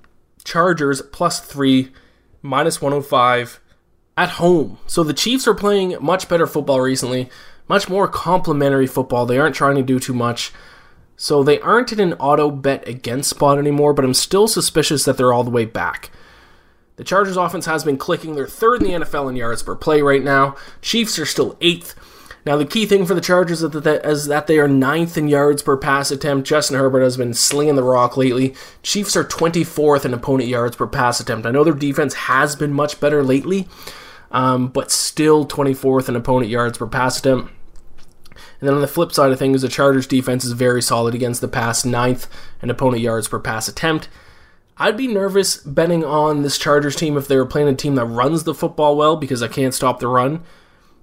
Chargers 0.44 1.02
plus 1.02 1.40
three, 1.40 1.90
minus 2.42 2.80
105 2.80 3.58
at 4.16 4.28
home. 4.30 4.78
So 4.86 5.02
the 5.02 5.12
Chiefs 5.12 5.48
are 5.48 5.54
playing 5.54 5.96
much 6.00 6.28
better 6.28 6.46
football 6.46 6.80
recently, 6.80 7.28
much 7.66 7.88
more 7.88 8.06
complementary 8.06 8.86
football. 8.86 9.26
They 9.26 9.38
aren't 9.38 9.56
trying 9.56 9.74
to 9.74 9.82
do 9.82 9.98
too 9.98 10.14
much. 10.14 10.52
So 11.16 11.42
they 11.42 11.58
aren't 11.58 11.92
in 11.92 11.98
an 11.98 12.12
auto 12.14 12.52
bet 12.52 12.86
against 12.86 13.30
spot 13.30 13.58
anymore, 13.58 13.92
but 13.92 14.04
I'm 14.04 14.14
still 14.14 14.46
suspicious 14.46 15.04
that 15.06 15.16
they're 15.16 15.32
all 15.32 15.42
the 15.42 15.50
way 15.50 15.64
back. 15.64 16.12
The 16.96 17.04
Chargers 17.04 17.36
offense 17.36 17.66
has 17.66 17.84
been 17.84 17.98
clicking. 17.98 18.34
They're 18.34 18.46
third 18.46 18.82
in 18.82 18.88
the 18.88 19.04
NFL 19.04 19.28
in 19.28 19.36
yards 19.36 19.62
per 19.62 19.74
play 19.74 20.00
right 20.00 20.22
now. 20.22 20.56
Chiefs 20.80 21.18
are 21.18 21.26
still 21.26 21.56
eighth. 21.60 21.94
Now, 22.46 22.56
the 22.56 22.64
key 22.64 22.86
thing 22.86 23.04
for 23.04 23.14
the 23.14 23.20
Chargers 23.20 23.60
is 23.60 24.26
that 24.28 24.46
they 24.46 24.58
are 24.60 24.68
ninth 24.68 25.18
in 25.18 25.26
yards 25.26 25.62
per 25.62 25.76
pass 25.76 26.12
attempt. 26.12 26.46
Justin 26.46 26.78
Herbert 26.78 27.02
has 27.02 27.16
been 27.16 27.34
slinging 27.34 27.74
the 27.74 27.82
rock 27.82 28.16
lately. 28.16 28.54
Chiefs 28.84 29.16
are 29.16 29.24
24th 29.24 30.04
in 30.04 30.14
opponent 30.14 30.48
yards 30.48 30.76
per 30.76 30.86
pass 30.86 31.18
attempt. 31.18 31.44
I 31.44 31.50
know 31.50 31.64
their 31.64 31.74
defense 31.74 32.14
has 32.14 32.54
been 32.54 32.72
much 32.72 33.00
better 33.00 33.24
lately, 33.24 33.66
um, 34.30 34.68
but 34.68 34.92
still 34.92 35.44
24th 35.44 36.08
in 36.08 36.14
opponent 36.14 36.48
yards 36.48 36.78
per 36.78 36.86
pass 36.86 37.18
attempt. 37.18 37.52
And 38.60 38.68
then 38.68 38.74
on 38.74 38.80
the 38.80 38.86
flip 38.86 39.10
side 39.10 39.32
of 39.32 39.40
things, 39.40 39.62
the 39.62 39.68
Chargers 39.68 40.06
defense 40.06 40.44
is 40.44 40.52
very 40.52 40.80
solid 40.80 41.16
against 41.16 41.40
the 41.40 41.48
pass, 41.48 41.84
ninth 41.84 42.28
in 42.62 42.70
opponent 42.70 43.02
yards 43.02 43.26
per 43.26 43.40
pass 43.40 43.66
attempt. 43.66 44.08
I'd 44.78 44.96
be 44.96 45.06
nervous 45.06 45.56
betting 45.56 46.04
on 46.04 46.42
this 46.42 46.58
Chargers 46.58 46.96
team 46.96 47.16
if 47.16 47.28
they 47.28 47.36
were 47.36 47.46
playing 47.46 47.68
a 47.68 47.74
team 47.74 47.94
that 47.94 48.04
runs 48.04 48.44
the 48.44 48.54
football 48.54 48.96
well 48.96 49.16
because 49.16 49.42
I 49.42 49.48
can't 49.48 49.72
stop 49.72 50.00
the 50.00 50.08
run. 50.08 50.42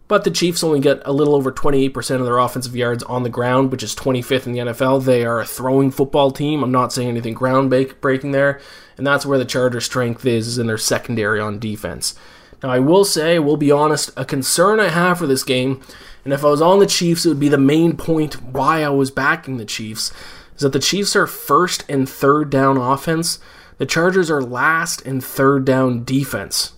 But 0.07 0.25
the 0.25 0.31
Chiefs 0.31 0.63
only 0.63 0.79
get 0.79 1.01
a 1.05 1.13
little 1.13 1.33
over 1.33 1.51
28% 1.51 2.19
of 2.19 2.25
their 2.25 2.37
offensive 2.37 2.75
yards 2.75 3.01
on 3.03 3.23
the 3.23 3.29
ground, 3.29 3.71
which 3.71 3.81
is 3.81 3.95
25th 3.95 4.45
in 4.45 4.51
the 4.51 4.59
NFL. 4.59 5.05
They 5.05 5.25
are 5.25 5.39
a 5.39 5.45
throwing 5.45 5.91
football 5.91 6.29
team. 6.29 6.61
I'm 6.61 6.71
not 6.71 6.93
saying 6.93 7.09
anything 7.09 7.33
ground 7.33 7.69
breaking 7.69 8.31
there. 8.31 8.59
And 8.97 9.07
that's 9.07 9.25
where 9.25 9.39
the 9.39 9.45
Chargers' 9.45 9.85
strength 9.85 10.25
is, 10.25 10.47
is 10.47 10.57
in 10.59 10.67
their 10.67 10.77
secondary 10.77 11.39
on 11.39 11.57
defense. 11.57 12.15
Now, 12.61 12.69
I 12.69 12.79
will 12.79 13.05
say, 13.05 13.39
we'll 13.39 13.57
be 13.57 13.71
honest, 13.71 14.11
a 14.15 14.23
concern 14.23 14.79
I 14.79 14.89
have 14.89 15.17
for 15.17 15.27
this 15.27 15.43
game, 15.43 15.81
and 16.23 16.33
if 16.33 16.45
I 16.45 16.49
was 16.49 16.61
on 16.61 16.79
the 16.79 16.85
Chiefs, 16.85 17.25
it 17.25 17.29
would 17.29 17.39
be 17.39 17.49
the 17.49 17.57
main 17.57 17.97
point 17.97 18.41
why 18.41 18.83
I 18.83 18.89
was 18.89 19.11
backing 19.11 19.57
the 19.57 19.65
Chiefs, 19.65 20.13
is 20.55 20.61
that 20.61 20.71
the 20.71 20.79
Chiefs 20.79 21.15
are 21.15 21.27
first 21.27 21.83
and 21.89 22.07
third 22.07 22.49
down 22.49 22.77
offense. 22.77 23.39
The 23.83 23.87
Chargers 23.87 24.31
are 24.31 24.41
last 24.41 25.01
in 25.01 25.19
third 25.19 25.65
down 25.65 26.05
defense. 26.05 26.71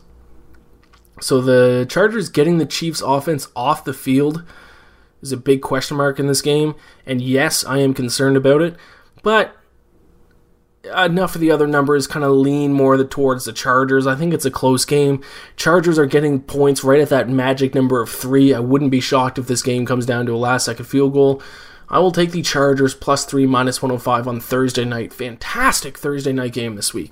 So 1.22 1.40
the 1.40 1.86
Chargers 1.88 2.30
getting 2.30 2.58
the 2.58 2.66
Chiefs 2.66 3.00
offense 3.00 3.48
off 3.56 3.84
the 3.84 3.94
field 3.94 4.44
is 5.22 5.32
a 5.32 5.38
big 5.38 5.62
question 5.62 5.98
mark 5.98 6.20
in 6.20 6.26
this 6.26 6.42
game. 6.42 6.74
And 7.06 7.22
yes, 7.22 7.64
I 7.64 7.78
am 7.78 7.94
concerned 7.94 8.38
about 8.38 8.64
it. 8.64 8.76
But 9.22 9.56
enough 10.98 11.36
of 11.36 11.42
the 11.42 11.52
other 11.52 11.68
numbers 11.68 12.08
kind 12.08 12.26
of 12.26 12.32
lean 12.32 12.74
more 12.74 12.98
towards 13.04 13.46
the 13.46 13.54
Chargers. 13.54 14.08
I 14.08 14.16
think 14.16 14.34
it's 14.34 14.46
a 14.46 14.50
close 14.50 14.84
game. 14.84 15.22
Chargers 15.58 16.00
are 16.00 16.08
getting 16.08 16.42
points 16.42 16.84
right 16.84 17.02
at 17.02 17.10
that 17.10 17.30
magic 17.30 17.76
number 17.76 18.02
of 18.02 18.10
three. 18.10 18.52
I 18.52 18.60
wouldn't 18.62 18.90
be 18.90 19.00
shocked 19.00 19.38
if 19.38 19.46
this 19.46 19.62
game 19.62 19.86
comes 19.86 20.08
down 20.08 20.26
to 20.26 20.34
a 20.34 20.38
last 20.38 20.66
second 20.66 20.86
field 20.86 21.14
goal. 21.14 21.40
I 21.90 22.00
will 22.00 22.12
take 22.12 22.32
the 22.32 22.42
Chargers 22.42 22.94
plus 22.94 23.26
three 23.26 23.46
minus 23.46 23.82
105 23.82 24.28
on 24.28 24.40
Thursday 24.40 24.86
night. 24.86 25.14
Fantastic 25.14 25.98
Thursday 25.98 26.34
night 26.34 26.54
game 26.54 26.76
this 26.76 26.94
week. 26.94 27.12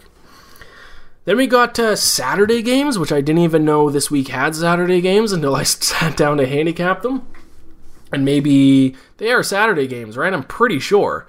Then 1.25 1.37
we 1.37 1.47
got 1.47 1.79
uh, 1.79 1.95
Saturday 1.95 2.61
games, 2.61 2.99
which 2.99 3.11
I 3.11 3.21
didn't 3.21 3.43
even 3.43 3.63
know 3.63 3.89
this 3.89 4.11
week 4.11 4.27
had 4.27 4.55
Saturday 4.55 4.99
games 4.99 5.31
until 5.31 5.55
I 5.55 5.63
sat 5.63 6.17
down 6.17 6.37
to 6.37 6.47
handicap 6.47 7.01
them. 7.01 7.27
And 8.11 8.25
maybe 8.25 8.95
they 9.17 9.31
are 9.31 9.41
Saturday 9.41 9.87
games, 9.87 10.17
right? 10.17 10.33
I'm 10.33 10.43
pretty 10.43 10.79
sure. 10.79 11.27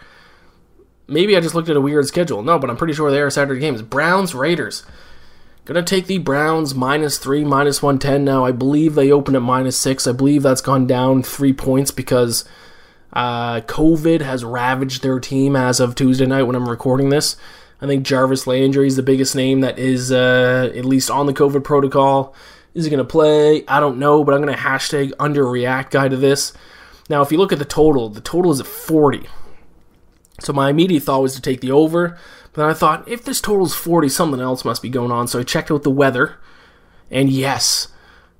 Maybe 1.06 1.36
I 1.36 1.40
just 1.40 1.54
looked 1.54 1.68
at 1.68 1.76
a 1.76 1.80
weird 1.80 2.06
schedule. 2.06 2.42
No, 2.42 2.58
but 2.58 2.70
I'm 2.70 2.76
pretty 2.76 2.94
sure 2.94 3.10
they 3.10 3.20
are 3.20 3.30
Saturday 3.30 3.60
games. 3.60 3.82
Browns, 3.82 4.34
Raiders. 4.34 4.84
Gonna 5.64 5.82
take 5.82 6.06
the 6.06 6.18
Browns 6.18 6.74
minus 6.74 7.16
three, 7.16 7.42
minus 7.42 7.82
110 7.82 8.22
now. 8.22 8.44
I 8.44 8.52
believe 8.52 8.94
they 8.94 9.10
open 9.10 9.34
at 9.34 9.40
minus 9.40 9.78
six. 9.78 10.06
I 10.06 10.12
believe 10.12 10.42
that's 10.42 10.60
gone 10.60 10.86
down 10.86 11.22
three 11.22 11.54
points 11.54 11.90
because 11.90 12.44
uh, 13.14 13.60
COVID 13.60 14.20
has 14.20 14.44
ravaged 14.44 15.02
their 15.02 15.20
team 15.20 15.56
as 15.56 15.80
of 15.80 15.94
Tuesday 15.94 16.26
night 16.26 16.42
when 16.42 16.56
I'm 16.56 16.68
recording 16.68 17.08
this. 17.08 17.36
I 17.80 17.86
think 17.86 18.04
Jarvis 18.04 18.46
Landry 18.46 18.86
is 18.86 18.96
the 18.96 19.02
biggest 19.02 19.36
name 19.36 19.60
that 19.60 19.78
is 19.78 20.10
uh, 20.10 20.72
at 20.74 20.84
least 20.84 21.10
on 21.10 21.26
the 21.26 21.32
COVID 21.32 21.64
protocol. 21.64 22.34
Is 22.74 22.84
he 22.84 22.90
going 22.90 22.98
to 22.98 23.04
play? 23.04 23.64
I 23.68 23.78
don't 23.78 23.98
know, 23.98 24.24
but 24.24 24.34
I'm 24.34 24.42
going 24.42 24.54
to 24.54 24.60
hashtag 24.60 25.12
underreact 25.12 25.90
guy 25.90 26.08
to 26.08 26.16
this. 26.16 26.52
Now, 27.08 27.22
if 27.22 27.30
you 27.30 27.38
look 27.38 27.52
at 27.52 27.58
the 27.58 27.64
total, 27.64 28.08
the 28.08 28.20
total 28.20 28.50
is 28.50 28.60
at 28.60 28.66
40. 28.66 29.28
So 30.40 30.52
my 30.52 30.70
immediate 30.70 31.04
thought 31.04 31.22
was 31.22 31.34
to 31.34 31.40
take 31.40 31.60
the 31.60 31.70
over, 31.70 32.18
but 32.52 32.62
then 32.62 32.70
I 32.70 32.74
thought 32.74 33.06
if 33.08 33.24
this 33.24 33.40
total 33.40 33.66
is 33.66 33.74
40, 33.74 34.08
something 34.08 34.40
else 34.40 34.64
must 34.64 34.82
be 34.82 34.88
going 34.88 35.12
on. 35.12 35.28
So 35.28 35.38
I 35.38 35.42
checked 35.44 35.70
out 35.70 35.84
the 35.84 35.90
weather, 35.90 36.36
and 37.10 37.30
yes, 37.30 37.88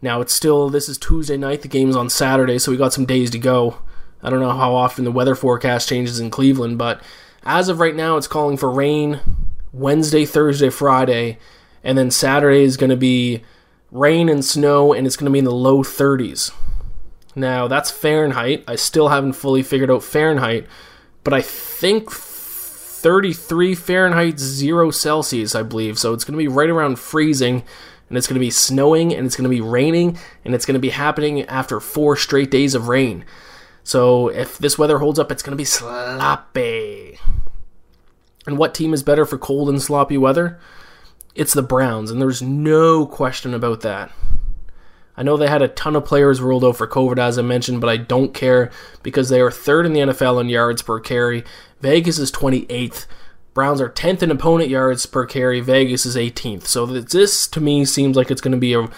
now 0.03 0.20
it's 0.20 0.35
still 0.35 0.68
this 0.68 0.88
is 0.88 0.98
Tuesday 0.98 1.37
night. 1.37 1.62
The 1.62 1.68
game's 1.68 1.94
on 1.94 2.11
Saturday, 2.11 2.59
so 2.59 2.72
we 2.72 2.77
got 2.77 2.92
some 2.92 3.07
days 3.07 3.31
to 3.31 3.38
go. 3.38 3.79
I 4.24 4.30
don't 4.30 4.40
know 4.40 4.52
how 4.52 4.74
often 4.74 5.04
the 5.04 5.12
weather 5.12 5.34
forecast 5.34 5.88
changes 5.88 6.18
in 6.18 6.30
Cleveland, 6.30 6.78
but 6.78 7.02
as 7.44 7.68
of 7.68 7.78
right 7.78 7.94
now, 7.94 8.16
it's 8.16 8.26
calling 8.26 8.56
for 8.56 8.70
rain 8.70 9.20
Wednesday, 9.70 10.24
Thursday, 10.24 10.70
Friday, 10.70 11.38
and 11.82 11.98
then 11.98 12.10
Saturday 12.10 12.62
is 12.62 12.78
going 12.78 12.88
to 12.90 12.96
be 12.96 13.42
rain 13.92 14.30
and 14.30 14.42
snow, 14.42 14.94
and 14.94 15.06
it's 15.06 15.16
going 15.16 15.26
to 15.26 15.32
be 15.32 15.38
in 15.38 15.44
the 15.44 15.52
low 15.52 15.82
30s. 15.82 16.52
Now, 17.37 17.68
that's 17.68 17.90
Fahrenheit. 17.90 18.64
I 18.66 18.76
still 18.76 19.08
haven't 19.08 19.34
fully 19.34 19.62
figured 19.62 19.90
out 19.90 20.02
Fahrenheit, 20.02 20.66
but 21.22 21.34
I 21.34 21.42
think 21.42 22.10
33 22.10 23.74
Fahrenheit, 23.74 24.38
0 24.38 24.90
Celsius, 24.90 25.54
I 25.54 25.62
believe. 25.62 25.98
So 25.98 26.14
it's 26.14 26.24
going 26.24 26.32
to 26.32 26.42
be 26.42 26.48
right 26.48 26.70
around 26.70 26.98
freezing, 26.98 27.62
and 28.08 28.16
it's 28.16 28.26
going 28.26 28.37
to 28.37 28.40
be 28.40 28.50
snowing, 28.50 29.12
and 29.12 29.26
it's 29.26 29.37
going 29.37 29.44
to 29.44 29.54
be 29.54 29.60
raining, 29.60 30.18
and 30.46 30.54
it's 30.54 30.64
going 30.64 30.74
to 30.74 30.80
be 30.80 30.90
happening 30.90 31.42
after 31.42 31.78
four 31.78 32.16
straight 32.16 32.50
days 32.50 32.74
of 32.74 32.88
rain. 32.88 33.26
So 33.85 34.29
if 34.29 34.59
this 34.59 34.79
weather 34.79 34.99
holds 34.99 35.18
up, 35.18 35.31
it's 35.31 35.42
going 35.42 35.53
to 35.53 35.57
be 35.57 35.64
sloppy. 35.64 37.18
And 38.47 38.59
what 38.59 38.75
team 38.75 38.92
is 38.92 39.03
better 39.03 39.25
for 39.25 39.38
cold 39.38 39.68
and 39.68 39.81
sloppy 39.81 40.18
weather? 40.18 40.59
It's 41.35 41.55
the 41.55 41.62
Browns, 41.62 42.11
and 42.11 42.20
there's 42.20 42.42
no 42.42 43.07
question 43.07 43.55
about 43.55 43.83
that. 43.83 44.11
I 45.16 45.23
know 45.23 45.37
they 45.37 45.49
had 45.49 45.62
a 45.62 45.68
ton 45.68 45.97
of 45.97 46.05
players 46.05 46.40
ruled 46.40 46.64
out 46.64 46.77
for 46.77 46.88
COVID, 46.88 47.18
as 47.18 47.38
I 47.38 47.42
mentioned, 47.42 47.81
but 47.81 47.90
I 47.90 47.97
don't 47.97 48.35
care 48.35 48.70
because 49.03 49.29
they 49.29 49.40
are 49.40 49.51
third 49.51 49.87
in 49.87 49.92
the 49.92 50.01
NFL 50.01 50.40
in 50.40 50.49
yards 50.49 50.83
per 50.83 50.99
carry. 50.99 51.44
Vegas 51.81 52.18
is 52.18 52.33
28th. 52.33 53.07
Browns 53.53 53.81
are 53.81 53.88
10th 53.88 54.23
in 54.23 54.31
opponent 54.33 54.70
yards 54.70 55.07
per 55.07 55.25
carry. 55.27 55.61
Vegas 55.61 56.05
is 56.05 56.16
18th. 56.16 56.64
So 56.64 56.87
this, 56.87 57.47
to 57.49 57.61
me, 57.61 57.85
seems 57.85 58.16
like 58.16 58.31
it's 58.31 58.40
going 58.40 58.53
to 58.53 58.59
be 58.59 58.75
a 58.75 58.88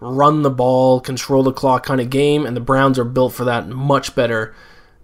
run 0.00 0.42
the 0.42 0.50
ball, 0.50 1.00
control 1.00 1.42
the 1.42 1.52
clock 1.52 1.84
kind 1.84 2.00
of 2.00 2.10
game, 2.10 2.46
and 2.46 2.56
the 2.56 2.60
Browns 2.60 2.98
are 2.98 3.04
built 3.04 3.34
for 3.34 3.44
that 3.44 3.68
much 3.68 4.14
better 4.14 4.54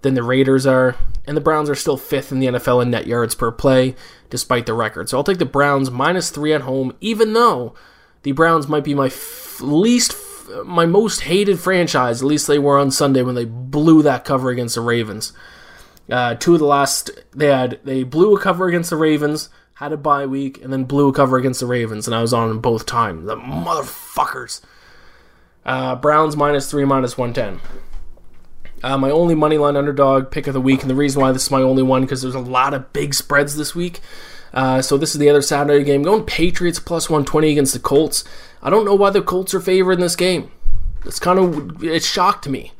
than 0.01 0.13
the 0.13 0.23
Raiders 0.23 0.65
are. 0.65 0.95
And 1.25 1.35
the 1.35 1.41
Browns 1.41 1.69
are 1.69 1.75
still 1.75 1.97
fifth 1.97 2.31
in 2.31 2.39
the 2.39 2.47
NFL 2.47 2.81
in 2.81 2.91
net 2.91 3.07
yards 3.07 3.35
per 3.35 3.51
play, 3.51 3.95
despite 4.29 4.65
the 4.65 4.73
record. 4.73 5.09
So 5.09 5.17
I'll 5.17 5.23
take 5.23 5.37
the 5.37 5.45
Browns 5.45 5.91
minus 5.91 6.29
three 6.29 6.53
at 6.53 6.61
home, 6.61 6.95
even 7.01 7.33
though 7.33 7.75
the 8.23 8.31
Browns 8.31 8.67
might 8.67 8.83
be 8.83 8.93
my 8.95 9.07
f- 9.07 9.59
least, 9.61 10.11
f- 10.11 10.65
my 10.65 10.85
most 10.85 11.21
hated 11.21 11.59
franchise. 11.59 12.21
At 12.21 12.27
least 12.27 12.47
they 12.47 12.59
were 12.59 12.77
on 12.77 12.91
Sunday 12.91 13.21
when 13.21 13.35
they 13.35 13.45
blew 13.45 14.01
that 14.03 14.25
cover 14.25 14.49
against 14.49 14.75
the 14.75 14.81
Ravens. 14.81 15.33
Uh, 16.09 16.35
two 16.35 16.53
of 16.53 16.59
the 16.59 16.65
last 16.65 17.11
they 17.35 17.47
had 17.47 17.79
they 17.83 18.03
blew 18.03 18.35
a 18.35 18.39
cover 18.39 18.67
against 18.67 18.89
the 18.89 18.95
Ravens, 18.95 19.49
had 19.73 19.91
a 19.91 19.97
bye 19.97 20.25
week, 20.25 20.63
and 20.63 20.71
then 20.71 20.85
blew 20.85 21.09
a 21.09 21.13
cover 21.13 21.37
against 21.37 21.59
the 21.59 21.65
Ravens, 21.65 22.07
and 22.07 22.15
I 22.15 22.21
was 22.21 22.33
on 22.33 22.47
them 22.47 22.59
both 22.61 22.85
times. 22.85 23.27
The 23.27 23.35
motherfuckers. 23.35 24.61
Uh, 25.67 25.95
Browns 25.95 26.35
minus 26.35 26.71
three, 26.71 26.85
minus 26.85 27.17
one 27.17 27.33
ten. 27.33 27.59
Uh, 28.81 28.97
my 28.97 29.11
only 29.11 29.35
money 29.35 29.57
line 29.57 29.75
underdog 29.75 30.31
pick 30.31 30.47
of 30.47 30.53
the 30.53 30.61
week, 30.61 30.81
and 30.81 30.89
the 30.89 30.95
reason 30.95 31.21
why 31.21 31.31
this 31.31 31.45
is 31.45 31.51
my 31.51 31.61
only 31.61 31.83
one 31.83 32.03
because 32.03 32.21
there's 32.21 32.35
a 32.35 32.39
lot 32.39 32.73
of 32.73 32.93
big 32.93 33.13
spreads 33.13 33.57
this 33.57 33.75
week. 33.75 33.99
Uh, 34.53 34.81
so 34.81 34.97
this 34.97 35.13
is 35.13 35.19
the 35.19 35.29
other 35.29 35.41
Saturday 35.41 35.83
game. 35.83 36.03
Going 36.03 36.23
Patriots 36.23 36.79
plus 36.79 37.09
120 37.09 37.51
against 37.51 37.73
the 37.73 37.79
Colts. 37.79 38.23
I 38.61 38.69
don't 38.69 38.85
know 38.85 38.95
why 38.95 39.09
the 39.09 39.21
Colts 39.21 39.53
are 39.53 39.59
favored 39.59 39.93
in 39.93 39.99
this 39.99 40.15
game. 40.15 40.51
It's 41.05 41.19
kind 41.19 41.37
of 41.37 41.83
it 41.83 42.03
shocked 42.03 42.47
me. 42.47 42.71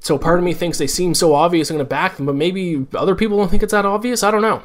So 0.00 0.18
part 0.18 0.38
of 0.38 0.44
me 0.44 0.52
thinks 0.52 0.78
they 0.78 0.86
seem 0.86 1.14
so 1.14 1.34
obvious. 1.34 1.70
I'm 1.70 1.76
going 1.76 1.86
to 1.86 1.88
back 1.88 2.16
them, 2.16 2.26
but 2.26 2.34
maybe 2.34 2.86
other 2.94 3.14
people 3.14 3.38
don't 3.38 3.50
think 3.50 3.62
it's 3.62 3.72
that 3.72 3.86
obvious. 3.86 4.22
I 4.22 4.30
don't 4.30 4.42
know. 4.42 4.62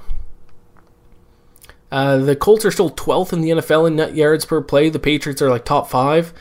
Uh, 1.92 2.18
the 2.18 2.36
Colts 2.36 2.66
are 2.66 2.72
still 2.72 2.90
12th 2.90 3.34
in 3.34 3.42
the 3.42 3.50
NFL 3.52 3.88
in 3.88 3.96
net 3.96 4.16
yards 4.16 4.46
per 4.46 4.62
play. 4.62 4.90
The 4.90 5.00
Patriots 5.00 5.42
are 5.42 5.50
like 5.50 5.64
top 5.64 5.90
five. 5.90 6.34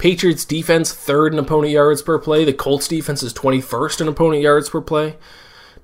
Patriots 0.00 0.46
defense 0.46 0.94
third 0.94 1.34
in 1.34 1.38
opponent 1.38 1.74
yards 1.74 2.00
per 2.00 2.18
play. 2.18 2.42
The 2.42 2.54
Colts 2.54 2.88
defense 2.88 3.22
is 3.22 3.34
21st 3.34 4.00
in 4.00 4.08
opponent 4.08 4.42
yards 4.42 4.70
per 4.70 4.80
play. 4.80 5.16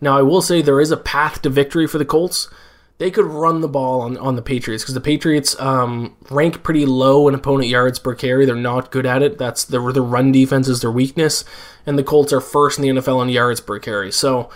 Now 0.00 0.16
I 0.16 0.22
will 0.22 0.40
say 0.40 0.62
there 0.62 0.80
is 0.80 0.90
a 0.90 0.96
path 0.96 1.42
to 1.42 1.50
victory 1.50 1.86
for 1.86 1.98
the 1.98 2.06
Colts. 2.06 2.48
They 2.96 3.10
could 3.10 3.26
run 3.26 3.60
the 3.60 3.68
ball 3.68 4.00
on, 4.00 4.16
on 4.16 4.34
the 4.34 4.40
Patriots 4.40 4.82
because 4.82 4.94
the 4.94 5.02
Patriots 5.02 5.54
um, 5.60 6.16
rank 6.30 6.62
pretty 6.62 6.86
low 6.86 7.28
in 7.28 7.34
opponent 7.34 7.68
yards 7.68 7.98
per 7.98 8.14
carry. 8.14 8.46
They're 8.46 8.54
not 8.54 8.90
good 8.90 9.04
at 9.04 9.22
it. 9.22 9.36
That's 9.36 9.66
the 9.66 9.92
the 9.92 10.00
run 10.00 10.32
defense 10.32 10.66
is 10.66 10.80
their 10.80 10.90
weakness, 10.90 11.44
and 11.84 11.98
the 11.98 12.02
Colts 12.02 12.32
are 12.32 12.40
first 12.40 12.78
in 12.78 12.82
the 12.82 13.02
NFL 13.02 13.22
in 13.22 13.28
yards 13.28 13.60
per 13.60 13.78
carry. 13.78 14.10
So 14.10 14.48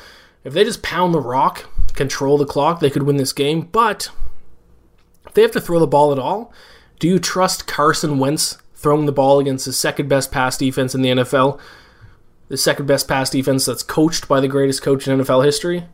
if 0.43 0.55
they 0.55 0.65
just 0.65 0.83
pound 0.83 1.13
the 1.13 1.21
rock, 1.21 1.69
control 1.93 2.39
the 2.39 2.47
clock, 2.47 2.81
they 2.81 2.89
could 2.89 3.03
win 3.03 3.19
this 3.19 3.35
game. 3.35 3.69
But 3.71 4.09
if 5.27 5.35
they 5.35 5.43
have 5.43 5.53
to 5.53 5.61
throw 5.61 5.79
the 5.79 5.87
ball 5.87 6.13
at 6.13 6.19
all, 6.19 6.51
do 6.99 7.09
you 7.09 7.19
trust 7.19 7.67
Carson 7.67 8.19
Wentz 8.19 8.57
throwing 8.81 9.07
the 9.07 9.13
ball 9.13 9.39
against 9.39 9.67
the 9.67 9.73
second 9.73 10.09
best 10.09 10.33
pass 10.33 10.57
defense 10.57 10.95
in 10.95 11.03
the 11.03 11.11
NFL, 11.11 11.61
the 12.49 12.57
second 12.57 12.87
best 12.87 13.07
pass 13.07 13.29
defense 13.29 13.67
that's 13.67 13.83
coached 13.83 14.27
by 14.27 14.41
the 14.41 14.49
greatest 14.49 14.83
coach 14.83 15.07
in 15.07 15.19
NFL 15.19 15.45
history? 15.45 15.85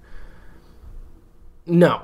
No. 1.67 2.03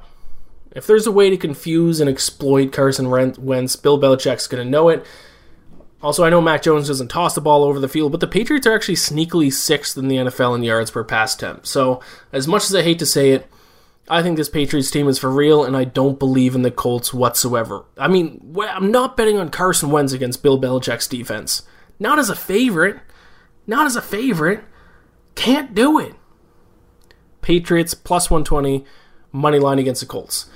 If 0.72 0.86
there's 0.86 1.06
a 1.06 1.12
way 1.12 1.30
to 1.30 1.36
confuse 1.36 2.00
and 2.00 2.10
exploit 2.10 2.72
Carson 2.72 3.10
Wentz, 3.10 3.76
Bill 3.76 4.00
Belichick's 4.00 4.46
going 4.46 4.64
to 4.64 4.70
know 4.70 4.88
it. 4.88 5.06
Also, 6.02 6.24
I 6.24 6.30
know 6.30 6.40
Mac 6.40 6.62
Jones 6.62 6.88
doesn't 6.88 7.08
toss 7.08 7.36
the 7.36 7.40
ball 7.40 7.62
over 7.62 7.78
the 7.78 7.88
field, 7.88 8.10
but 8.10 8.20
the 8.20 8.26
Patriots 8.26 8.66
are 8.66 8.74
actually 8.74 8.96
sneakily 8.96 9.52
sixth 9.52 9.96
in 9.96 10.08
the 10.08 10.16
NFL 10.16 10.56
in 10.56 10.64
yards 10.64 10.90
per 10.90 11.04
pass 11.04 11.36
attempt. 11.36 11.68
So, 11.68 12.00
as 12.32 12.48
much 12.48 12.64
as 12.64 12.74
I 12.74 12.82
hate 12.82 12.98
to 12.98 13.06
say 13.06 13.30
it, 13.30 13.48
I 14.12 14.22
think 14.22 14.36
this 14.36 14.50
Patriots 14.50 14.90
team 14.90 15.08
is 15.08 15.18
for 15.18 15.30
real, 15.30 15.64
and 15.64 15.74
I 15.74 15.84
don't 15.84 16.18
believe 16.18 16.54
in 16.54 16.60
the 16.60 16.70
Colts 16.70 17.14
whatsoever. 17.14 17.86
I 17.96 18.08
mean, 18.08 18.54
I'm 18.60 18.90
not 18.90 19.16
betting 19.16 19.38
on 19.38 19.48
Carson 19.48 19.90
Wentz 19.90 20.12
against 20.12 20.42
Bill 20.42 20.60
Belichick's 20.60 21.08
defense. 21.08 21.62
Not 21.98 22.18
as 22.18 22.28
a 22.28 22.36
favorite. 22.36 22.98
Not 23.66 23.86
as 23.86 23.96
a 23.96 24.02
favorite. 24.02 24.64
Can't 25.34 25.74
do 25.74 25.98
it. 25.98 26.14
Patriots 27.40 27.94
plus 27.94 28.30
120, 28.30 28.84
money 29.32 29.58
line 29.58 29.78
against 29.78 30.02
the 30.02 30.06
Colts. 30.06 30.50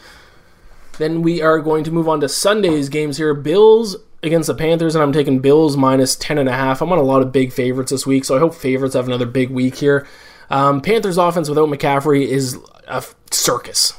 Then 0.98 1.22
we 1.22 1.40
are 1.40 1.58
going 1.58 1.82
to 1.84 1.90
move 1.90 2.10
on 2.10 2.20
to 2.20 2.28
Sunday's 2.28 2.90
games 2.90 3.16
here. 3.16 3.32
Bills 3.32 3.96
against 4.22 4.48
the 4.48 4.54
Panthers, 4.54 4.94
and 4.94 5.02
I'm 5.02 5.14
taking 5.14 5.38
Bills 5.38 5.78
minus 5.78 6.14
10.5. 6.14 6.82
I'm 6.82 6.92
on 6.92 6.98
a 6.98 7.02
lot 7.02 7.22
of 7.22 7.32
big 7.32 7.54
favorites 7.54 7.90
this 7.90 8.06
week, 8.06 8.26
so 8.26 8.36
I 8.36 8.38
hope 8.38 8.54
favorites 8.54 8.94
have 8.94 9.06
another 9.06 9.24
big 9.24 9.48
week 9.48 9.76
here. 9.76 10.06
Um, 10.50 10.80
Panthers 10.80 11.18
offense 11.18 11.48
without 11.48 11.68
McCaffrey 11.68 12.26
is 12.26 12.58
a 12.86 13.02
circus. 13.30 13.94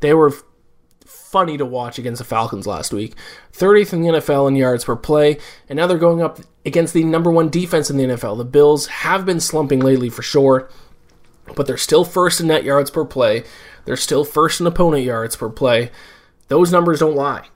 They 0.00 0.14
were 0.14 0.32
funny 1.34 1.56
to 1.56 1.66
watch 1.66 1.98
against 1.98 2.18
the 2.18 2.24
Falcons 2.24 2.66
last 2.66 2.92
week. 2.92 3.14
30th 3.52 3.92
in 3.92 4.02
the 4.02 4.08
NFL 4.08 4.48
in 4.48 4.56
yards 4.56 4.84
per 4.84 4.96
play, 4.96 5.38
and 5.68 5.76
now 5.76 5.86
they're 5.86 5.98
going 5.98 6.22
up 6.22 6.38
against 6.64 6.94
the 6.94 7.04
number 7.04 7.30
one 7.30 7.48
defense 7.48 7.90
in 7.90 7.96
the 7.96 8.04
NFL. 8.04 8.38
The 8.38 8.44
Bills 8.44 8.86
have 8.86 9.26
been 9.26 9.40
slumping 9.40 9.80
lately 9.80 10.08
for 10.10 10.22
sure, 10.22 10.68
but 11.56 11.66
they're 11.66 11.76
still 11.76 12.04
first 12.04 12.40
in 12.40 12.46
net 12.46 12.64
yards 12.64 12.90
per 12.90 13.04
play. 13.04 13.44
They're 13.84 13.96
still 13.96 14.24
first 14.24 14.60
in 14.60 14.66
opponent 14.66 15.04
yards 15.04 15.36
per 15.36 15.48
play. 15.48 15.90
Those 16.48 16.72
numbers 16.72 17.00
don't 17.00 17.16
lie. 17.16 17.48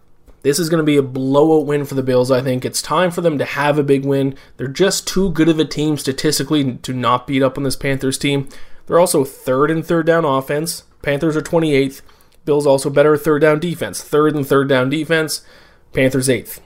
This 0.42 0.59
is 0.59 0.68
going 0.68 0.79
to 0.79 0.85
be 0.85 0.96
a 0.96 1.03
blowout 1.03 1.66
win 1.66 1.85
for 1.85 1.94
the 1.94 2.03
Bills, 2.03 2.31
I 2.31 2.40
think. 2.40 2.64
It's 2.64 2.81
time 2.81 3.11
for 3.11 3.20
them 3.20 3.38
to 3.38 3.44
have 3.44 3.79
a 3.79 3.83
big 3.83 4.05
win. 4.05 4.37
They're 4.57 4.68
just 4.68 5.07
too 5.07 5.31
good 5.31 5.48
of 5.48 5.59
a 5.59 5.64
team 5.64 5.96
statistically 5.96 6.77
to 6.77 6.92
not 6.92 7.27
beat 7.27 7.42
up 7.42 7.59
on 7.59 7.64
this 7.64 7.77
Panthers 7.77 8.18
team. 8.18 8.48
They're 8.87 9.01
also 9.01 9.24
third 9.24 9.70
and 9.70 9.85
third 9.85 10.07
down 10.07 10.24
offense. 10.24 10.85
Panthers 11.03 11.37
are 11.37 11.42
28th. 11.42 12.03
Bills 12.44 12.66
also 12.66 12.88
better 12.88 13.16
third 13.16 13.42
down 13.42 13.61
defense. 13.61 14.03
Third 14.03 14.35
and 14.35 14.46
third 14.46 14.68
down 14.68 14.88
defense. 14.88 15.44
Panthers 15.92 16.29
8th. 16.29 16.61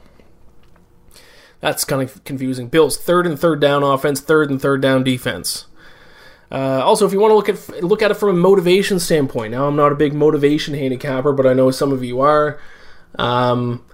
That's 1.63 1.85
kind 1.85 2.03
of 2.03 2.23
confusing. 2.25 2.67
Bills 2.67 2.99
third 2.99 3.25
and 3.25 3.39
third 3.39 3.61
down 3.61 3.85
offense, 3.85 4.21
third 4.21 4.51
and 4.51 4.61
third 4.61 4.83
down 4.83 5.05
defense. 5.05 5.67
Uh, 6.51 6.83
also, 6.85 7.07
if 7.07 7.13
you 7.13 7.21
want 7.21 7.31
to 7.31 7.37
look 7.37 7.49
at 7.49 7.85
look 7.85 8.03
at 8.03 8.11
it 8.11 8.15
from 8.15 8.31
a 8.31 8.33
motivation 8.33 8.99
standpoint, 8.99 9.53
now 9.53 9.69
I'm 9.69 9.77
not 9.77 9.93
a 9.93 9.95
big 9.95 10.13
motivation 10.13 10.75
handicapper, 10.75 11.33
but 11.33 11.47
I 11.47 11.55
know 11.55 11.71
some 11.71 11.93
of 11.93 12.03
you 12.03 12.21
are. 12.21 12.61
Um, 13.19 13.85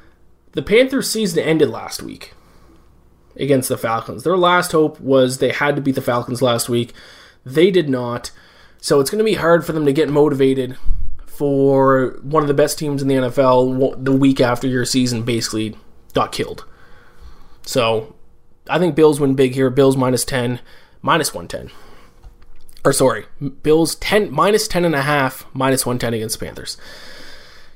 the 0.52 0.62
Panthers' 0.62 1.10
season 1.10 1.42
ended 1.42 1.70
last 1.70 2.02
week 2.02 2.34
against 3.36 3.68
the 3.68 3.78
Falcons. 3.78 4.24
Their 4.24 4.36
last 4.36 4.72
hope 4.72 5.00
was 5.00 5.38
they 5.38 5.52
had 5.52 5.76
to 5.76 5.82
beat 5.82 5.94
the 5.94 6.02
Falcons 6.02 6.42
last 6.42 6.68
week. 6.68 6.92
They 7.44 7.70
did 7.70 7.88
not. 7.88 8.30
So 8.80 9.00
it's 9.00 9.10
going 9.10 9.18
to 9.18 9.24
be 9.24 9.34
hard 9.34 9.64
for 9.64 9.72
them 9.72 9.86
to 9.86 9.92
get 9.92 10.08
motivated 10.08 10.76
for 11.26 12.18
one 12.22 12.42
of 12.42 12.48
the 12.48 12.54
best 12.54 12.78
teams 12.78 13.02
in 13.02 13.08
the 13.08 13.14
NFL 13.14 14.04
the 14.04 14.12
week 14.12 14.40
after 14.40 14.66
your 14.66 14.84
season 14.84 15.22
basically 15.22 15.76
got 16.14 16.32
killed. 16.32 16.64
So 17.62 18.16
I 18.68 18.78
think 18.78 18.94
Bills 18.94 19.20
win 19.20 19.34
big 19.34 19.54
here. 19.54 19.70
Bills 19.70 19.96
minus 19.96 20.24
10, 20.24 20.60
minus 21.02 21.34
110. 21.34 21.74
Or 22.84 22.92
sorry, 22.92 23.26
Bills 23.62 23.96
10 23.96 24.32
minus 24.32 24.66
10 24.66 24.84
and 24.84 24.94
a 24.94 25.02
half, 25.02 25.46
minus 25.52 25.84
110 25.84 26.14
against 26.14 26.38
the 26.38 26.46
Panthers. 26.46 26.76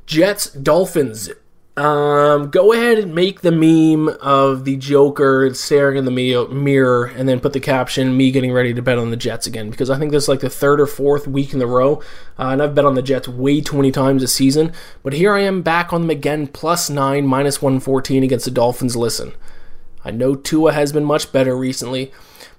Jets, 0.06 0.50
Dolphins. 0.50 1.30
Um, 1.74 2.50
go 2.50 2.74
ahead 2.74 2.98
and 2.98 3.14
make 3.14 3.40
the 3.40 3.50
meme 3.50 4.14
of 4.20 4.66
the 4.66 4.76
Joker 4.76 5.54
staring 5.54 5.96
in 5.96 6.04
the 6.04 6.10
mirror 6.10 7.06
and 7.06 7.26
then 7.26 7.40
put 7.40 7.54
the 7.54 7.60
caption, 7.60 8.14
me 8.14 8.30
getting 8.30 8.52
ready 8.52 8.74
to 8.74 8.82
bet 8.82 8.98
on 8.98 9.10
the 9.10 9.16
Jets 9.16 9.46
again, 9.46 9.70
because 9.70 9.88
I 9.88 9.98
think 9.98 10.12
this 10.12 10.24
is 10.24 10.28
like 10.28 10.40
the 10.40 10.50
third 10.50 10.82
or 10.82 10.86
fourth 10.86 11.26
week 11.26 11.54
in 11.54 11.60
the 11.60 11.66
row, 11.66 12.02
uh, 12.38 12.48
and 12.48 12.62
I've 12.62 12.74
bet 12.74 12.84
on 12.84 12.94
the 12.94 13.00
Jets 13.00 13.26
way 13.26 13.62
too 13.62 13.76
many 13.76 13.90
times 13.90 14.20
this 14.20 14.34
season. 14.34 14.74
But 15.02 15.14
here 15.14 15.32
I 15.32 15.40
am 15.40 15.62
back 15.62 15.94
on 15.94 16.02
them 16.02 16.10
again, 16.10 16.46
plus 16.46 16.90
9, 16.90 17.26
minus 17.26 17.62
114 17.62 18.22
against 18.22 18.44
the 18.44 18.50
Dolphins. 18.50 18.94
Listen, 18.94 19.32
I 20.04 20.10
know 20.10 20.34
Tua 20.34 20.72
has 20.72 20.92
been 20.92 21.04
much 21.04 21.32
better 21.32 21.56
recently, 21.56 22.12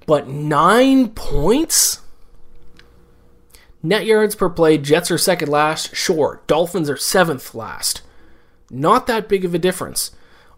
but 0.08 0.28
9 0.28 1.10
points? 1.10 2.00
Net 3.86 4.06
yards 4.06 4.34
per 4.34 4.50
play, 4.50 4.78
Jets 4.78 5.12
are 5.12 5.18
second 5.18 5.50
last, 5.50 5.94
sure. 5.94 6.42
Dolphins 6.48 6.90
are 6.90 6.96
seventh 6.96 7.54
last. 7.54 8.02
Not 8.72 9.08
that 9.08 9.28
big 9.28 9.44
of 9.44 9.54
a 9.54 9.60
difference. 9.60 10.12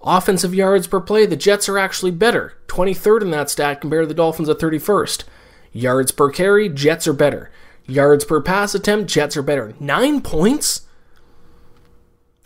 Offensive 0.04 0.54
yards 0.54 0.86
per 0.86 1.02
play, 1.02 1.26
the 1.26 1.36
Jets 1.36 1.68
are 1.68 1.80
actually 1.80 2.12
better. 2.12 2.54
23rd 2.68 3.24
in 3.24 3.32
that 3.32 3.50
stat 3.50 3.82
compared 3.82 4.04
to 4.04 4.08
the 4.08 4.14
Dolphins 4.14 4.48
at 4.48 4.60
31st. 4.60 5.24
Yards 5.72 6.12
per 6.12 6.30
carry, 6.30 6.70
Jets 6.70 7.08
are 7.08 7.14
better. 7.14 7.52
Yards 7.88 8.24
per 8.26 8.40
pass 8.42 8.76
attempt, 8.76 9.10
Jets 9.10 9.36
are 9.36 9.42
better. 9.42 9.74
Nine 9.80 10.22
points? 10.22 10.82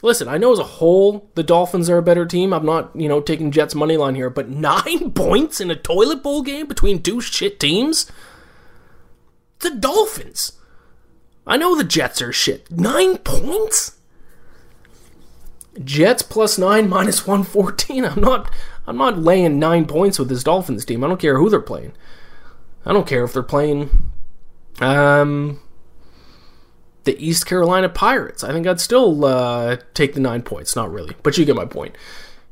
Listen, 0.02 0.30
I 0.30 0.38
know 0.38 0.54
as 0.54 0.60
a 0.60 0.64
whole 0.64 1.30
the 1.36 1.44
Dolphins 1.44 1.90
are 1.90 1.98
a 1.98 2.02
better 2.02 2.26
team. 2.26 2.54
I'm 2.54 2.66
not, 2.66 2.96
you 2.96 3.10
know, 3.10 3.20
taking 3.20 3.52
Jets 3.52 3.76
money 3.76 3.98
line 3.98 4.16
here, 4.16 4.30
but 4.30 4.48
nine 4.50 5.12
points 5.12 5.60
in 5.60 5.70
a 5.70 5.76
toilet 5.76 6.24
bowl 6.24 6.42
game 6.42 6.68
between 6.68 7.04
two 7.04 7.20
shit 7.20 7.60
teams? 7.60 8.10
The 9.60 9.72
Dolphins. 9.72 10.54
I 11.50 11.58
know 11.58 11.76
the 11.76 11.84
Jets 11.84 12.22
are 12.22 12.32
shit. 12.32 12.70
Nine 12.72 13.18
points? 13.18 13.98
Jets 15.84 16.22
plus 16.22 16.58
nine 16.58 16.88
minus 16.88 17.26
one 17.26 17.44
fourteen. 17.44 18.06
I'm 18.06 18.22
not 18.22 18.54
I'm 18.86 18.98
not 18.98 19.18
laying 19.18 19.60
nine 19.60 19.86
points 19.86 20.20
with 20.20 20.30
this 20.30 20.44
Dolphins 20.44 20.86
team. 20.86 21.04
I 21.04 21.08
don't 21.08 21.20
care 21.20 21.38
who 21.38 21.50
they're 21.50 21.60
playing. 21.60 21.94
I 22.86 22.94
don't 22.94 23.08
care 23.08 23.24
if 23.24 23.34
they're 23.34 23.44
playing 23.44 24.12
um 24.80 25.60
the 27.06 27.18
East 27.26 27.46
Carolina 27.46 27.90
Pirates. 27.90 28.44
I 28.44 28.52
think 28.52 28.68
I'd 28.68 28.80
still 28.80 29.26
uh, 29.26 29.78
take 29.94 30.14
the 30.14 30.20
nine 30.20 30.44
points. 30.44 30.76
Not 30.76 30.92
really, 30.92 31.16
but 31.24 31.38
you 31.38 31.46
get 31.46 31.56
my 31.56 31.66
point. 31.66 31.96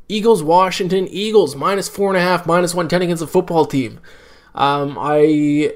Eagles, 0.09 0.41
Washington, 0.41 1.07
Eagles 1.09 1.55
minus 1.55 1.87
four 1.89 2.09
and 2.09 2.17
a 2.17 2.21
half, 2.21 2.47
minus 2.47 2.73
one 2.73 2.87
ten 2.87 3.01
against 3.01 3.19
the 3.19 3.27
football 3.27 3.65
team. 3.65 3.99
Um, 4.55 4.97
I 4.99 5.73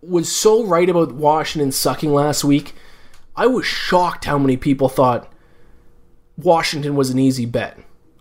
was 0.00 0.30
so 0.30 0.64
right 0.64 0.88
about 0.88 1.12
Washington 1.12 1.72
sucking 1.72 2.12
last 2.12 2.44
week. 2.44 2.74
I 3.36 3.46
was 3.46 3.66
shocked 3.66 4.24
how 4.24 4.38
many 4.38 4.56
people 4.56 4.88
thought 4.88 5.32
Washington 6.36 6.96
was 6.96 7.10
an 7.10 7.18
easy 7.18 7.46
bet. 7.46 7.78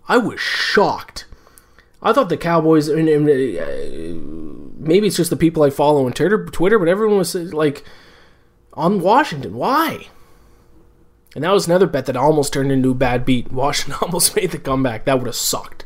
I 0.07 0.17
was 0.17 0.39
shocked. 0.39 1.25
I 2.01 2.13
thought 2.13 2.29
the 2.29 2.37
Cowboys, 2.37 2.89
uh, 2.89 2.95
maybe 2.95 5.07
it's 5.07 5.17
just 5.17 5.29
the 5.29 5.35
people 5.35 5.63
I 5.63 5.69
follow 5.69 6.05
on 6.05 6.13
Twitter, 6.13 6.45
Twitter, 6.45 6.79
but 6.79 6.87
everyone 6.87 7.17
was 7.17 7.35
like 7.35 7.83
on 8.73 9.01
Washington. 9.01 9.55
Why? 9.55 10.07
And 11.35 11.43
that 11.43 11.51
was 11.51 11.67
another 11.67 11.87
bet 11.87 12.05
that 12.05 12.15
almost 12.15 12.53
turned 12.53 12.71
into 12.71 12.91
a 12.91 12.95
bad 12.95 13.25
beat. 13.25 13.51
Washington 13.51 13.99
almost 14.01 14.35
made 14.35 14.51
the 14.51 14.59
comeback. 14.59 15.05
That 15.05 15.17
would 15.17 15.27
have 15.27 15.35
sucked. 15.35 15.85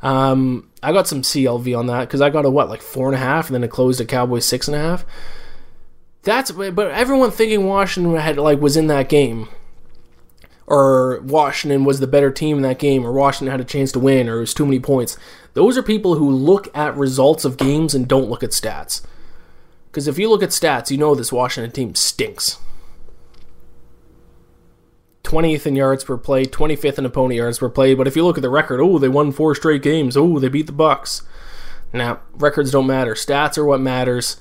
Um, 0.00 0.70
I 0.82 0.92
got 0.92 1.06
some 1.06 1.22
CLV 1.22 1.78
on 1.78 1.86
that 1.86 2.08
because 2.08 2.20
I 2.20 2.30
got 2.30 2.44
a 2.44 2.50
what 2.50 2.68
like 2.68 2.82
four 2.82 3.06
and 3.06 3.14
a 3.14 3.18
half, 3.18 3.46
and 3.46 3.54
then 3.54 3.64
it 3.64 3.70
closed 3.70 4.00
at 4.00 4.08
Cowboys 4.08 4.44
six 4.44 4.66
and 4.66 4.74
a 4.74 4.80
half. 4.80 5.04
That's 6.22 6.50
but 6.50 6.90
everyone 6.90 7.30
thinking 7.30 7.66
Washington 7.66 8.16
had 8.16 8.36
like 8.36 8.60
was 8.60 8.76
in 8.76 8.88
that 8.88 9.08
game, 9.08 9.48
or 10.66 11.20
Washington 11.22 11.84
was 11.84 12.00
the 12.00 12.06
better 12.06 12.30
team 12.30 12.56
in 12.56 12.62
that 12.62 12.78
game, 12.78 13.04
or 13.04 13.12
Washington 13.12 13.50
had 13.50 13.60
a 13.60 13.64
chance 13.64 13.92
to 13.92 14.00
win, 14.00 14.28
or 14.28 14.38
it 14.38 14.40
was 14.40 14.54
too 14.54 14.64
many 14.64 14.80
points. 14.80 15.16
Those 15.54 15.76
are 15.76 15.82
people 15.82 16.16
who 16.16 16.30
look 16.30 16.68
at 16.76 16.96
results 16.96 17.44
of 17.44 17.56
games 17.56 17.94
and 17.94 18.08
don't 18.08 18.30
look 18.30 18.42
at 18.42 18.50
stats. 18.50 19.02
Because 19.90 20.08
if 20.08 20.18
you 20.18 20.30
look 20.30 20.42
at 20.42 20.48
stats, 20.48 20.90
you 20.90 20.96
know 20.96 21.14
this 21.14 21.32
Washington 21.32 21.70
team 21.70 21.94
stinks. 21.94 22.58
20th 25.24 25.66
in 25.66 25.76
yards 25.76 26.04
per 26.04 26.16
play, 26.16 26.44
25th 26.44 26.98
in 26.98 27.06
opponent 27.06 27.36
yards 27.36 27.58
per 27.58 27.68
play. 27.68 27.94
But 27.94 28.06
if 28.06 28.16
you 28.16 28.24
look 28.24 28.38
at 28.38 28.42
the 28.42 28.50
record, 28.50 28.80
oh, 28.80 28.98
they 28.98 29.08
won 29.08 29.32
four 29.32 29.54
straight 29.54 29.82
games. 29.82 30.16
Oh, 30.16 30.38
they 30.38 30.48
beat 30.48 30.66
the 30.66 30.72
Bucs. 30.72 31.22
Now, 31.92 32.20
records 32.34 32.70
don't 32.70 32.86
matter. 32.86 33.14
Stats 33.14 33.58
are 33.58 33.64
what 33.64 33.80
matters. 33.80 34.38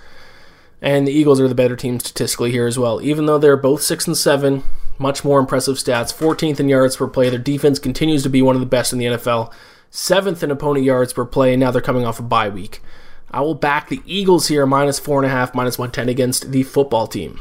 And 0.82 1.08
the 1.08 1.12
Eagles 1.12 1.40
are 1.40 1.48
the 1.48 1.56
better 1.56 1.76
team 1.76 2.00
statistically 2.00 2.52
here 2.52 2.66
as 2.66 2.80
well. 2.80 3.02
Even 3.02 3.26
though 3.26 3.38
they're 3.38 3.58
both 3.58 3.84
6 3.84 4.08
and 4.08 4.18
7, 4.18 4.64
much 4.98 5.24
more 5.24 5.40
impressive 5.40 5.78
stats. 5.78 6.14
14th 6.14 6.60
in 6.60 6.70
yards 6.70 6.96
per 6.96 7.08
play. 7.08 7.30
Their 7.30 7.40
defense 7.40 7.78
continues 7.78 8.24
to 8.24 8.30
be 8.30 8.42
one 8.42 8.56
of 8.56 8.62
the 8.62 8.66
best 8.66 8.92
in 8.92 9.00
the 9.00 9.06
NFL. 9.06 9.54
7th 9.92 10.42
in 10.42 10.52
opponent 10.52 10.86
yards 10.86 11.14
per 11.14 11.26
play, 11.26 11.56
now 11.58 11.70
they're 11.70 11.82
coming 11.82 12.06
off 12.06 12.20
a 12.20 12.24
bye 12.24 12.50
week. 12.50 12.82
I 13.30 13.42
will 13.42 13.56
back 13.56 13.90
the 13.90 14.02
Eagles 14.06 14.48
here, 14.48 14.66
minus 14.66 15.00
4.5, 15.00 15.54
minus 15.54 15.78
110 15.78 16.10
against 16.10 16.52
the 16.52 16.64
football 16.64 17.08
team. 17.08 17.40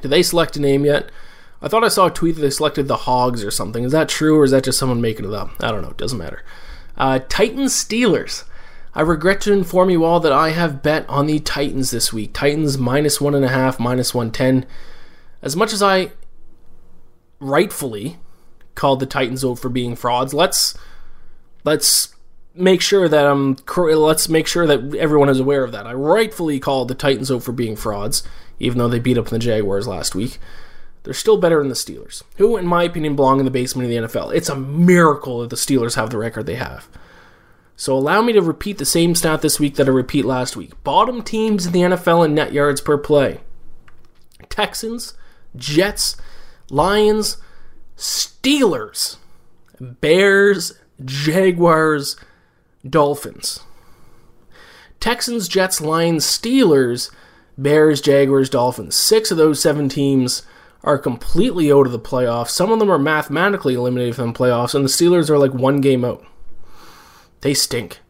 Do 0.00 0.08
they 0.08 0.22
select 0.22 0.56
a 0.56 0.60
name 0.60 0.84
yet? 0.84 1.10
I 1.62 1.68
thought 1.68 1.84
I 1.84 1.88
saw 1.88 2.06
a 2.06 2.10
tweet 2.10 2.34
that 2.34 2.40
they 2.40 2.50
selected 2.50 2.88
the 2.88 2.96
Hogs 2.96 3.44
or 3.44 3.50
something. 3.50 3.84
Is 3.84 3.92
that 3.92 4.08
true 4.08 4.38
or 4.38 4.44
is 4.44 4.50
that 4.50 4.64
just 4.64 4.78
someone 4.78 5.00
making 5.00 5.26
it 5.26 5.32
up? 5.32 5.50
I 5.60 5.70
don't 5.70 5.82
know. 5.82 5.90
It 5.90 5.96
doesn't 5.96 6.18
matter. 6.18 6.42
Uh, 6.96 7.20
Titans 7.28 7.72
Steelers. 7.72 8.44
I 8.94 9.00
regret 9.00 9.40
to 9.42 9.52
inform 9.52 9.88
you 9.88 10.04
all 10.04 10.20
that 10.20 10.32
I 10.32 10.50
have 10.50 10.82
bet 10.82 11.08
on 11.08 11.26
the 11.26 11.38
Titans 11.38 11.90
this 11.90 12.12
week. 12.12 12.34
Titans 12.34 12.76
minus 12.76 13.20
one 13.20 13.34
and 13.34 13.44
a 13.44 13.48
half, 13.48 13.80
minus 13.80 14.12
110. 14.12 14.66
As 15.40 15.56
much 15.56 15.72
as 15.72 15.82
I 15.82 16.10
rightfully 17.42 18.18
called 18.74 19.00
the 19.00 19.06
Titans 19.06 19.44
out 19.44 19.58
for 19.58 19.68
being 19.68 19.96
frauds. 19.96 20.32
Let's 20.32 20.76
let's 21.64 22.14
make 22.54 22.80
sure 22.80 23.08
that 23.08 23.26
I'm 23.26 23.56
let's 23.76 24.28
make 24.28 24.46
sure 24.46 24.66
that 24.66 24.94
everyone 24.94 25.28
is 25.28 25.40
aware 25.40 25.64
of 25.64 25.72
that. 25.72 25.86
I 25.86 25.92
rightfully 25.92 26.60
called 26.60 26.88
the 26.88 26.94
Titans 26.94 27.30
out 27.30 27.42
for 27.42 27.52
being 27.52 27.76
frauds, 27.76 28.22
even 28.58 28.78
though 28.78 28.88
they 28.88 28.98
beat 28.98 29.18
up 29.18 29.26
the 29.26 29.38
Jaguars 29.38 29.86
last 29.86 30.14
week. 30.14 30.38
They're 31.02 31.14
still 31.14 31.36
better 31.36 31.58
than 31.58 31.68
the 31.68 31.74
Steelers, 31.74 32.22
who, 32.36 32.56
in 32.56 32.66
my 32.66 32.84
opinion, 32.84 33.16
belong 33.16 33.40
in 33.40 33.44
the 33.44 33.50
basement 33.50 33.86
of 33.86 33.90
the 33.90 34.08
NFL. 34.08 34.34
It's 34.34 34.48
a 34.48 34.56
miracle 34.56 35.40
that 35.40 35.50
the 35.50 35.56
Steelers 35.56 35.96
have 35.96 36.10
the 36.10 36.18
record 36.18 36.46
they 36.46 36.54
have. 36.54 36.88
So 37.74 37.96
allow 37.96 38.22
me 38.22 38.32
to 38.34 38.42
repeat 38.42 38.78
the 38.78 38.84
same 38.84 39.14
stat 39.14 39.42
this 39.42 39.58
week 39.58 39.74
that 39.74 39.88
I 39.88 39.90
repeat 39.90 40.24
last 40.24 40.56
week. 40.56 40.80
Bottom 40.84 41.22
teams 41.22 41.66
in 41.66 41.72
the 41.72 41.80
NFL 41.80 42.24
in 42.24 42.34
net 42.34 42.52
yards 42.52 42.80
per 42.80 42.96
play. 42.96 43.40
Texans, 44.48 45.14
Jets, 45.56 46.16
Lions, 46.70 47.38
Steelers, 47.96 49.16
Bears, 49.80 50.74
Jaguars, 51.04 52.16
Dolphins. 52.88 53.60
Texans, 55.00 55.48
Jets, 55.48 55.80
Lions, 55.80 56.24
Steelers, 56.24 57.10
Bears, 57.58 58.00
Jaguars, 58.00 58.48
Dolphins. 58.48 58.94
Six 58.94 59.32
of 59.32 59.36
those 59.36 59.60
seven 59.60 59.88
teams 59.88 60.42
are 60.84 60.98
completely 60.98 61.72
out 61.72 61.86
of 61.86 61.92
the 61.92 61.98
playoffs. 61.98 62.50
Some 62.50 62.72
of 62.72 62.78
them 62.78 62.90
are 62.90 62.98
mathematically 62.98 63.74
eliminated 63.74 64.16
from 64.16 64.32
the 64.32 64.38
playoffs, 64.38 64.74
and 64.74 64.84
the 64.84 64.88
Steelers 64.88 65.30
are 65.30 65.38
like 65.38 65.54
one 65.54 65.80
game 65.80 66.04
out. 66.04 66.24
They 67.40 67.54
stink. 67.54 68.00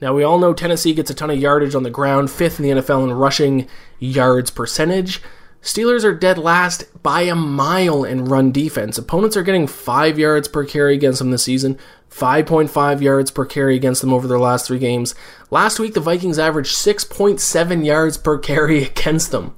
Now, 0.00 0.14
we 0.14 0.24
all 0.24 0.38
know 0.38 0.52
Tennessee 0.52 0.94
gets 0.94 1.10
a 1.10 1.14
ton 1.14 1.30
of 1.30 1.38
yardage 1.38 1.74
on 1.74 1.84
the 1.84 1.90
ground, 1.90 2.30
fifth 2.30 2.58
in 2.58 2.64
the 2.64 2.82
NFL 2.82 3.04
in 3.04 3.12
rushing 3.12 3.68
yards 4.00 4.50
percentage. 4.50 5.22
Steelers 5.62 6.02
are 6.02 6.12
dead 6.12 6.38
last 6.38 6.84
by 7.04 7.22
a 7.22 7.36
mile 7.36 8.02
in 8.02 8.24
run 8.24 8.50
defense. 8.50 8.98
Opponents 8.98 9.36
are 9.36 9.44
getting 9.44 9.68
5 9.68 10.18
yards 10.18 10.48
per 10.48 10.64
carry 10.64 10.94
against 10.94 11.20
them 11.20 11.30
this 11.30 11.44
season, 11.44 11.78
5.5 12.10 13.00
yards 13.00 13.30
per 13.30 13.46
carry 13.46 13.76
against 13.76 14.00
them 14.00 14.12
over 14.12 14.26
their 14.26 14.40
last 14.40 14.66
three 14.66 14.80
games. 14.80 15.14
Last 15.52 15.78
week, 15.78 15.94
the 15.94 16.00
Vikings 16.00 16.38
averaged 16.38 16.74
6.7 16.74 17.84
yards 17.86 18.18
per 18.18 18.38
carry 18.38 18.82
against 18.88 19.30
them. 19.30 19.54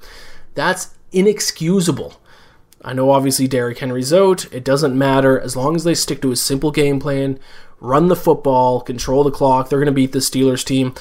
That's 0.55 0.95
inexcusable. 1.11 2.21
I 2.85 2.93
know 2.93 3.11
obviously 3.11 3.49
Derrick 3.49 3.79
Henry's 3.79 4.13
out. 4.13 4.53
It 4.53 4.63
doesn't 4.63 4.97
matter. 4.97 5.41
As 5.41 5.57
long 5.57 5.75
as 5.75 5.85
they 5.85 5.95
stick 5.95 6.21
to 6.23 6.33
a 6.33 6.37
simple 6.37 6.71
game 6.71 7.01
plan, 7.01 7.41
run 7.81 8.09
the 8.09 8.17
football, 8.17 8.83
control 8.83 9.25
the 9.25 9.31
clock, 9.31 9.69
they're 9.69 9.79
going 9.79 9.87
to 9.87 9.93
beat 9.93 10.13
the 10.13 10.19
Steelers 10.19 10.65
team. 10.65 10.95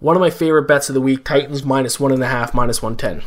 One 0.00 0.16
of 0.16 0.20
my 0.20 0.30
favorite 0.30 0.66
bets 0.66 0.88
of 0.88 0.94
the 0.94 1.00
week 1.00 1.24
Titans 1.24 1.64
minus 1.64 2.00
one 2.00 2.10
and 2.10 2.22
a 2.22 2.26
half, 2.26 2.52
minus 2.52 2.82
110. 2.82 3.22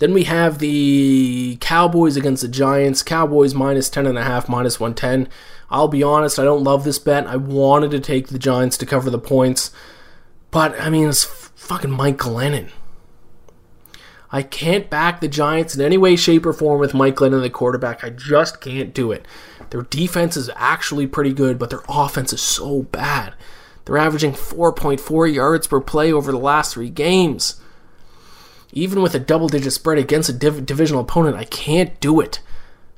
Then 0.00 0.12
we 0.12 0.24
have 0.24 0.58
the 0.58 1.56
Cowboys 1.60 2.16
against 2.16 2.42
the 2.42 2.48
Giants. 2.48 3.02
Cowboys 3.02 3.54
minus 3.54 3.88
10.5, 3.88 4.48
minus 4.48 4.78
110. 4.78 5.28
I'll 5.70 5.88
be 5.88 6.02
honest, 6.02 6.38
I 6.38 6.44
don't 6.44 6.64
love 6.64 6.84
this 6.84 6.98
bet. 6.98 7.26
I 7.26 7.36
wanted 7.36 7.90
to 7.92 8.00
take 8.00 8.28
the 8.28 8.38
Giants 8.38 8.76
to 8.78 8.86
cover 8.86 9.08
the 9.08 9.18
points. 9.18 9.70
But, 10.50 10.78
I 10.80 10.90
mean, 10.90 11.08
it's 11.08 11.24
fucking 11.24 11.90
Mike 11.90 12.18
Glennon. 12.18 12.70
I 14.34 14.42
can't 14.42 14.90
back 14.90 15.20
the 15.20 15.28
Giants 15.28 15.76
in 15.76 15.80
any 15.80 15.96
way, 15.96 16.16
shape, 16.16 16.44
or 16.44 16.52
form 16.52 16.80
with 16.80 16.92
Mike 16.92 17.14
Glennon, 17.14 17.40
the 17.40 17.48
quarterback. 17.48 18.02
I 18.02 18.10
just 18.10 18.60
can't 18.60 18.92
do 18.92 19.12
it. 19.12 19.24
Their 19.70 19.82
defense 19.82 20.36
is 20.36 20.50
actually 20.56 21.06
pretty 21.06 21.32
good, 21.32 21.56
but 21.56 21.70
their 21.70 21.84
offense 21.88 22.32
is 22.32 22.42
so 22.42 22.82
bad. 22.82 23.34
They're 23.84 23.96
averaging 23.96 24.32
4.4 24.32 25.32
yards 25.32 25.68
per 25.68 25.80
play 25.80 26.12
over 26.12 26.32
the 26.32 26.38
last 26.38 26.74
three 26.74 26.90
games. 26.90 27.60
Even 28.72 29.02
with 29.02 29.14
a 29.14 29.20
double 29.20 29.46
digit 29.46 29.72
spread 29.72 29.98
against 29.98 30.28
a 30.28 30.32
div- 30.32 30.66
divisional 30.66 31.02
opponent, 31.02 31.36
I 31.36 31.44
can't 31.44 32.00
do 32.00 32.18
it. 32.18 32.40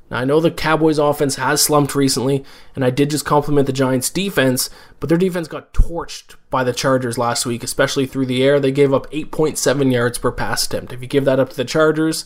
Now, 0.09 0.19
I 0.19 0.25
know 0.25 0.39
the 0.39 0.51
Cowboys' 0.51 0.99
offense 0.99 1.35
has 1.35 1.61
slumped 1.61 1.93
recently, 1.93 2.45
and 2.75 2.85
I 2.85 2.89
did 2.89 3.09
just 3.09 3.25
compliment 3.25 3.67
the 3.67 3.73
Giants' 3.73 4.09
defense, 4.09 4.69
but 4.99 5.09
their 5.09 5.17
defense 5.17 5.47
got 5.49 5.73
torched 5.73 6.35
by 6.49 6.63
the 6.63 6.73
Chargers 6.73 7.17
last 7.17 7.45
week, 7.45 7.63
especially 7.63 8.05
through 8.05 8.27
the 8.27 8.41
air. 8.43 8.59
They 8.59 8.71
gave 8.71 8.93
up 8.93 9.11
8.7 9.11 9.91
yards 9.91 10.17
per 10.17 10.31
pass 10.31 10.65
attempt. 10.65 10.93
If 10.93 11.01
you 11.01 11.07
give 11.07 11.25
that 11.25 11.39
up 11.39 11.49
to 11.49 11.57
the 11.57 11.65
Chargers, 11.65 12.23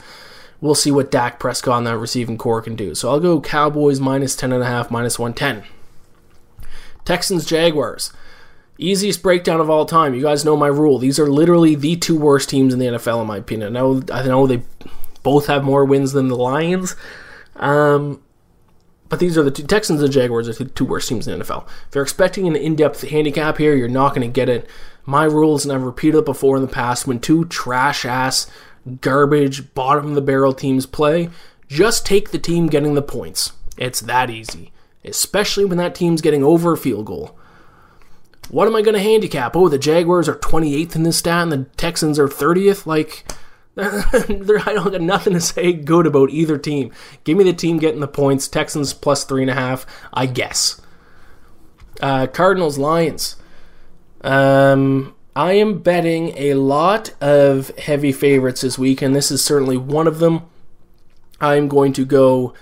we'll 0.62 0.76
see 0.76 0.92
what 0.92 1.10
Dak 1.10 1.40
Prescott 1.40 1.80
and 1.80 1.88
that 1.88 1.98
receiving 1.98 2.38
corps 2.38 2.62
can 2.62 2.76
do. 2.76 2.94
So 2.94 3.10
I'll 3.10 3.20
go 3.20 3.42
Cowboys 3.42 4.00
minus 4.00 4.36
10.5, 4.36 4.92
minus 4.92 5.18
110. 5.18 5.68
Texans, 7.04 7.46
Jaguars. 7.46 8.14
Easiest 8.78 9.24
breakdown 9.24 9.60
of 9.60 9.70
all 9.70 9.86
time. 9.86 10.14
You 10.14 10.22
guys 10.22 10.46
know 10.46 10.56
my 10.56 10.68
rule. 10.68 11.00
These 11.00 11.20
are 11.20 11.30
literally 11.30 11.76
the 11.76 11.96
two 11.96 12.18
worst 12.18 12.50
teams 12.50 12.74
in 12.74 12.80
the 12.80 12.86
NFL, 12.86 13.22
in 13.22 13.28
my 13.28 13.38
opinion. 13.38 13.76
I 13.76 13.80
know, 13.80 14.04
I 14.12 14.24
know 14.24 14.46
they 14.46 14.62
both 15.24 15.48
have 15.48 15.64
more 15.64 15.84
wins 15.86 16.14
than 16.14 16.28
the 16.28 16.36
Lions. 16.36 16.96
Um, 17.62 18.22
but 19.08 19.20
these 19.20 19.38
are 19.38 19.44
the 19.44 19.52
two, 19.52 19.64
Texans 19.64 20.02
and 20.02 20.12
Jaguars 20.12 20.50
are 20.50 20.54
the 20.54 20.66
two 20.66 20.86
worst 20.86 21.10
teams 21.10 21.28
in 21.28 21.38
the 21.38 21.46
NFL. 21.46 21.68
If 21.88 21.96
you're 21.96 22.04
expecting 22.04 22.48
an 22.48 22.56
in-depth 22.56 23.10
handicap 23.10 23.58
here, 23.58 23.76
you're 23.76 23.88
not 23.88 24.16
going 24.16 24.28
to 24.28 24.34
get 24.34 24.50
it. 24.50 24.68
My 25.06 25.26
rules, 25.26 25.66
and 25.66 25.74
I've 25.74 25.84
repeated 25.84 26.20
it 26.20 26.26
before 26.26 26.56
in 26.56 26.62
the 26.62 26.68
past, 26.68 27.06
when 27.06 27.20
two 27.20 27.46
trash-ass, 27.46 28.50
garbage, 29.02 29.74
bottom-of-the-barrel 29.74 30.54
teams 30.54 30.86
play, 30.86 31.30
just 31.68 32.06
take 32.06 32.32
the 32.32 32.40
team 32.40 32.68
getting 32.68 32.94
the 32.94 33.02
points. 33.02 33.54
It's 33.78 34.00
that 34.02 34.30
easy, 34.30 34.72
especially 35.04 35.66
when 35.66 35.78
that 35.78 35.96
team's 35.96 36.22
getting 36.22 36.44
over 36.44 36.74
a 36.74 36.78
field 36.78 37.06
goal. 37.06 37.38
What 38.50 38.68
am 38.68 38.76
I 38.76 38.82
going 38.82 38.96
to 38.96 39.02
handicap? 39.02 39.56
Oh, 39.56 39.70
the 39.70 39.78
Jaguars 39.78 40.28
are 40.28 40.36
28th 40.36 40.96
in 40.96 41.04
this 41.04 41.18
stat 41.18 41.44
and 41.44 41.52
the 41.52 41.66
Texans 41.78 42.18
are 42.18 42.28
30th? 42.28 42.86
Like, 42.86 43.26
I 43.78 44.74
don't 44.74 44.92
got 44.92 45.02
nothing 45.02 45.34
to 45.34 45.42
say 45.42 45.72
good 45.72 46.06
about 46.06 46.30
either 46.30 46.58
team. 46.58 46.92
Give 47.24 47.38
me 47.38 47.44
the 47.44 47.54
team 47.54 47.78
getting 47.78 48.02
the 48.02 48.08
points. 48.08 48.48
Texans 48.48 48.94
plus 48.94 49.24
three 49.24 49.42
and 49.42 49.52
a 49.52 49.56
half, 49.56 49.86
I 50.14 50.26
guess. 50.26 50.82
Uh, 52.02 52.28
Cardinals, 52.28 52.78
Lions. 52.78 53.38
Um, 54.22 55.16
I 55.36 55.54
am 55.54 55.80
betting 55.80 56.38
a 56.38 56.56
lot 56.56 57.14
of 57.22 57.70
heavy 57.78 58.12
favorites 58.12 58.62
this 58.62 58.78
week, 58.78 59.02
and 59.02 59.16
this 59.16 59.32
is 59.32 59.44
certainly 59.44 59.78
one 59.78 60.08
of 60.08 60.20
them. 60.20 60.42
I'm 61.40 61.68
going 61.70 61.94
to 61.94 62.06
go 62.06 62.54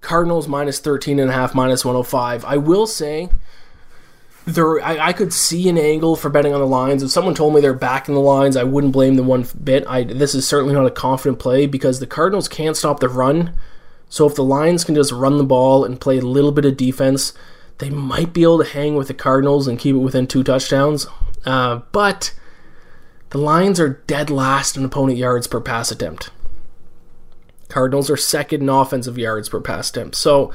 Cardinals 0.00 0.48
minus 0.48 0.78
13 0.78 1.18
and 1.18 1.30
a 1.30 1.34
half, 1.34 1.54
minus 1.54 1.84
105. 1.84 2.44
I 2.44 2.56
will 2.56 2.86
say 2.86 3.28
there 4.46 4.80
I, 4.80 5.08
I, 5.08 5.12
could 5.12 5.32
see 5.32 5.68
an 5.68 5.76
angle 5.76 6.14
for 6.14 6.30
betting 6.30 6.54
on 6.54 6.60
the 6.60 6.66
Lions. 6.66 7.02
If 7.02 7.10
someone 7.10 7.34
told 7.34 7.54
me 7.54 7.60
they're 7.60 7.74
backing 7.74 8.14
the 8.14 8.20
Lions, 8.20 8.56
I 8.56 8.62
wouldn't 8.62 8.92
blame 8.92 9.16
them 9.16 9.26
one 9.26 9.46
bit. 9.62 9.84
I 9.88 10.04
this 10.04 10.34
is 10.34 10.46
certainly 10.46 10.72
not 10.72 10.86
a 10.86 10.90
confident 10.90 11.40
play 11.40 11.66
because 11.66 11.98
the 11.98 12.06
Cardinals 12.06 12.48
can't 12.48 12.76
stop 12.76 13.00
the 13.00 13.08
run. 13.08 13.54
So 14.08 14.26
if 14.26 14.36
the 14.36 14.44
Lions 14.44 14.84
can 14.84 14.94
just 14.94 15.10
run 15.10 15.36
the 15.38 15.44
ball 15.44 15.84
and 15.84 16.00
play 16.00 16.18
a 16.18 16.22
little 16.22 16.52
bit 16.52 16.64
of 16.64 16.76
defense, 16.76 17.32
they 17.78 17.90
might 17.90 18.32
be 18.32 18.44
able 18.44 18.62
to 18.62 18.70
hang 18.70 18.94
with 18.94 19.08
the 19.08 19.14
Cardinals 19.14 19.66
and 19.66 19.80
keep 19.80 19.96
it 19.96 19.98
within 19.98 20.28
two 20.28 20.44
touchdowns. 20.44 21.08
Uh, 21.44 21.80
but 21.90 22.32
the 23.30 23.38
Lions 23.38 23.80
are 23.80 24.00
dead 24.06 24.30
last 24.30 24.76
in 24.76 24.84
opponent 24.84 25.18
yards 25.18 25.48
per 25.48 25.60
pass 25.60 25.90
attempt. 25.90 26.30
Cardinals 27.68 28.08
are 28.08 28.16
second 28.16 28.62
in 28.62 28.68
offensive 28.68 29.18
yards 29.18 29.48
per 29.48 29.60
pass 29.60 29.90
attempt. 29.90 30.14
So 30.14 30.52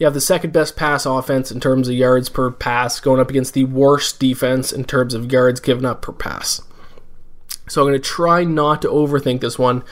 you 0.00 0.06
have 0.06 0.14
the 0.14 0.20
second 0.20 0.54
best 0.54 0.76
pass 0.76 1.04
offense 1.04 1.52
in 1.52 1.60
terms 1.60 1.86
of 1.86 1.94
yards 1.94 2.30
per 2.30 2.50
pass, 2.50 2.98
going 3.00 3.20
up 3.20 3.28
against 3.28 3.52
the 3.52 3.64
worst 3.64 4.18
defense 4.18 4.72
in 4.72 4.84
terms 4.84 5.12
of 5.12 5.30
yards 5.30 5.60
given 5.60 5.84
up 5.84 6.00
per 6.00 6.12
pass. 6.12 6.62
So 7.68 7.82
I'm 7.82 7.88
going 7.88 8.00
to 8.00 8.08
try 8.08 8.42
not 8.42 8.80
to 8.80 8.88
overthink 8.88 9.42
this 9.42 9.58
one. 9.58 9.84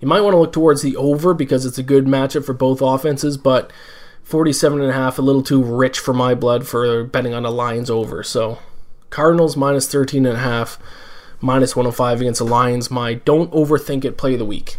You 0.00 0.06
might 0.06 0.20
want 0.20 0.34
to 0.34 0.38
look 0.38 0.52
towards 0.52 0.82
the 0.82 0.96
over 0.96 1.34
because 1.34 1.66
it's 1.66 1.78
a 1.78 1.82
good 1.82 2.06
matchup 2.06 2.46
for 2.46 2.52
both 2.52 2.80
offenses, 2.80 3.36
but 3.36 3.72
47 4.22 4.80
and 4.80 4.90
a 4.90 4.94
half 4.94 5.18
a 5.18 5.22
little 5.22 5.42
too 5.42 5.62
rich 5.62 5.98
for 5.98 6.14
my 6.14 6.36
blood 6.36 6.64
for 6.64 7.02
betting 7.02 7.34
on 7.34 7.42
the 7.42 7.50
Lions 7.50 7.90
over. 7.90 8.22
So 8.22 8.60
Cardinals 9.10 9.56
minus 9.56 9.88
13 9.88 10.26
and 10.26 10.36
a 10.36 10.40
half, 10.40 10.78
minus 11.40 11.74
105 11.74 12.20
against 12.20 12.38
the 12.38 12.44
Lions. 12.44 12.88
My 12.88 13.14
don't 13.14 13.50
overthink 13.50 14.04
it 14.04 14.16
play 14.16 14.34
of 14.34 14.38
the 14.38 14.44
week. 14.44 14.76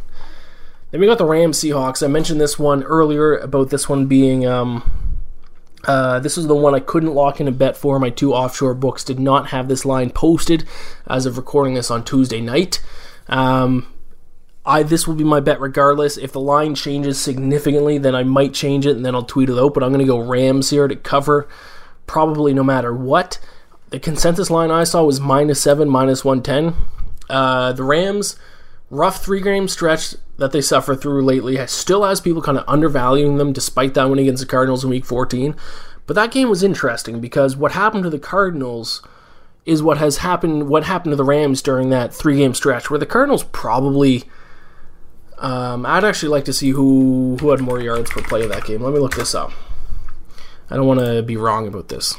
Then 0.91 1.01
we 1.01 1.07
got 1.07 1.17
the 1.17 1.25
Rams 1.25 1.59
Seahawks. 1.59 2.01
I 2.01 2.07
mentioned 2.07 2.39
this 2.39 2.57
one 2.57 2.83
earlier 2.83 3.37
about 3.37 3.69
this 3.69 3.89
one 3.89 4.05
being. 4.07 4.45
Um, 4.45 4.89
uh, 5.83 6.19
this 6.19 6.37
was 6.37 6.47
the 6.47 6.55
one 6.55 6.73
I 6.73 6.79
couldn't 6.79 7.13
lock 7.13 7.39
in 7.39 7.47
a 7.47 7.51
bet 7.51 7.77
for. 7.77 7.99
My 7.99 8.09
two 8.09 8.33
offshore 8.33 8.73
books 8.73 9.03
did 9.03 9.19
not 9.19 9.47
have 9.47 9.67
this 9.67 9.85
line 9.85 10.09
posted 10.09 10.65
as 11.07 11.25
of 11.25 11.37
recording 11.37 11.73
this 11.73 11.91
on 11.91 12.03
Tuesday 12.03 12.41
night. 12.41 12.81
Um, 13.27 13.91
I 14.65 14.83
this 14.83 15.07
will 15.07 15.15
be 15.15 15.23
my 15.23 15.39
bet 15.39 15.61
regardless. 15.61 16.17
If 16.17 16.31
the 16.31 16.41
line 16.41 16.75
changes 16.75 17.19
significantly, 17.19 17.97
then 17.97 18.15
I 18.15 18.23
might 18.23 18.53
change 18.53 18.85
it 18.85 18.95
and 18.95 19.05
then 19.05 19.15
I'll 19.15 19.23
tweet 19.23 19.49
it 19.49 19.57
out. 19.57 19.73
But 19.73 19.83
I'm 19.83 19.91
going 19.91 19.99
to 19.99 20.05
go 20.05 20.19
Rams 20.19 20.69
here 20.69 20.87
to 20.87 20.95
cover, 20.95 21.47
probably 22.05 22.53
no 22.53 22.63
matter 22.63 22.93
what. 22.93 23.39
The 23.89 23.99
consensus 23.99 24.49
line 24.49 24.71
I 24.71 24.83
saw 24.83 25.03
was 25.03 25.21
minus 25.21 25.61
seven, 25.61 25.89
minus 25.89 26.25
one 26.25 26.43
ten. 26.43 26.75
Uh, 27.29 27.71
the 27.71 27.83
Rams 27.83 28.37
rough 28.89 29.23
three 29.23 29.41
game 29.41 29.67
stretch 29.67 30.15
that 30.37 30.51
they 30.51 30.61
suffer 30.61 30.95
through 30.95 31.23
lately 31.23 31.65
still 31.67 32.03
has 32.03 32.21
people 32.21 32.41
kind 32.41 32.57
of 32.57 32.63
undervaluing 32.67 33.37
them 33.37 33.51
despite 33.51 33.93
that 33.95 34.09
win 34.09 34.19
against 34.19 34.41
the 34.41 34.49
Cardinals 34.49 34.83
in 34.83 34.89
week 34.89 35.05
14. 35.05 35.55
But 36.05 36.15
that 36.15 36.31
game 36.31 36.49
was 36.49 36.63
interesting 36.63 37.19
because 37.19 37.57
what 37.57 37.73
happened 37.73 38.03
to 38.03 38.09
the 38.09 38.19
Cardinals 38.19 39.05
is 39.65 39.83
what 39.83 39.97
has 39.97 40.17
happened 40.17 40.69
what 40.69 40.85
happened 40.85 41.11
to 41.11 41.17
the 41.17 41.23
Rams 41.25 41.61
during 41.61 41.89
that 41.89 42.13
three 42.13 42.37
game 42.37 42.53
stretch 42.53 42.89
where 42.89 42.99
the 42.99 43.05
Cardinals 43.05 43.43
probably 43.43 44.23
Um, 45.39 45.85
I'd 45.85 46.05
actually 46.05 46.29
like 46.29 46.45
to 46.45 46.53
see 46.53 46.69
who 46.71 47.37
who 47.41 47.49
had 47.49 47.59
more 47.59 47.79
yards 47.81 48.09
per 48.09 48.21
play 48.21 48.43
of 48.43 48.49
that 48.49 48.65
game. 48.65 48.81
Let 48.81 48.93
me 48.93 48.99
look 48.99 49.15
this 49.15 49.35
up. 49.35 49.51
I 50.69 50.75
don't 50.75 50.87
want 50.87 50.99
to 50.99 51.21
be 51.23 51.37
wrong 51.37 51.67
about 51.67 51.89
this. 51.89 52.15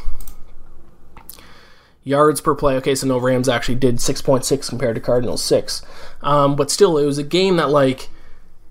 Yards 2.05 2.41
per 2.41 2.55
play. 2.55 2.77
Okay, 2.77 2.95
so 2.95 3.07
no 3.07 3.19
Rams 3.19 3.49
actually 3.49 3.75
did 3.75 3.97
6.6 3.97 4.69
compared 4.69 4.95
to 4.95 5.01
Cardinals 5.01 5.43
6. 5.45 5.83
Um, 6.23 6.57
but 6.57 6.71
still, 6.71 6.97
it 6.99 7.07
was 7.07 7.19
a 7.19 7.23
game 7.23 7.57
that, 7.57 7.71
like, 7.71 8.09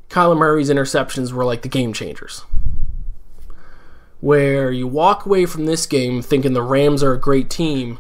Kyler 0.10 0.38
Murray's 0.38 0.70
interceptions 0.70 1.32
were 1.32 1.46
like 1.46 1.62
the 1.62 1.70
game 1.70 1.94
changers. 1.94 2.46
Where 4.20 4.72
you 4.72 4.88
walk 4.88 5.26
away 5.26 5.46
from 5.46 5.66
this 5.66 5.86
game 5.86 6.22
thinking 6.22 6.54
the 6.54 6.64
Rams 6.64 7.04
are 7.04 7.14
a 7.14 7.20
great 7.20 7.50
team. 7.50 8.00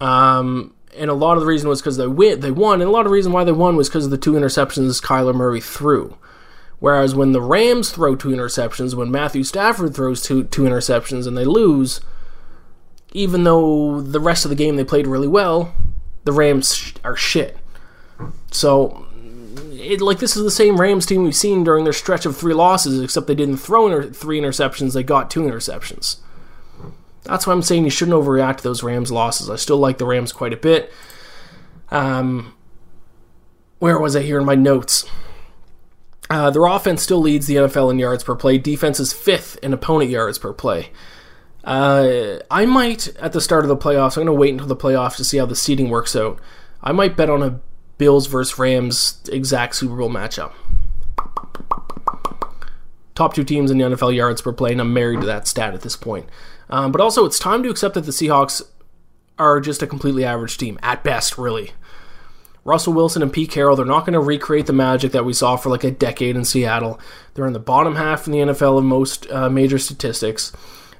Um, 0.00 0.74
and 0.96 1.10
a 1.10 1.14
lot 1.14 1.36
of 1.36 1.40
the 1.40 1.46
reason 1.46 1.68
was 1.68 1.80
because 1.80 1.96
they 1.96 2.06
win, 2.06 2.40
they 2.40 2.50
won, 2.50 2.80
and 2.80 2.88
a 2.88 2.92
lot 2.92 3.00
of 3.00 3.06
the 3.06 3.12
reason 3.12 3.32
why 3.32 3.44
they 3.44 3.52
won 3.52 3.76
was 3.76 3.88
because 3.88 4.06
of 4.06 4.10
the 4.10 4.18
two 4.18 4.32
interceptions 4.32 5.00
Kyler 5.02 5.34
Murray 5.34 5.60
threw. 5.60 6.16
Whereas 6.80 7.14
when 7.14 7.32
the 7.32 7.40
Rams 7.40 7.90
throw 7.90 8.16
two 8.16 8.28
interceptions, 8.28 8.94
when 8.94 9.10
Matthew 9.10 9.44
Stafford 9.44 9.94
throws 9.94 10.22
two 10.22 10.44
two 10.44 10.62
interceptions 10.62 11.26
and 11.26 11.36
they 11.36 11.44
lose, 11.44 12.00
even 13.14 13.44
though 13.44 14.00
the 14.00 14.20
rest 14.20 14.44
of 14.44 14.48
the 14.48 14.56
game 14.56 14.76
they 14.76 14.84
played 14.84 15.06
really 15.06 15.28
well, 15.28 15.74
the 16.24 16.32
Rams 16.32 16.92
are 17.04 17.16
shit. 17.16 17.56
So, 18.50 19.06
it, 19.72 20.00
like 20.00 20.18
this 20.18 20.36
is 20.36 20.42
the 20.42 20.50
same 20.50 20.80
Rams 20.80 21.06
team 21.06 21.22
we've 21.22 21.34
seen 21.34 21.64
during 21.64 21.84
their 21.84 21.92
stretch 21.92 22.26
of 22.26 22.36
three 22.36 22.54
losses, 22.54 23.00
except 23.00 23.28
they 23.28 23.34
didn't 23.34 23.58
throw 23.58 23.86
inter- 23.86 24.10
three 24.10 24.40
interceptions; 24.40 24.92
they 24.92 25.04
got 25.04 25.30
two 25.30 25.42
interceptions. 25.42 26.16
That's 27.22 27.46
why 27.46 27.54
I'm 27.54 27.62
saying 27.62 27.84
you 27.84 27.90
shouldn't 27.90 28.16
overreact 28.16 28.58
to 28.58 28.62
those 28.64 28.82
Rams 28.82 29.10
losses. 29.10 29.48
I 29.48 29.56
still 29.56 29.78
like 29.78 29.98
the 29.98 30.06
Rams 30.06 30.32
quite 30.32 30.52
a 30.52 30.58
bit. 30.58 30.92
Um, 31.90 32.54
where 33.78 33.98
was 33.98 34.16
I 34.16 34.22
here 34.22 34.38
in 34.38 34.44
my 34.44 34.54
notes? 34.54 35.06
Uh, 36.28 36.50
their 36.50 36.64
offense 36.64 37.02
still 37.02 37.20
leads 37.20 37.46
the 37.46 37.56
NFL 37.56 37.90
in 37.90 37.98
yards 37.98 38.24
per 38.24 38.34
play. 38.34 38.58
Defense 38.58 38.98
is 38.98 39.12
fifth 39.12 39.58
in 39.62 39.72
opponent 39.72 40.10
yards 40.10 40.38
per 40.38 40.52
play. 40.52 40.90
Uh, 41.64 42.40
I 42.50 42.66
might, 42.66 43.08
at 43.16 43.32
the 43.32 43.40
start 43.40 43.64
of 43.64 43.68
the 43.68 43.76
playoffs, 43.76 44.16
I'm 44.16 44.24
going 44.24 44.26
to 44.26 44.32
wait 44.34 44.52
until 44.52 44.66
the 44.66 44.76
playoffs 44.76 45.16
to 45.16 45.24
see 45.24 45.38
how 45.38 45.46
the 45.46 45.56
seeding 45.56 45.88
works 45.88 46.14
out. 46.14 46.38
I 46.82 46.92
might 46.92 47.16
bet 47.16 47.30
on 47.30 47.42
a 47.42 47.60
Bills 47.96 48.26
versus 48.26 48.58
Rams 48.58 49.20
exact 49.30 49.76
Super 49.76 49.96
Bowl 49.96 50.10
matchup. 50.10 50.52
Top 53.14 53.34
two 53.34 53.44
teams 53.44 53.70
in 53.70 53.78
the 53.78 53.84
NFL 53.84 54.14
yards 54.14 54.42
per 54.42 54.52
play, 54.52 54.72
and 54.72 54.80
I'm 54.80 54.92
married 54.92 55.20
to 55.20 55.26
that 55.26 55.46
stat 55.46 55.74
at 55.74 55.82
this 55.82 55.96
point. 55.96 56.28
Um, 56.68 56.92
but 56.92 57.00
also, 57.00 57.24
it's 57.24 57.38
time 57.38 57.62
to 57.62 57.70
accept 57.70 57.94
that 57.94 58.02
the 58.02 58.10
Seahawks 58.10 58.62
are 59.38 59.60
just 59.60 59.82
a 59.82 59.86
completely 59.86 60.24
average 60.24 60.58
team, 60.58 60.78
at 60.82 61.04
best, 61.04 61.38
really. 61.38 61.72
Russell 62.64 62.94
Wilson 62.94 63.22
and 63.22 63.32
Pete 63.32 63.50
Carroll, 63.50 63.76
they're 63.76 63.84
not 63.84 64.00
going 64.00 64.14
to 64.14 64.20
recreate 64.20 64.66
the 64.66 64.72
magic 64.72 65.12
that 65.12 65.24
we 65.24 65.32
saw 65.32 65.56
for 65.56 65.68
like 65.68 65.84
a 65.84 65.90
decade 65.90 66.34
in 66.34 66.44
Seattle. 66.44 66.98
They're 67.34 67.46
in 67.46 67.52
the 67.52 67.58
bottom 67.58 67.96
half 67.96 68.26
in 68.26 68.32
the 68.32 68.38
NFL 68.38 68.78
of 68.78 68.84
most 68.84 69.30
uh, 69.30 69.50
major 69.50 69.78
statistics. 69.78 70.50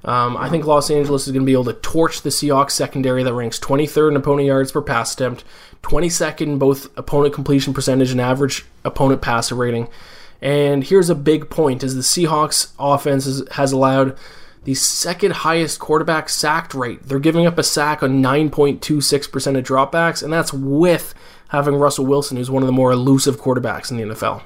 Um, 0.04 0.36
I 0.36 0.50
think 0.50 0.66
Los 0.66 0.90
Angeles 0.90 1.26
is 1.26 1.32
going 1.32 1.42
to 1.42 1.46
be 1.46 1.54
able 1.54 1.64
to 1.64 1.72
torch 1.74 2.20
the 2.20 2.28
Seahawks 2.28 2.72
secondary 2.72 3.22
that 3.22 3.32
ranks 3.32 3.58
23rd 3.58 4.10
in 4.10 4.16
opponent 4.16 4.46
yards 4.46 4.70
per 4.70 4.82
pass 4.82 5.14
attempt, 5.14 5.44
22nd 5.82 6.42
in 6.42 6.58
both 6.58 6.96
opponent 6.98 7.34
completion 7.34 7.72
percentage 7.72 8.10
and 8.10 8.20
average 8.20 8.66
opponent 8.84 9.22
passer 9.22 9.54
rating. 9.54 9.88
And 10.42 10.84
here's 10.84 11.08
a 11.08 11.14
big 11.14 11.48
point: 11.48 11.82
is 11.82 11.94
the 11.94 12.02
Seahawks 12.02 12.72
offense 12.78 13.42
has 13.52 13.72
allowed 13.72 14.16
the 14.64 14.74
second 14.74 15.32
highest 15.32 15.78
quarterback 15.78 16.28
sacked 16.28 16.74
rate. 16.74 17.02
They're 17.04 17.18
giving 17.18 17.46
up 17.46 17.58
a 17.58 17.62
sack 17.62 18.02
on 18.02 18.22
9.26% 18.22 19.58
of 19.58 19.64
dropbacks, 19.64 20.22
and 20.22 20.32
that's 20.32 20.52
with 20.52 21.14
having 21.48 21.76
Russell 21.76 22.06
Wilson, 22.06 22.36
who's 22.36 22.50
one 22.50 22.62
of 22.62 22.66
the 22.66 22.72
more 22.72 22.92
elusive 22.92 23.40
quarterbacks 23.40 23.90
in 23.90 23.96
the 23.96 24.14
NFL. 24.14 24.42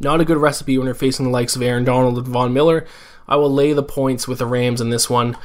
Not 0.00 0.20
a 0.20 0.24
good 0.24 0.38
recipe 0.38 0.76
when 0.76 0.86
you're 0.86 0.94
facing 0.94 1.26
the 1.26 1.32
likes 1.32 1.54
of 1.54 1.62
Aaron 1.62 1.84
Donald 1.84 2.18
and 2.18 2.26
Von 2.26 2.52
Miller. 2.52 2.86
I 3.28 3.36
will 3.36 3.52
lay 3.52 3.72
the 3.72 3.82
points 3.82 4.26
with 4.26 4.38
the 4.38 4.46
Rams 4.46 4.80
in 4.80 4.90
this 4.90 5.08
one. 5.08 5.36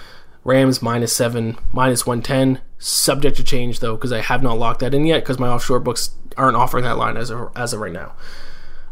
Rams 0.44 0.82
minus 0.82 1.16
7, 1.16 1.58
minus 1.74 2.06
110. 2.06 2.62
Subject 2.80 3.36
to 3.38 3.44
change, 3.44 3.80
though, 3.80 3.96
because 3.96 4.14
I 4.14 4.22
have 4.22 4.44
not 4.44 4.58
locked 4.58 4.80
that 4.80 4.94
in 4.94 5.06
yet 5.06 5.24
because 5.24 5.40
my 5.40 5.50
offshore 5.50 5.80
books 5.80 6.12
aren't 6.38 6.56
offering 6.56 6.84
that 6.84 6.98
line 6.98 7.18
as 7.18 7.30
of, 7.30 7.52
as 7.56 7.74
of 7.74 7.80
right 7.80 7.92
now. 7.92 8.14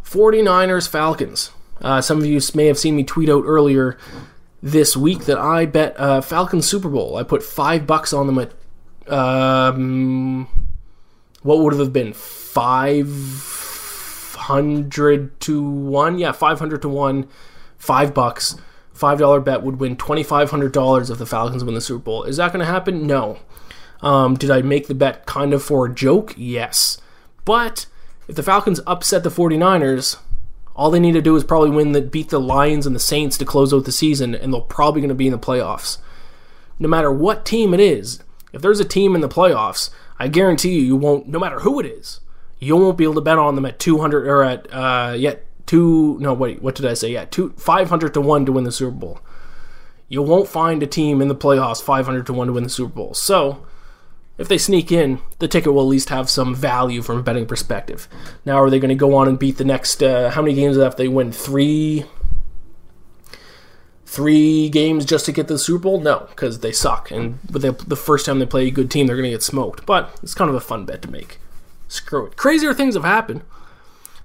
49ers 0.03 0.87
Falcons. 0.87 1.51
Uh, 1.81 2.01
some 2.01 2.19
of 2.19 2.25
you 2.25 2.39
may 2.53 2.67
have 2.67 2.77
seen 2.77 2.95
me 2.95 3.03
tweet 3.03 3.29
out 3.29 3.43
earlier 3.45 3.97
this 4.61 4.97
week 4.97 5.25
that 5.25 5.37
I 5.37 5.65
bet 5.65 5.99
uh, 5.99 6.21
Falcons 6.21 6.67
Super 6.67 6.89
Bowl. 6.89 7.17
I 7.17 7.23
put 7.23 7.43
five 7.43 7.85
bucks 7.85 8.13
on 8.13 8.27
them 8.27 8.39
at 8.39 8.51
um, 9.11 10.47
what 11.43 11.59
would 11.59 11.73
have 11.73 11.93
been 11.93 12.13
five 12.13 13.07
hundred 14.35 15.39
to 15.41 15.61
one? 15.61 16.17
Yeah, 16.17 16.31
five 16.31 16.59
hundred 16.59 16.81
to 16.81 16.89
one. 16.89 17.27
Five 17.77 18.13
bucks. 18.13 18.55
Five 18.95 19.19
dollar 19.19 19.41
bet 19.41 19.61
would 19.61 19.79
win 19.79 19.97
twenty 19.97 20.23
five 20.23 20.49
hundred 20.51 20.71
dollars 20.71 21.09
if 21.09 21.17
the 21.17 21.25
Falcons 21.25 21.63
win 21.63 21.75
the 21.75 21.81
Super 21.81 22.03
Bowl. 22.03 22.23
Is 22.23 22.37
that 22.37 22.53
going 22.53 22.65
to 22.65 22.71
happen? 22.71 23.05
No. 23.05 23.37
Um, 24.01 24.35
did 24.35 24.49
I 24.49 24.61
make 24.61 24.87
the 24.87 24.95
bet 24.95 25.25
kind 25.25 25.53
of 25.53 25.61
for 25.61 25.85
a 25.85 25.93
joke? 25.93 26.33
Yes. 26.37 26.97
But 27.43 27.87
if 28.27 28.35
the 28.35 28.43
Falcons 28.43 28.79
upset 28.87 29.23
the 29.23 29.29
49ers, 29.29 30.17
all 30.75 30.91
they 30.91 30.99
need 30.99 31.13
to 31.13 31.21
do 31.21 31.35
is 31.35 31.43
probably 31.43 31.71
win 31.71 31.91
the 31.91 32.01
beat 32.01 32.29
the 32.29 32.39
Lions 32.39 32.85
and 32.85 32.95
the 32.95 32.99
Saints 32.99 33.37
to 33.37 33.45
close 33.45 33.73
out 33.73 33.85
the 33.85 33.91
season, 33.91 34.33
and 34.33 34.53
they're 34.53 34.61
probably 34.61 35.01
going 35.01 35.09
to 35.09 35.15
be 35.15 35.27
in 35.27 35.33
the 35.33 35.37
playoffs. 35.37 35.97
No 36.79 36.87
matter 36.87 37.11
what 37.11 37.45
team 37.45 37.73
it 37.73 37.79
is, 37.79 38.21
if 38.53 38.61
there's 38.61 38.79
a 38.79 38.85
team 38.85 39.13
in 39.13 39.21
the 39.21 39.29
playoffs, 39.29 39.89
I 40.19 40.27
guarantee 40.27 40.75
you, 40.75 40.81
you 40.81 40.95
won't. 40.95 41.27
No 41.27 41.39
matter 41.39 41.59
who 41.59 41.79
it 41.79 41.85
is, 41.85 42.21
you 42.59 42.75
won't 42.75 42.97
be 42.97 43.03
able 43.03 43.15
to 43.15 43.21
bet 43.21 43.37
on 43.37 43.55
them 43.55 43.65
at 43.65 43.79
200 43.79 44.27
or 44.27 44.43
at 44.43 44.73
uh, 44.73 45.13
yet 45.17 45.44
two. 45.65 46.17
No, 46.19 46.33
wait, 46.33 46.61
what 46.61 46.75
did 46.75 46.85
I 46.85 46.93
say? 46.93 47.11
Yeah, 47.11 47.25
two 47.25 47.53
500 47.57 48.13
to 48.13 48.21
one 48.21 48.45
to 48.45 48.51
win 48.51 48.63
the 48.63 48.71
Super 48.71 48.95
Bowl. 48.95 49.19
You 50.07 50.21
won't 50.21 50.47
find 50.47 50.83
a 50.83 50.87
team 50.87 51.21
in 51.21 51.27
the 51.27 51.35
playoffs 51.35 51.81
500 51.81 52.25
to 52.27 52.33
one 52.33 52.47
to 52.47 52.53
win 52.53 52.63
the 52.63 52.69
Super 52.69 52.93
Bowl. 52.93 53.13
So 53.13 53.65
if 54.37 54.47
they 54.47 54.57
sneak 54.57 54.91
in, 54.91 55.19
the 55.39 55.47
ticket 55.47 55.73
will 55.73 55.81
at 55.81 55.87
least 55.87 56.09
have 56.09 56.29
some 56.29 56.53
value 56.53 57.01
from 57.01 57.19
a 57.19 57.23
betting 57.23 57.45
perspective. 57.45 58.07
Now, 58.45 58.61
are 58.61 58.69
they 58.69 58.79
going 58.79 58.89
to 58.89 58.95
go 58.95 59.15
on 59.15 59.27
and 59.27 59.39
beat 59.39 59.57
the 59.57 59.63
next? 59.63 60.03
Uh, 60.03 60.29
how 60.29 60.41
many 60.41 60.53
games 60.53 60.77
have 60.77 60.97
they 60.97 61.07
win? 61.07 61.31
Three, 61.31 62.05
three 64.05 64.69
games 64.69 65.05
just 65.05 65.25
to 65.25 65.31
get 65.31 65.47
the 65.47 65.57
Super 65.57 65.83
Bowl? 65.83 66.01
No, 66.01 66.27
because 66.29 66.59
they 66.59 66.73
suck, 66.73 67.11
and 67.11 67.39
they, 67.49 67.69
the 67.69 67.95
first 67.95 68.25
time 68.25 68.39
they 68.39 68.45
play 68.45 68.67
a 68.67 68.71
good 68.71 68.91
team, 68.91 69.07
they're 69.07 69.15
going 69.15 69.23
to 69.23 69.31
get 69.31 69.43
smoked. 69.43 69.85
But 69.85 70.17
it's 70.21 70.35
kind 70.35 70.49
of 70.49 70.55
a 70.55 70.61
fun 70.61 70.85
bet 70.85 71.01
to 71.03 71.11
make. 71.11 71.39
Screw 71.87 72.25
it. 72.25 72.35
Crazier 72.35 72.73
things 72.73 72.95
have 72.95 73.05
happened. 73.05 73.41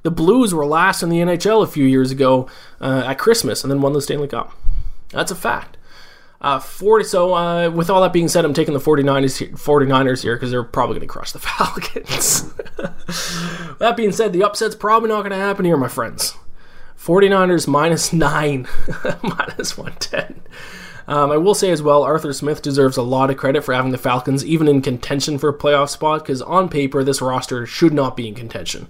The 0.03 0.11
Blues 0.11 0.55
were 0.55 0.67
last 0.67 1.03
in 1.03 1.09
the 1.09 1.19
NHL 1.19 1.63
a 1.63 1.67
few 1.67 1.85
years 1.85 2.11
ago 2.11 2.49
uh, 2.81 3.05
at 3.07 3.19
Christmas, 3.19 3.63
and 3.63 3.71
then 3.71 3.83
won 3.83 3.93
the 3.93 4.01
Stanley 4.01 4.29
Cup. 4.29 4.53
That's 5.11 5.31
a 5.31 5.37
fact. 5.37 5.77
Uh, 6.41 6.59
40, 6.59 7.05
so 7.05 7.35
uh, 7.35 7.69
with 7.69 7.91
all 7.91 8.01
that 8.01 8.15
being 8.15 8.29
said, 8.29 8.47
I'm 8.47 8.55
taking 8.55 8.73
the 8.73 8.81
49ers, 8.81 9.39
here, 9.39 9.49
49ers 9.49 10.23
here 10.23 10.37
because 10.37 10.51
they're 10.51 10.63
probably 10.65 10.95
going 10.95 11.07
to 11.07 11.13
crush 11.13 11.33
the 11.33 11.39
Falcons. 11.39 12.55
that 13.79 13.95
being 13.97 14.13
said, 14.13 14.33
the 14.33 14.43
upset's 14.43 14.75
probably 14.75 15.11
not 15.11 15.21
going 15.21 15.33
to 15.33 15.37
happen 15.37 15.67
here, 15.67 15.77
my 15.77 15.89
friends. 15.89 16.35
49ers 16.99 17.69
minus 17.69 18.13
9, 18.15 18.67
minus 19.23 19.77
110. 19.77 20.41
Um, 21.07 21.31
I 21.31 21.37
will 21.37 21.55
say 21.55 21.71
as 21.71 21.83
well, 21.83 22.05
Arthur 22.05 22.33
Smith 22.33 22.63
deserves 22.63 22.97
a 22.97 23.03
lot 23.03 23.31
of 23.31 23.37
credit 23.37 23.65
for 23.65 23.75
having 23.75 23.91
the 23.91 23.99
Falcons 23.99 24.45
even 24.45 24.69
in 24.69 24.81
contention 24.81 25.39
for 25.39 25.49
a 25.51 25.59
playoff 25.59 25.89
spot 25.91 26.23
because 26.23 26.41
on 26.41 26.69
paper, 26.69 27.03
this 27.03 27.21
roster 27.21 27.67
should 27.67 27.93
not 27.93 28.17
be 28.17 28.29
in 28.29 28.35
contention. 28.35 28.89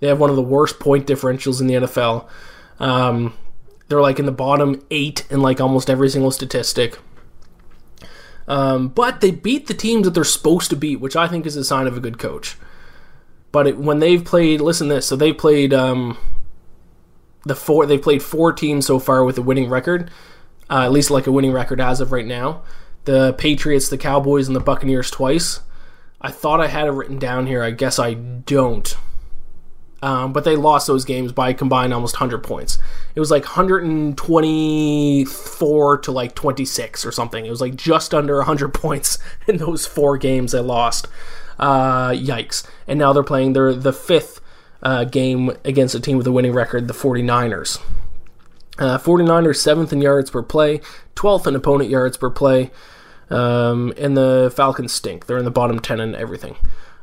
They 0.00 0.08
have 0.08 0.20
one 0.20 0.30
of 0.30 0.36
the 0.36 0.42
worst 0.42 0.78
point 0.78 1.06
differentials 1.06 1.60
in 1.60 1.66
the 1.66 1.74
NFL. 1.74 2.28
Um, 2.78 3.34
they're 3.88 4.00
like 4.00 4.18
in 4.18 4.26
the 4.26 4.32
bottom 4.32 4.84
eight 4.90 5.26
in 5.30 5.40
like 5.40 5.60
almost 5.60 5.88
every 5.88 6.08
single 6.08 6.30
statistic. 6.30 6.98
Um, 8.48 8.88
but 8.88 9.20
they 9.20 9.30
beat 9.30 9.66
the 9.66 9.74
teams 9.74 10.04
that 10.04 10.10
they're 10.10 10.24
supposed 10.24 10.70
to 10.70 10.76
beat, 10.76 10.96
which 10.96 11.16
I 11.16 11.28
think 11.28 11.46
is 11.46 11.56
a 11.56 11.64
sign 11.64 11.86
of 11.86 11.96
a 11.96 12.00
good 12.00 12.18
coach. 12.18 12.56
But 13.52 13.66
it, 13.66 13.78
when 13.78 13.98
they've 13.98 14.24
played, 14.24 14.60
listen 14.60 14.88
to 14.88 14.96
this. 14.96 15.06
So 15.06 15.16
they 15.16 15.32
played 15.32 15.72
um, 15.72 16.18
the 17.44 17.56
four. 17.56 17.86
They 17.86 17.98
played 17.98 18.22
four 18.22 18.52
teams 18.52 18.86
so 18.86 18.98
far 18.98 19.24
with 19.24 19.38
a 19.38 19.42
winning 19.42 19.68
record, 19.68 20.10
uh, 20.70 20.82
at 20.82 20.92
least 20.92 21.10
like 21.10 21.26
a 21.26 21.32
winning 21.32 21.52
record 21.52 21.80
as 21.80 22.00
of 22.00 22.12
right 22.12 22.26
now. 22.26 22.62
The 23.04 23.34
Patriots, 23.34 23.88
the 23.88 23.98
Cowboys, 23.98 24.46
and 24.46 24.56
the 24.56 24.60
Buccaneers 24.60 25.10
twice. 25.10 25.60
I 26.20 26.30
thought 26.30 26.60
I 26.60 26.66
had 26.66 26.86
it 26.86 26.92
written 26.92 27.18
down 27.18 27.46
here. 27.46 27.62
I 27.62 27.70
guess 27.70 27.98
I 27.98 28.14
don't. 28.14 28.96
Um, 30.02 30.34
but 30.34 30.44
they 30.44 30.56
lost 30.56 30.86
those 30.86 31.06
games 31.06 31.32
by 31.32 31.54
combined 31.54 31.94
almost 31.94 32.16
100 32.16 32.42
points. 32.42 32.78
It 33.14 33.20
was 33.20 33.30
like 33.30 33.44
124 33.44 35.98
to 35.98 36.12
like 36.12 36.34
26 36.34 37.06
or 37.06 37.12
something. 37.12 37.46
It 37.46 37.50
was 37.50 37.62
like 37.62 37.76
just 37.76 38.12
under 38.12 38.36
100 38.36 38.74
points 38.74 39.16
in 39.46 39.56
those 39.56 39.86
four 39.86 40.18
games 40.18 40.52
they 40.52 40.60
lost. 40.60 41.08
Uh, 41.58 42.10
yikes. 42.10 42.66
And 42.86 42.98
now 42.98 43.14
they're 43.14 43.22
playing 43.22 43.54
their 43.54 43.72
the 43.72 43.92
fifth 43.92 44.42
uh, 44.82 45.04
game 45.04 45.52
against 45.64 45.94
a 45.94 46.00
team 46.00 46.18
with 46.18 46.26
a 46.26 46.32
winning 46.32 46.52
record, 46.52 46.88
the 46.88 46.94
49ers. 46.94 47.80
Uh, 48.78 48.98
49ers 48.98 49.56
seventh 49.56 49.90
in 49.92 50.02
yards 50.02 50.30
per 50.30 50.42
play, 50.42 50.80
12th 51.14 51.46
in 51.46 51.56
opponent 51.56 51.88
yards 51.88 52.18
per 52.18 52.28
play, 52.28 52.70
um, 53.30 53.94
and 53.96 54.14
the 54.16 54.52
Falcons 54.54 54.92
stink. 54.92 55.26
They're 55.26 55.38
in 55.38 55.46
the 55.46 55.50
bottom 55.50 55.80
10 55.80 55.98
and 55.98 56.14
everything. 56.14 56.56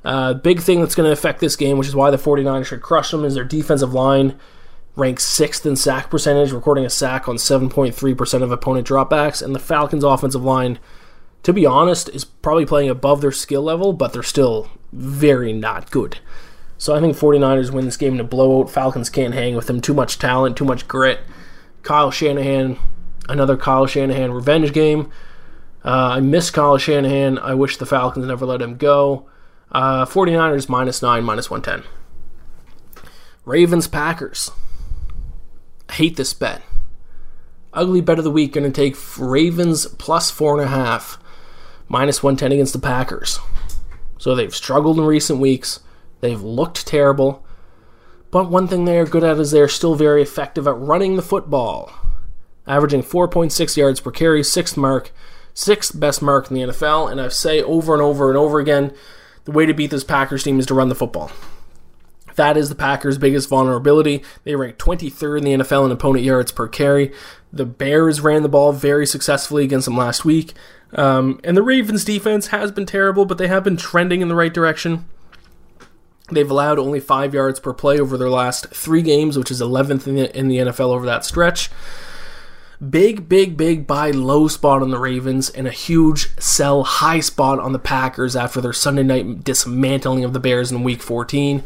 Uh, 0.04 0.34
big 0.34 0.60
thing 0.60 0.82
that's 0.82 0.96
going 0.96 1.08
to 1.08 1.14
affect 1.14 1.40
this 1.40 1.56
game, 1.56 1.78
which 1.78 1.88
is 1.88 1.96
why 1.96 2.12
the 2.12 2.18
49ers 2.18 2.66
should 2.66 2.82
crush 2.82 3.12
them, 3.12 3.24
is 3.24 3.36
their 3.36 3.44
defensive 3.44 3.94
line 3.94 4.38
ranks 4.96 5.24
sixth 5.24 5.66
in 5.66 5.76
sack 5.76 6.10
percentage, 6.10 6.52
recording 6.52 6.86
a 6.86 6.90
sack 6.90 7.28
on 7.28 7.36
7.3% 7.36 8.44
of 8.44 8.52
opponent 8.52 8.88
dropbacks, 8.88 9.42
and 9.42 9.56
the 9.56 9.60
Falcons' 9.60 10.04
offensive 10.04 10.44
line, 10.44 10.78
to 11.44 11.54
be 11.54 11.66
honest, 11.66 12.10
is 12.10 12.26
probably 12.26 12.66
playing 12.66 12.90
above 12.90 13.22
their 13.22 13.32
skill 13.32 13.64
level, 13.64 13.94
but 13.94 14.14
they're 14.14 14.22
still 14.24 14.70
very 14.92 15.54
not 15.54 15.90
good. 15.90 16.20
So 16.78 16.94
I 16.94 17.00
think 17.00 17.16
49ers 17.16 17.72
win 17.72 17.86
this 17.86 17.98
game 17.98 18.16
in 18.16 18.20
a 18.20 18.26
blowout. 18.26 18.70
Falcons 18.70 19.10
can't 19.10 19.34
hang 19.34 19.56
with 19.56 19.68
them. 19.68 19.80
Too 19.80 19.94
much 19.94 20.20
talent, 20.20 20.58
too 20.58 20.66
much 20.66 20.88
grit. 20.88 21.22
Kyle 21.82 22.12
Shanahan, 22.12 22.78
another 23.30 23.58
Kyle 23.58 23.86
Shanahan 23.86 24.32
revenge 24.32 24.74
game. 24.74 25.10
Uh, 25.86 26.16
I 26.16 26.20
miss 26.20 26.52
Kyle 26.52 26.78
Shanahan. 26.78 27.40
I 27.40 27.54
wish 27.54 27.78
the 27.78 27.86
Falcons 27.86 28.26
never 28.26 28.46
let 28.46 28.62
him 28.62 28.78
go. 28.78 29.30
Uh, 29.74 30.06
49ers 30.06 30.70
minus 30.70 31.02
9, 31.02 31.24
minus 31.24 31.50
110. 31.50 31.90
Ravens 33.44 33.88
Packers. 33.88 34.52
I 35.90 35.94
hate 35.94 36.16
this 36.16 36.34
bet. 36.34 36.62
Ugly 37.74 38.02
bet 38.02 38.20
of 38.20 38.24
the 38.24 38.32
week. 38.32 38.54
Going 38.54 38.72
to 38.72 38.82
take 38.82 38.96
Ravens 39.18 39.88
plus 39.88 40.32
4.5, 40.32 41.18
minus 41.88 42.22
110 42.22 42.52
against 42.52 42.74
the 42.74 42.80
Packers. 42.80 43.40
So 44.20 44.36
they've 44.36 44.54
struggled 44.54 45.00
in 45.00 45.06
recent 45.06 45.40
weeks. 45.40 45.80
They've 46.22 46.42
looked 46.42 46.86
terrible. 46.86 47.44
But 48.30 48.50
one 48.50 48.68
thing 48.68 48.86
they 48.86 49.00
are 49.00 49.06
good 49.06 49.24
at 49.24 49.40
is 49.40 49.52
they 49.52 49.60
are 49.60 49.68
still 49.68 49.96
very 49.96 50.22
effective 50.22 50.68
at 50.68 50.78
running 50.78 51.16
the 51.16 51.22
football. 51.22 51.92
Averaging 52.68 53.04
4.6 53.04 53.76
yards 53.76 54.00
per 54.00 54.12
carry, 54.12 54.44
sixth 54.44 54.78
mark, 54.78 55.12
sixth 55.54 56.00
best 56.00 56.22
mark 56.22 56.50
in 56.50 56.56
the 56.56 56.62
NFL. 56.62 57.12
And 57.12 57.20
I 57.20 57.28
say 57.28 57.62
over 57.62 57.94
and 57.94 58.02
over 58.02 58.30
and 58.30 58.38
over 58.38 58.60
again 58.60 58.94
the 59.46 59.52
way 59.52 59.66
to 59.66 59.74
beat 59.74 59.92
this 59.92 60.04
Packers 60.04 60.44
team 60.44 60.60
is 60.60 60.66
to 60.68 60.74
run 60.74 60.90
the 60.90 60.96
football. 60.96 61.32
That 62.36 62.58
is 62.58 62.70
the 62.70 62.76
Packers' 62.76 63.18
biggest 63.18 63.50
vulnerability. 63.50 64.24
They 64.44 64.56
rank 64.56 64.78
23rd 64.78 65.38
in 65.40 65.44
the 65.44 65.64
NFL 65.64 65.86
in 65.86 65.92
opponent 65.92 66.26
yards 66.26 66.52
per 66.52 66.68
carry. 66.68 67.14
The 67.52 67.66
Bears 67.66 68.22
ran 68.22 68.42
the 68.42 68.50
ball 68.50 68.72
very 68.72 69.06
successfully 69.06 69.64
against 69.64 69.86
them 69.86 69.98
last 69.98 70.26
week. 70.26 70.54
Um, 70.94 71.40
and 71.44 71.56
the 71.56 71.64
Ravens' 71.64 72.06
defense 72.06 72.48
has 72.48 72.72
been 72.72 72.86
terrible, 72.86 73.26
but 73.26 73.38
they 73.38 73.48
have 73.48 73.64
been 73.64 73.78
trending 73.78 74.22
in 74.22 74.28
the 74.28 74.36
right 74.36 74.54
direction. 74.54 75.06
They've 76.32 76.50
allowed 76.50 76.80
only 76.80 77.00
five 77.00 77.34
yards 77.34 77.60
per 77.60 77.74
play 77.74 78.00
over 78.00 78.18
their 78.18 78.30
last 78.30 78.68
three 78.68 79.02
games, 79.02 79.38
which 79.38 79.52
is 79.52 79.62
11th 79.62 80.08
in 80.08 80.16
the, 80.16 80.38
in 80.38 80.48
the 80.48 80.58
NFL 80.58 80.94
over 80.94 81.06
that 81.06 81.26
stretch. 81.26 81.70
Big, 82.90 83.30
big, 83.30 83.56
big 83.56 83.88
buy 83.88 84.12
low 84.12 84.48
spot 84.48 84.82
on 84.82 84.90
the 84.90 85.00
Ravens 85.00 85.50
and 85.50 85.68
a 85.68 85.72
huge 85.72 86.36
sell 86.40 86.84
high 86.84 87.20
spot 87.20 87.60
on 87.60 87.72
the 87.72 87.80
Packers 87.80 88.36
after 88.36 88.60
their 88.60 88.74
Sunday 88.74 89.04
night 89.04 89.44
dismantling 89.44 90.24
of 90.24 90.34
the 90.34 90.40
Bears 90.40 90.72
in 90.72 90.84
Week 90.84 91.02
14. 91.02 91.64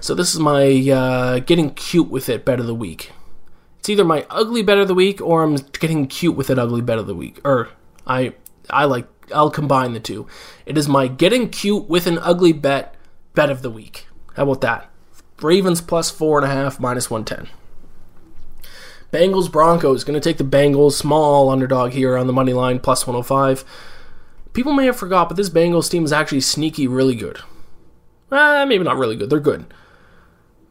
So 0.00 0.14
this 0.14 0.34
is 0.34 0.40
my 0.40 0.90
uh, 0.90 1.38
getting 1.40 1.70
cute 1.70 2.08
with 2.08 2.28
it 2.28 2.44
bet 2.44 2.60
of 2.60 2.66
the 2.66 2.74
week. 2.74 3.12
It's 3.78 3.88
either 3.88 4.04
my 4.04 4.26
ugly 4.30 4.62
bet 4.62 4.78
of 4.78 4.88
the 4.88 4.94
week 4.94 5.20
or 5.20 5.42
I'm 5.42 5.56
getting 5.56 6.06
cute 6.06 6.36
with 6.36 6.50
it 6.50 6.58
ugly 6.58 6.80
bet 6.80 6.98
of 6.98 7.06
the 7.06 7.14
week. 7.14 7.40
Or 7.44 7.68
I 8.06 8.34
I 8.70 8.84
like 8.84 9.06
I'll 9.34 9.50
combine 9.50 9.92
the 9.92 10.00
two. 10.00 10.26
It 10.66 10.78
is 10.78 10.88
my 10.88 11.06
getting 11.08 11.50
cute 11.50 11.88
with 11.88 12.06
an 12.06 12.18
ugly 12.18 12.52
bet 12.52 12.94
bet 13.34 13.50
of 13.50 13.62
the 13.62 13.70
week. 13.70 14.06
How 14.34 14.44
about 14.44 14.60
that? 14.62 14.90
Ravens 15.40 15.80
plus 15.80 16.10
four 16.10 16.38
and 16.38 16.50
a 16.50 16.54
half 16.54 16.80
minus 16.80 17.10
one 17.10 17.24
ten. 17.24 17.48
Bengals 19.12 19.50
Broncos 19.50 20.04
going 20.04 20.20
to 20.20 20.28
take 20.28 20.38
the 20.38 20.44
Bengals 20.44 20.92
small 20.92 21.48
underdog 21.48 21.92
here 21.92 22.16
on 22.16 22.26
the 22.26 22.32
money 22.32 22.52
line 22.52 22.78
plus 22.78 23.06
105. 23.06 23.64
People 24.52 24.72
may 24.72 24.86
have 24.86 24.96
forgot, 24.96 25.28
but 25.28 25.36
this 25.36 25.50
Bengals 25.50 25.90
team 25.90 26.04
is 26.04 26.12
actually 26.12 26.40
sneaky 26.40 26.86
really 26.86 27.14
good. 27.14 27.38
Eh, 28.30 28.64
maybe 28.66 28.84
not 28.84 28.98
really 28.98 29.16
good. 29.16 29.30
They're 29.30 29.40
good. 29.40 29.66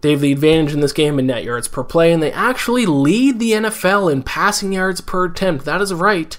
They 0.02 0.12
have 0.12 0.22
the 0.22 0.32
advantage 0.32 0.74
in 0.74 0.82
this 0.82 0.94
game 0.94 1.18
in 1.18 1.26
net 1.26 1.44
yards 1.44 1.68
per 1.68 1.84
play, 1.84 2.14
and 2.14 2.22
they 2.22 2.32
actually 2.32 2.86
lead 2.86 3.40
the 3.40 3.54
NFL 3.54 4.12
in 4.12 4.22
passing 4.22 4.74
yards 4.74 5.02
per 5.02 5.26
attempt. 5.26 5.66
That 5.66 5.82
is 5.82 5.94
right. 5.94 6.38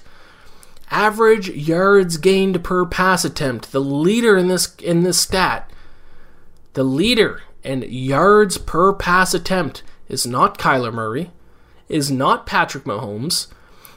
Average 0.91 1.49
yards 1.49 2.17
gained 2.17 2.63
per 2.63 2.85
pass 2.85 3.25
attempt. 3.25 3.71
The 3.71 3.81
leader 3.81 4.37
in 4.37 4.47
this 4.47 4.73
in 4.75 5.03
this 5.03 5.19
stat. 5.19 5.69
The 6.73 6.83
leader 6.83 7.41
in 7.63 7.83
yards 7.87 8.57
per 8.57 8.93
pass 8.93 9.33
attempt 9.33 9.83
is 10.07 10.25
not 10.25 10.57
Kyler 10.57 10.93
Murray, 10.93 11.31
is 11.89 12.09
not 12.09 12.45
Patrick 12.45 12.85
Mahomes, 12.85 13.47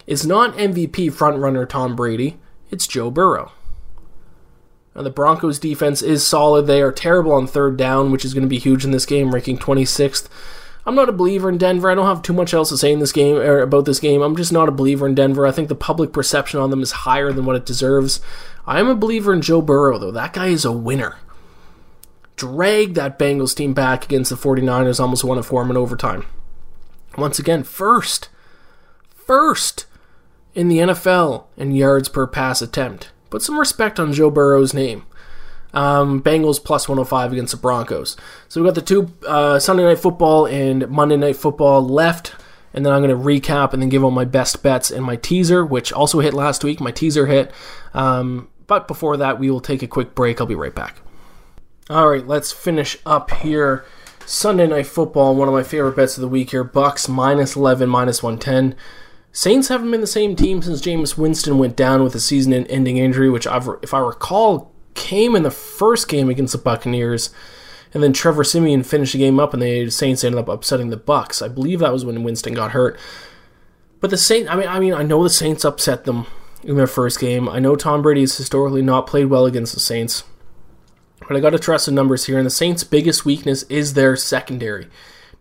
is 0.06 0.26
not 0.26 0.56
MVP 0.56 1.12
frontrunner 1.12 1.68
Tom 1.68 1.94
Brady. 1.94 2.38
It's 2.70 2.86
Joe 2.86 3.10
Burrow. 3.10 3.52
Now, 4.94 5.02
the 5.02 5.10
Broncos 5.10 5.58
defense 5.58 6.02
is 6.02 6.26
solid. 6.26 6.66
They 6.66 6.82
are 6.82 6.92
terrible 6.92 7.32
on 7.32 7.46
third 7.46 7.76
down, 7.76 8.10
which 8.10 8.24
is 8.24 8.34
going 8.34 8.42
to 8.42 8.48
be 8.48 8.58
huge 8.58 8.84
in 8.84 8.90
this 8.90 9.06
game, 9.06 9.32
ranking 9.32 9.58
26th. 9.58 10.28
I'm 10.84 10.94
not 10.94 11.08
a 11.08 11.12
believer 11.12 11.48
in 11.48 11.58
Denver. 11.58 11.90
I 11.90 11.94
don't 11.94 12.06
have 12.06 12.22
too 12.22 12.32
much 12.32 12.52
else 12.52 12.70
to 12.70 12.76
say 12.76 12.92
in 12.92 12.98
this 12.98 13.12
game 13.12 13.36
or 13.36 13.60
about 13.60 13.84
this 13.84 14.00
game. 14.00 14.20
I'm 14.20 14.36
just 14.36 14.52
not 14.52 14.68
a 14.68 14.72
believer 14.72 15.06
in 15.06 15.14
Denver. 15.14 15.46
I 15.46 15.52
think 15.52 15.68
the 15.68 15.74
public 15.74 16.12
perception 16.12 16.58
on 16.58 16.70
them 16.70 16.82
is 16.82 16.92
higher 16.92 17.32
than 17.32 17.46
what 17.46 17.56
it 17.56 17.64
deserves. 17.64 18.20
I 18.66 18.80
am 18.80 18.88
a 18.88 18.94
believer 18.94 19.32
in 19.32 19.42
Joe 19.42 19.62
Burrow, 19.62 19.98
though. 19.98 20.10
That 20.10 20.32
guy 20.32 20.48
is 20.48 20.64
a 20.64 20.72
winner. 20.72 21.18
Dragged 22.36 22.96
that 22.96 23.18
Bengals 23.18 23.54
team 23.54 23.74
back 23.74 24.04
against 24.04 24.30
the 24.30 24.36
49ers, 24.36 24.98
almost 24.98 25.24
won 25.24 25.38
it 25.38 25.44
for 25.44 25.62
him 25.62 25.70
in 25.70 25.76
overtime. 25.76 26.24
Once 27.16 27.38
again, 27.38 27.62
first, 27.62 28.28
first 29.10 29.86
in 30.54 30.68
the 30.68 30.78
NFL 30.78 31.44
in 31.56 31.72
yards 31.72 32.08
per 32.08 32.26
pass 32.26 32.62
attempt. 32.62 33.10
Put 33.30 33.42
some 33.42 33.58
respect 33.58 33.98
on 33.98 34.12
Joe 34.12 34.30
Burrow's 34.30 34.74
name. 34.74 35.06
Um, 35.74 36.22
Bengals 36.22 36.62
plus 36.62 36.86
105 36.88 37.32
against 37.32 37.52
the 37.52 37.56
Broncos. 37.56 38.16
So 38.48 38.60
we've 38.60 38.68
got 38.68 38.74
the 38.74 38.82
two 38.82 39.12
uh, 39.26 39.58
Sunday 39.58 39.84
night 39.84 39.98
football 39.98 40.46
and 40.46 40.88
Monday 40.88 41.16
night 41.16 41.36
football 41.36 41.86
left. 41.86 42.34
And 42.74 42.84
then 42.84 42.92
I'm 42.92 43.02
going 43.02 43.16
to 43.16 43.22
recap 43.22 43.72
and 43.72 43.82
then 43.82 43.88
give 43.88 44.04
all 44.04 44.10
my 44.10 44.24
best 44.24 44.62
bets 44.62 44.90
and 44.90 45.04
my 45.04 45.16
teaser, 45.16 45.64
which 45.64 45.92
also 45.92 46.20
hit 46.20 46.34
last 46.34 46.64
week. 46.64 46.80
My 46.80 46.90
teaser 46.90 47.26
hit. 47.26 47.50
Um, 47.94 48.48
but 48.66 48.88
before 48.88 49.16
that, 49.18 49.38
we 49.38 49.50
will 49.50 49.60
take 49.60 49.82
a 49.82 49.86
quick 49.86 50.14
break. 50.14 50.40
I'll 50.40 50.46
be 50.46 50.54
right 50.54 50.74
back. 50.74 50.96
All 51.90 52.08
right, 52.08 52.26
let's 52.26 52.52
finish 52.52 52.96
up 53.04 53.30
here. 53.30 53.84
Sunday 54.26 54.66
night 54.66 54.86
football, 54.86 55.34
one 55.34 55.48
of 55.48 55.54
my 55.54 55.62
favorite 55.62 55.96
bets 55.96 56.16
of 56.16 56.20
the 56.20 56.28
week 56.28 56.50
here. 56.50 56.64
Bucs 56.64 57.08
minus 57.08 57.56
11, 57.56 57.88
minus 57.88 58.22
110. 58.22 58.76
Saints 59.32 59.68
haven't 59.68 59.90
been 59.90 60.00
the 60.00 60.06
same 60.06 60.36
team 60.36 60.60
since 60.60 60.82
Jameis 60.82 61.16
Winston 61.16 61.58
went 61.58 61.76
down 61.76 62.04
with 62.04 62.14
a 62.14 62.20
season-ending 62.20 62.98
injury, 62.98 63.30
which, 63.30 63.46
I've, 63.46 63.68
if 63.82 63.94
I 63.94 63.98
recall, 63.98 64.70
came 64.94 65.34
in 65.34 65.42
the 65.42 65.50
first 65.50 66.08
game 66.08 66.28
against 66.28 66.52
the 66.52 66.58
Buccaneers, 66.58 67.30
and 67.94 68.02
then 68.02 68.12
Trevor 68.12 68.44
Siemian 68.44 68.82
finished 68.82 69.12
the 69.12 69.18
game 69.18 69.40
up, 69.40 69.54
and 69.54 69.62
the 69.62 69.90
Saints 69.90 70.22
ended 70.22 70.38
up 70.38 70.48
upsetting 70.48 70.90
the 70.90 70.98
Bucs. 70.98 71.42
I 71.42 71.48
believe 71.48 71.80
that 71.80 71.92
was 71.92 72.04
when 72.04 72.22
Winston 72.22 72.54
got 72.54 72.72
hurt. 72.72 72.98
But 74.00 74.10
the 74.10 74.18
Saints, 74.18 74.50
I 74.50 74.56
mean, 74.56 74.68
I 74.68 74.80
mean, 74.80 74.92
I 74.94 75.02
know 75.02 75.22
the 75.22 75.30
Saints 75.30 75.64
upset 75.64 76.04
them 76.04 76.26
in 76.62 76.76
their 76.76 76.86
first 76.86 77.18
game. 77.18 77.48
I 77.48 77.58
know 77.58 77.76
Tom 77.76 78.02
Brady 78.02 78.20
has 78.20 78.36
historically 78.36 78.82
not 78.82 79.06
played 79.06 79.26
well 79.26 79.46
against 79.46 79.74
the 79.74 79.80
Saints, 79.80 80.24
but 81.32 81.38
I 81.38 81.40
got 81.40 81.50
to 81.50 81.58
trust 81.58 81.86
the 81.86 81.92
numbers 81.92 82.26
here. 82.26 82.36
And 82.36 82.44
the 82.44 82.50
Saints' 82.50 82.84
biggest 82.84 83.24
weakness 83.24 83.62
is 83.64 83.94
their 83.94 84.16
secondary, 84.16 84.88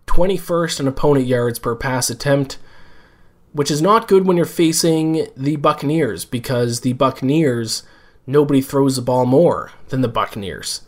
21st 0.07 0.79
in 0.79 0.87
opponent 0.87 1.27
yards 1.27 1.59
per 1.59 1.75
pass 1.75 2.09
attempt 2.09 2.57
which 3.53 3.71
is 3.71 3.81
not 3.81 4.07
good 4.07 4.25
when 4.25 4.37
you're 4.37 4.45
facing 4.45 5.27
the 5.35 5.57
Buccaneers 5.57 6.23
because 6.25 6.81
the 6.81 6.93
Buccaneers, 6.93 7.83
nobody 8.25 8.61
throws 8.61 8.95
the 8.95 9.01
ball 9.01 9.25
more 9.25 9.71
than 9.89 9.99
the 10.01 10.07
Buccaneers. 10.07 10.83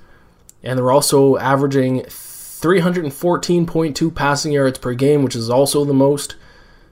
And 0.64 0.80
they're 0.80 0.92
also 0.92 1.36
averaging 1.38 2.04
314.2 2.04 4.16
passing 4.16 4.54
yards 4.54 4.80
per 4.80 4.94
game, 4.94 5.24
which 5.24 5.36
is 5.36 5.50
also 5.50 5.84
the 5.84 5.94
most 5.94 6.38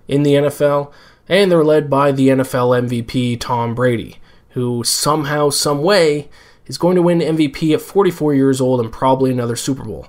in 0.07 0.23
the 0.23 0.33
NFL. 0.33 0.91
And 1.29 1.49
they're 1.49 1.63
led 1.63 1.89
by 1.89 2.11
the 2.11 2.27
NFL 2.29 2.89
MVP, 2.89 3.39
Tom 3.39 3.73
Brady, 3.73 4.17
who 4.49 4.83
somehow, 4.83 5.49
some 5.49 5.81
way, 5.81 6.29
is 6.71 6.77
going 6.77 6.95
to 6.95 7.01
win 7.01 7.19
MVP 7.19 7.73
at 7.73 7.81
44 7.81 8.33
years 8.33 8.61
old 8.61 8.79
and 8.79 8.93
probably 8.93 9.29
another 9.29 9.57
Super 9.57 9.83
Bowl. 9.83 10.07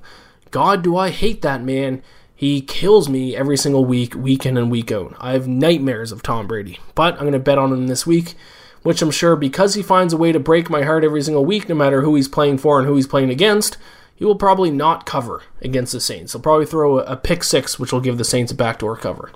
God, 0.53 0.85
do 0.85 0.97
I 0.97 1.11
hate 1.11 1.43
that 1.43 1.61
man 1.61 2.03
he 2.37 2.61
kills 2.61 3.09
me 3.09 3.37
every 3.37 3.57
single 3.57 3.85
week, 3.85 4.15
week 4.15 4.47
in 4.47 4.57
and 4.57 4.71
week 4.71 4.91
out. 4.93 5.17
I 5.19 5.33
have 5.33 5.49
nightmares 5.49 6.13
of 6.13 6.23
Tom 6.23 6.47
Brady, 6.47 6.79
but 6.95 7.15
I'm 7.15 7.21
going 7.21 7.33
to 7.33 7.39
bet 7.39 7.59
on 7.59 7.73
him 7.73 7.89
this 7.89 8.07
week, 8.07 8.35
which 8.83 9.03
I'm 9.03 9.11
sure 9.11 9.35
because 9.35 9.75
he 9.75 9.83
finds 9.83 10.13
a 10.13 10.17
way 10.17 10.31
to 10.31 10.41
break 10.41 10.71
my 10.71 10.83
heart 10.83 11.05
every 11.05 11.23
single 11.23 11.45
week, 11.45 11.69
no 11.69 11.75
matter 11.75 12.03
who 12.03 12.15
he's 12.15 12.29
playing 12.29 12.59
for 12.59 12.79
and 12.79 12.87
who 12.87 12.97
he's 12.97 13.07
playing 13.07 13.31
against, 13.31 13.77
he 14.15 14.25
will 14.25 14.37
probably 14.37 14.71
not 14.71 15.07
cover 15.07 15.43
against 15.61 15.93
the 15.93 16.01
Saints. 16.01 16.33
He'll 16.33 16.43
probably 16.43 16.67
throw 16.67 16.99
a 16.99 17.17
pick 17.17 17.45
six, 17.45 17.79
which 17.79 17.93
will 17.93 18.01
give 18.01 18.19
the 18.19 18.25
Saints 18.25 18.53
a 18.53 18.57
backdoor 18.57 18.97
cover. 18.97 19.31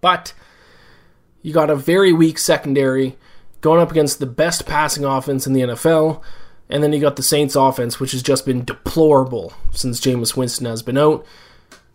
But 0.00 0.34
you 1.42 1.52
got 1.52 1.70
a 1.70 1.76
very 1.76 2.12
weak 2.12 2.38
secondary 2.38 3.16
going 3.62 3.80
up 3.80 3.90
against 3.90 4.18
the 4.18 4.26
best 4.26 4.66
passing 4.66 5.04
offense 5.04 5.46
in 5.46 5.54
the 5.54 5.62
NFL. 5.62 6.22
And 6.68 6.82
then 6.82 6.92
you 6.92 7.00
got 7.00 7.16
the 7.16 7.22
Saints 7.22 7.56
offense, 7.56 7.98
which 7.98 8.12
has 8.12 8.22
just 8.22 8.44
been 8.44 8.64
deplorable 8.64 9.52
since 9.70 10.00
Jameis 10.00 10.36
Winston 10.36 10.66
has 10.66 10.82
been 10.82 10.98
out. 10.98 11.24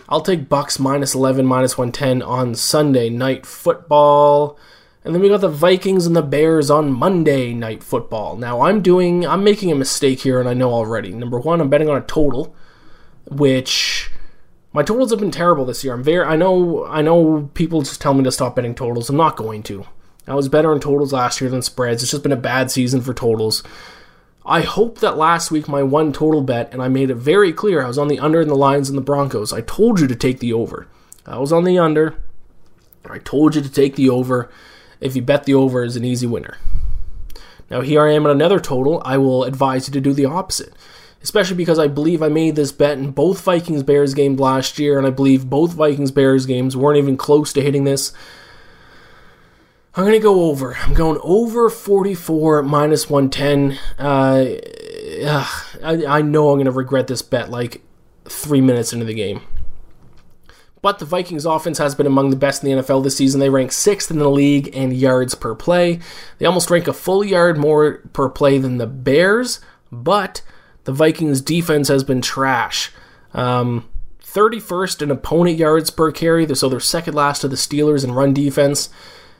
I'll 0.09 0.22
take 0.22 0.49
Bucs 0.49 0.80
minus 0.80 1.13
11, 1.13 1.45
minus 1.45 1.78
110 1.78 2.22
on 2.22 2.55
Sunday 2.55 3.09
night 3.09 3.45
football. 3.45 4.57
And 5.03 5.13
then 5.13 5.22
we 5.22 5.30
got 5.30 5.41
the 5.41 5.49
Vikings 5.49 6.05
and 6.05 6.15
the 6.15 6.22
Bears 6.22 6.70
on 6.70 6.91
Monday 6.91 7.53
night 7.53 7.84
football. 7.84 8.36
Now 8.36 8.61
I'm 8.61 8.82
doing 8.82 9.26
I'm 9.26 9.43
making 9.43 9.72
a 9.72 9.76
mistake 9.76 10.22
here 10.22 10.39
and 10.39 10.49
I 10.49 10.53
know 10.53 10.72
already. 10.72 11.11
Number 11.11 11.39
1, 11.39 11.61
I'm 11.61 11.70
betting 11.70 11.89
on 11.89 11.97
a 11.97 12.01
total 12.01 12.55
which 13.30 14.09
my 14.74 14.84
totals 14.84 15.11
have 15.11 15.20
been 15.20 15.32
terrible 15.32 15.65
this 15.65 15.84
year. 15.84 15.93
I'm 15.93 16.03
very 16.03 16.26
I 16.26 16.36
know 16.36 16.86
I 16.86 17.01
know 17.01 17.49
people 17.53 17.82
just 17.82 18.01
tell 18.01 18.13
me 18.13 18.24
to 18.24 18.32
stop 18.32 18.55
betting 18.55 18.76
totals. 18.76 19.09
I'm 19.09 19.18
not 19.18 19.38
going 19.38 19.63
to. 19.63 19.86
I 20.28 20.36
was 20.36 20.49
better 20.49 20.73
in 20.73 20.80
totals 20.80 21.13
last 21.13 21.39
year 21.39 21.49
than 21.49 21.61
spreads. 21.61 22.03
It's 22.03 22.11
just 22.11 22.23
been 22.23 22.32
a 22.32 22.36
bad 22.36 22.69
season 22.69 23.01
for 23.01 23.13
totals. 23.13 23.63
I 24.45 24.61
hope 24.61 24.99
that 24.99 25.17
last 25.17 25.51
week 25.51 25.67
my 25.67 25.84
one 25.84 26.13
total 26.13 26.41
bet, 26.41 26.71
and 26.71 26.82
I 26.82 26.88
made 26.88 27.09
it 27.09 27.15
very 27.15 27.51
clear, 27.51 27.84
I 27.84 27.88
was 27.88 27.97
on 27.97 28.07
the 28.07 28.19
under 28.19 28.41
in 28.41 28.47
the 28.47 28.55
Lions 28.55 28.89
and 28.89 28.97
the 28.97 29.01
Broncos. 29.01 29.51
I 29.51 29.61
told 29.61 29.99
you 29.99 30.07
to 30.07 30.15
take 30.15 30.39
the 30.39 30.53
over. 30.53 30.88
I 31.25 31.38
was 31.38 31.51
on 31.51 31.63
the 31.63 31.78
under. 31.78 32.15
I 33.09 33.19
told 33.19 33.55
you 33.55 33.61
to 33.61 33.71
take 33.71 33.95
the 33.95 34.09
over. 34.09 34.49
If 34.99 35.15
you 35.15 35.21
bet 35.21 35.43
the 35.43 35.53
over 35.53 35.84
is 35.84 35.95
an 35.95 36.05
easy 36.05 36.28
winner. 36.28 36.57
Now 37.69 37.82
here 37.82 38.05
I 38.05 38.13
am 38.13 38.25
at 38.25 38.32
another 38.32 38.59
total. 38.59 39.01
I 39.05 39.17
will 39.17 39.43
advise 39.43 39.88
you 39.88 39.93
to 39.93 40.01
do 40.01 40.13
the 40.13 40.25
opposite. 40.25 40.73
Especially 41.21 41.57
because 41.57 41.80
I 41.80 41.88
believe 41.88 42.21
I 42.21 42.30
made 42.30 42.55
this 42.55 42.71
bet 42.71 42.97
in 42.97 43.11
both 43.11 43.41
Vikings 43.41 43.84
Bears 43.84 44.13
games 44.13 44.39
last 44.39 44.80
year, 44.80 44.97
and 44.97 45.05
I 45.05 45.09
believe 45.09 45.49
both 45.49 45.73
Vikings 45.73 46.11
Bears 46.11 46.45
games 46.45 46.78
weren't 46.78 46.99
even 46.99 47.17
close 47.17 47.51
to 47.53 47.61
hitting 47.61 47.84
this. 47.84 48.13
I'm 49.98 50.04
going 50.04 50.14
to 50.14 50.20
go 50.20 50.43
over. 50.43 50.78
I'm 50.78 50.93
going 50.93 51.20
over 51.24 51.72
44 51.72 52.62
minus 52.62 53.10
110. 53.10 53.80
Uh, 53.98 54.56
I, 55.84 56.06
I 56.08 56.22
know 56.22 56.52
I'm 56.52 56.58
going 56.58 56.66
to 56.66 56.72
regret 56.72 57.08
this 57.08 57.24
bet 57.24 57.50
like 57.50 57.82
three 58.26 58.62
minutes 58.62 58.93
into 58.93 59.06
the 59.06 59.16
game. 59.16 59.41
But 60.84 61.00
the 61.00 61.06
Vikings 61.06 61.48
offense 61.48 61.80
has 61.80 61.95
been 61.95 62.06
among 62.06 62.30
the 62.30 62.36
best 62.36 62.64
in 62.64 62.70
the 62.70 62.84
NFL 62.84 63.04
this 63.04 63.18
season. 63.18 63.39
They 63.39 63.50
rank 63.50 63.72
sixth 63.72 64.12
in 64.12 64.20
the 64.20 64.30
league 64.30 64.68
in 64.68 64.91
yards 64.91 65.34
per 65.34 65.56
play. 65.56 66.00
They 66.38 66.45
almost 66.45 66.70
rank 66.70 66.88
a 66.88 66.93
full 66.93 67.26
yard 67.26 67.58
more 67.58 68.04
per 68.14 68.30
play 68.30 68.60
than 68.60 68.78
the 68.78 68.86
Bears, 68.86 69.62
but 69.91 70.43
the 70.84 70.93
Vikings 70.93 71.41
defense 71.41 71.88
has 71.88 72.04
been 72.04 72.22
trash. 72.22 72.91
Um, 73.34 73.89
31st 74.22 75.02
in 75.02 75.10
opponent 75.10 75.58
yards 75.58 75.89
per 75.89 76.12
carry, 76.12 76.54
so 76.54 76.70
they're 76.70 76.80
second 76.80 77.16
last 77.16 77.41
to 77.41 77.48
the 77.48 77.56
Steelers 77.56 78.04
in 78.04 78.12
run 78.12 78.36
defense. 78.36 78.89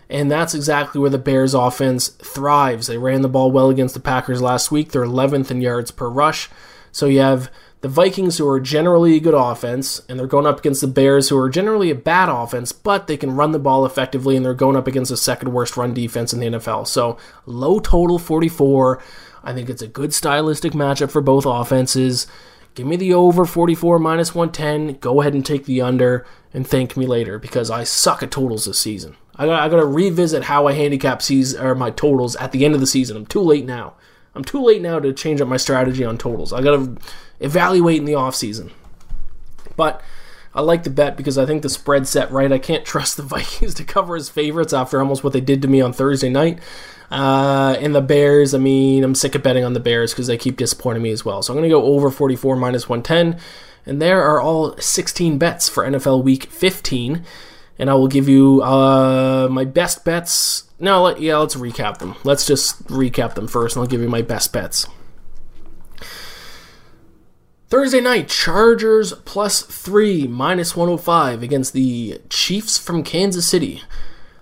And 0.10 0.32
that's 0.32 0.53
exactly 0.53 1.01
where 1.01 1.10
the 1.10 1.18
Bears 1.18 1.53
offense 1.53 2.08
thrives. 2.08 2.88
They 2.88 2.97
ran 2.97 3.22
the 3.22 3.30
ball 3.30 3.51
well 3.51 3.70
against 3.70 3.93
the 3.93 3.99
Packers 3.99 4.41
last 4.41 4.72
week. 4.72 4.91
They're 4.91 5.03
11th 5.03 5.51
in 5.51 5.62
yards 5.62 5.91
per 5.91 6.10
rush. 6.10 6.49
So 6.91 7.08
you 7.08 7.20
have 7.20 7.51
the 7.82 7.89
Vikings, 7.89 8.38
who 8.38 8.47
are 8.47 8.60
generally 8.60 9.16
a 9.16 9.20
good 9.20 9.36
offense, 9.36 10.01
and 10.10 10.18
they're 10.18 10.26
going 10.26 10.47
up 10.47 10.60
against 10.60 10.82
the 10.82 10.88
Bears, 10.88 11.30
who 11.30 11.38
are 11.38 11.49
generally 11.49 11.91
a 11.91 11.95
bad 11.95 12.28
offense, 12.28 12.72
but 12.72 13.05
they 13.05 13.18
can 13.18 13.36
run 13.36 13.51
the 13.51 13.60
ball 13.60 13.86
effectively, 13.86 14.36
and 14.36 14.43
they're 14.43 14.55
going 14.55 14.76
up 14.76 14.88
against 14.88 15.12
the 15.12 15.18
second 15.18 15.53
worst 15.53 15.78
run 15.78 15.93
defense 15.93 16.34
in 16.34 16.39
the 16.39 16.47
NFL. 16.47 16.88
So 16.88 17.18
low 17.45 17.80
total 17.80 18.18
44. 18.18 19.01
I 19.43 19.53
think 19.53 19.70
it's 19.70 19.84
a 19.84 19.88
good 19.88 20.14
stylistic 20.14 20.74
matchup 20.74 21.12
for 21.12 21.22
both 21.22 21.45
offenses. 21.45 22.26
Give 22.74 22.88
me 22.88 22.95
the 22.95 23.14
over 23.14 23.45
44 23.45 23.99
minus 23.99 24.34
110. 24.34 24.99
Go 24.99 25.22
ahead 25.22 25.34
and 25.34 25.45
take 25.45 25.66
the 25.66 25.82
under 25.82 26.26
and 26.53 26.68
thank 26.68 26.97
me 26.97 27.05
later 27.05 27.38
because 27.39 27.70
I 27.70 27.84
suck 27.84 28.24
at 28.24 28.32
totals 28.32 28.66
this 28.66 28.80
season. 28.80 29.16
I 29.38 29.45
got, 29.45 29.61
I 29.61 29.69
got 29.69 29.77
to 29.77 29.85
revisit 29.85 30.43
how 30.43 30.67
I 30.67 30.73
handicap 30.73 31.21
season, 31.21 31.63
or 31.63 31.75
my 31.75 31.91
totals 31.91 32.35
at 32.38 32.51
the 32.51 32.65
end 32.65 32.73
of 32.73 32.79
the 32.79 32.88
season. 32.88 33.15
I'm 33.15 33.25
too 33.25 33.41
late 33.41 33.65
now. 33.65 33.93
I'm 34.33 34.43
too 34.43 34.63
late 34.63 34.81
now 34.81 34.99
to 34.99 35.13
change 35.13 35.41
up 35.41 35.47
my 35.47 35.57
strategy 35.57 36.03
on 36.03 36.17
totals. 36.17 36.53
I 36.53 36.61
got 36.61 36.77
to 36.77 36.97
evaluate 37.39 37.97
in 37.97 38.05
the 38.05 38.15
off 38.15 38.35
season. 38.35 38.71
But 39.75 40.01
I 40.53 40.61
like 40.61 40.83
the 40.83 40.89
bet 40.89 41.17
because 41.17 41.38
I 41.38 41.45
think 41.45 41.61
the 41.61 41.69
spread 41.69 42.07
set 42.07 42.31
right. 42.31 42.51
I 42.51 42.57
can't 42.57 42.85
trust 42.85 43.17
the 43.17 43.23
Vikings 43.23 43.73
to 43.75 43.83
cover 43.83 44.15
as 44.15 44.29
favorites 44.29 44.73
after 44.73 44.99
almost 44.99 45.23
what 45.23 45.33
they 45.33 45.41
did 45.41 45.61
to 45.61 45.67
me 45.67 45.81
on 45.81 45.93
Thursday 45.93 46.29
night. 46.29 46.59
Uh, 47.09 47.77
and 47.79 47.95
the 47.95 48.01
Bears, 48.01 48.53
I 48.53 48.57
mean, 48.57 49.03
I'm 49.03 49.15
sick 49.15 49.33
of 49.33 49.43
betting 49.43 49.63
on 49.63 49.73
the 49.73 49.79
Bears 49.79 50.11
because 50.11 50.27
they 50.27 50.38
keep 50.38 50.57
disappointing 50.57 51.03
me 51.03 51.11
as 51.11 51.23
well. 51.23 51.41
So 51.41 51.53
I'm 51.53 51.57
going 51.57 51.69
to 51.69 51.73
go 51.73 51.83
over 51.83 52.09
44 52.09 52.55
minus 52.57 52.89
110. 52.89 53.39
And 53.85 54.01
there 54.01 54.21
are 54.21 54.41
all 54.41 54.75
16 54.77 55.38
bets 55.38 55.69
for 55.69 55.85
NFL 55.85 56.23
Week 56.23 56.43
15 56.45 57.23
and 57.80 57.89
I 57.89 57.93
will 57.93 58.07
give 58.07 58.28
you 58.28 58.61
uh, 58.61 59.47
my 59.49 59.65
best 59.65 60.03
bets. 60.05 60.63
No, 60.80 61.03
let, 61.03 61.21
yeah, 61.21 61.38
let's 61.38 61.55
recap 61.55 61.97
them. 61.97 62.15
Let's 62.23 62.45
just 62.45 62.86
recap 62.88 63.36
them 63.36 63.47
first, 63.47 63.75
and 63.75 63.82
I'll 63.82 63.89
give 63.89 64.01
you 64.01 64.09
my 64.09 64.21
best 64.21 64.53
bets. 64.53 64.88
Thursday 67.69 67.99
night, 67.99 68.30
Chargers 68.30 69.11
plus 69.25 69.61
three, 69.61 70.25
minus 70.25 70.75
105 70.75 71.43
against 71.43 71.73
the 71.73 72.21
Chiefs 72.30 72.78
from 72.78 73.03
Kansas 73.03 73.45
City. 73.45 73.84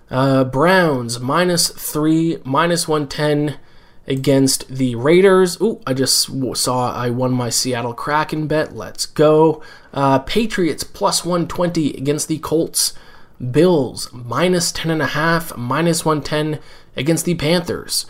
Uh, 0.08 0.44
Browns 0.44 1.18
minus 1.18 1.68
three, 1.70 2.38
minus 2.44 2.86
110 2.86 3.58
against 4.06 4.68
the 4.68 4.94
Raiders. 4.94 5.60
Ooh, 5.60 5.80
I 5.86 5.94
just 5.94 6.30
saw 6.54 6.92
I 6.92 7.10
won 7.10 7.32
my 7.32 7.50
Seattle 7.50 7.94
Kraken 7.94 8.46
bet. 8.46 8.76
Let's 8.76 9.06
go. 9.06 9.60
Uh, 9.92 10.20
Patriots 10.20 10.84
plus 10.84 11.24
120 11.24 11.96
against 11.96 12.28
the 12.28 12.38
Colts. 12.38 12.92
Bills 13.38 14.10
minus 14.12 14.72
10.5, 14.72 15.56
minus 15.56 16.04
110 16.04 16.60
against 16.96 17.24
the 17.24 17.34
Panthers. 17.34 18.06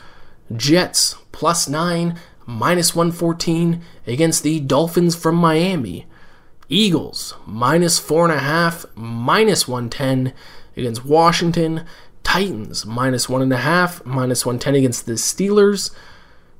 Jets 0.54 1.16
plus 1.32 1.68
9, 1.68 2.18
minus 2.46 2.94
114 2.94 3.82
against 4.06 4.42
the 4.42 4.60
Dolphins 4.60 5.16
from 5.16 5.34
Miami. 5.34 6.06
Eagles 6.68 7.34
minus 7.44 8.00
4.5, 8.00 8.86
minus 8.96 9.66
110 9.68 10.32
against 10.76 11.04
Washington. 11.04 11.84
Titans 12.22 12.86
minus 12.86 13.26
1.5, 13.26 14.04
minus 14.04 14.44
110 14.44 14.74
against 14.74 15.06
the 15.06 15.12
Steelers. 15.12 15.94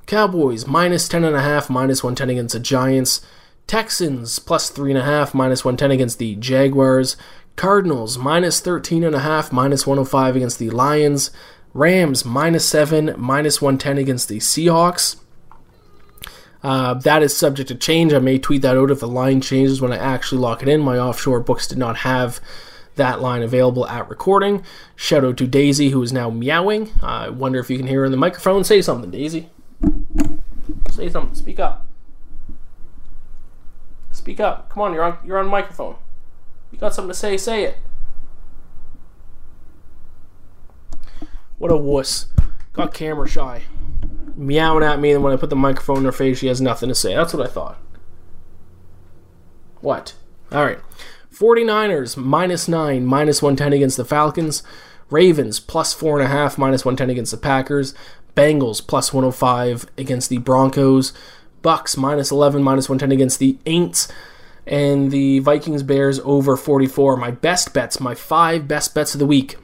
Cowboys 0.05 0.65
minus 0.65 1.07
10.5, 1.09 1.69
minus 1.69 2.03
110 2.03 2.29
against 2.29 2.53
the 2.53 2.59
Giants. 2.59 3.21
Texans 3.65 4.39
plus 4.39 4.71
3.5, 4.71 5.33
minus 5.33 5.65
110 5.65 5.91
against 5.91 6.19
the 6.19 6.35
Jaguars. 6.35 7.17
Cardinals 7.57 8.17
minus 8.17 8.61
13.5, 8.61 9.51
minus 9.51 9.85
105 9.85 10.35
against 10.37 10.59
the 10.59 10.69
Lions. 10.69 11.31
Rams 11.73 12.23
minus 12.23 12.65
7, 12.65 13.15
minus 13.17 13.61
110 13.61 13.97
against 13.97 14.29
the 14.29 14.37
Seahawks. 14.37 15.17
Uh, 16.63 16.93
that 16.93 17.21
is 17.21 17.35
subject 17.35 17.67
to 17.67 17.75
change. 17.75 18.13
I 18.13 18.19
may 18.19 18.37
tweet 18.37 18.61
that 18.61 18.77
out 18.77 18.91
if 18.91 18.99
the 18.99 19.07
line 19.07 19.41
changes 19.41 19.81
when 19.81 19.91
I 19.91 19.97
actually 19.97 20.39
lock 20.39 20.61
it 20.61 20.69
in. 20.69 20.81
My 20.81 20.97
offshore 20.97 21.39
books 21.39 21.67
did 21.67 21.77
not 21.77 21.97
have 21.97 22.39
that 22.95 23.21
line 23.21 23.41
available 23.41 23.87
at 23.87 24.07
recording. 24.09 24.63
Shout 24.95 25.25
out 25.25 25.37
to 25.37 25.47
Daisy, 25.47 25.89
who 25.89 26.01
is 26.01 26.13
now 26.13 26.29
meowing. 26.29 26.91
Uh, 27.01 27.05
I 27.05 27.29
wonder 27.29 27.59
if 27.59 27.69
you 27.69 27.77
can 27.77 27.87
hear 27.87 28.01
her 28.01 28.05
in 28.05 28.11
the 28.11 28.17
microphone. 28.17 28.63
Say 28.63 28.81
something, 28.81 29.11
Daisy. 29.11 29.49
Say 30.91 31.09
something. 31.09 31.35
Speak 31.35 31.59
up. 31.59 31.87
Speak 34.11 34.39
up. 34.39 34.69
Come 34.69 34.83
on, 34.83 34.93
you're 34.93 35.03
on. 35.03 35.17
You're 35.25 35.39
on 35.39 35.47
microphone. 35.47 35.95
You 36.77 36.81
got 36.81 36.93
something 36.93 37.09
to 37.09 37.15
say, 37.15 37.37
say 37.37 37.63
it. 37.63 37.77
What 41.57 41.71
a 41.71 41.75
wuss. 41.75 42.27
Got 42.71 42.93
camera 42.93 43.27
shy. 43.27 43.63
Meowing 44.35 44.83
at 44.83 44.99
me, 44.99 45.11
and 45.11 45.23
when 45.23 45.33
I 45.33 45.37
put 45.37 45.49
the 45.49 45.55
microphone 45.55 45.97
in 45.97 46.05
her 46.05 46.11
face, 46.11 46.37
she 46.37 46.45
has 46.45 46.61
nothing 46.61 46.87
to 46.89 46.93
say. 46.93 47.15
That's 47.15 47.33
what 47.33 47.43
I 47.43 47.51
thought. 47.51 47.79
What? 49.81 50.13
Alright. 50.51 50.77
49ers, 51.33 52.15
minus 52.15 52.67
9, 52.67 53.03
minus 53.03 53.41
110 53.41 53.73
against 53.73 53.97
the 53.97 54.05
Falcons. 54.05 54.61
Ravens, 55.09 55.59
plus 55.59 55.95
4.5, 55.95 56.59
minus 56.59 56.85
110 56.85 57.09
against 57.09 57.31
the 57.31 57.37
Packers. 57.37 57.95
Bengals, 58.35 58.85
plus 58.85 59.11
105 59.11 59.87
against 59.97 60.29
the 60.29 60.37
Broncos. 60.37 61.11
Bucs, 61.63 61.97
minus 61.97 62.29
11, 62.29 62.61
minus 62.61 62.87
110 62.87 63.11
against 63.11 63.39
the 63.39 63.57
Aints 63.65 64.11
and 64.67 65.11
the 65.11 65.39
Vikings 65.39 65.81
Bears 65.81 66.19
over 66.23 66.57
44. 66.57 67.15
My 67.17 67.31
best 67.31 67.73
bets, 67.73 67.99
my 67.99 68.13
five 68.13 68.67
best 68.67 68.93
bets 68.93 69.15
of 69.15 69.19
the 69.19 69.25
week. 69.25 69.55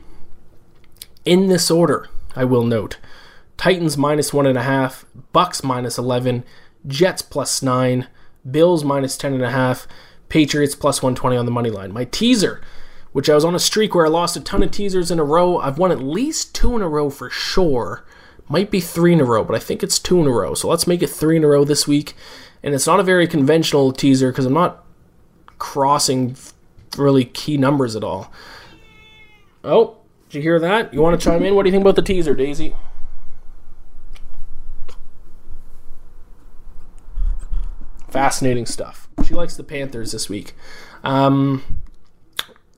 In 1.26 1.48
this 1.48 1.70
order, 1.70 2.10
I 2.36 2.46
will 2.46 2.64
note 2.64 2.98
Titans 3.58 3.98
minus 3.98 4.34
one 4.34 4.48
and 4.48 4.58
a 4.58 4.64
half, 4.64 5.06
Bucs 5.34 5.64
minus 5.64 5.98
11, 5.98 6.44
Jets 6.88 7.22
plus 7.22 7.62
nine, 7.62 8.08
Bills 8.50 8.84
minus 8.84 9.18
10 9.18 9.34
and 9.34 9.44
a 9.44 9.52
half, 9.52 9.88
Patriots 10.30 10.76
plus 10.76 11.02
120 11.02 11.38
on 11.38 11.46
the 11.46 11.52
money 11.52 11.70
line. 11.70 11.94
My 11.94 12.06
teaser, 12.06 12.62
which 13.12 13.30
I 13.30 13.36
was 13.36 13.46
on 13.46 13.56
a 13.56 13.60
streak 13.60 13.94
where 13.94 14.06
I 14.06 14.10
lost 14.10 14.36
a 14.36 14.42
ton 14.42 14.64
of 14.64 14.72
teasers 14.72 15.12
in 15.12 15.20
a 15.20 15.24
row. 15.24 15.60
I've 15.60 15.78
won 15.78 15.92
at 15.92 16.00
least 16.00 16.56
two 16.56 16.76
in 16.76 16.82
a 16.82 16.90
row 16.90 17.10
for 17.10 17.30
sure. 17.30 18.06
Might 18.50 18.72
be 18.72 18.82
three 18.82 19.14
in 19.14 19.22
a 19.22 19.26
row, 19.26 19.44
but 19.44 19.56
I 19.56 19.60
think 19.60 19.84
it's 19.84 20.00
two 20.00 20.20
in 20.20 20.28
a 20.28 20.32
row. 20.32 20.54
So 20.54 20.68
let's 20.68 20.88
make 20.88 21.02
it 21.02 21.10
three 21.10 21.38
in 21.38 21.44
a 21.44 21.48
row 21.48 21.64
this 21.64 21.88
week. 21.88 22.16
And 22.62 22.74
it's 22.74 22.88
not 22.88 23.00
a 23.00 23.04
very 23.04 23.28
conventional 23.28 23.92
teaser 23.92 24.32
because 24.32 24.46
I'm 24.46 24.54
not 24.54 24.83
crossing 25.58 26.36
really 26.98 27.26
key 27.26 27.58
numbers 27.58 27.96
at 27.96 28.04
all. 28.04 28.32
Oh, 29.64 29.98
did 30.30 30.40
you 30.40 30.42
hear 30.42 30.60
that? 30.60 30.94
You 30.94 31.02
want 31.02 31.20
to 31.20 31.24
chime 31.24 31.44
in? 31.44 31.56
What 31.56 31.64
do 31.64 31.70
you 31.70 31.72
think 31.72 31.84
about 31.84 31.96
the 31.96 32.02
teaser, 32.02 32.36
Daisy? 32.36 32.76
Fascinating 38.10 38.66
stuff. 38.66 39.08
She 39.26 39.34
likes 39.34 39.56
the 39.56 39.64
Panthers 39.64 40.12
this 40.12 40.30
week. 40.30 40.54
Um, 41.04 41.64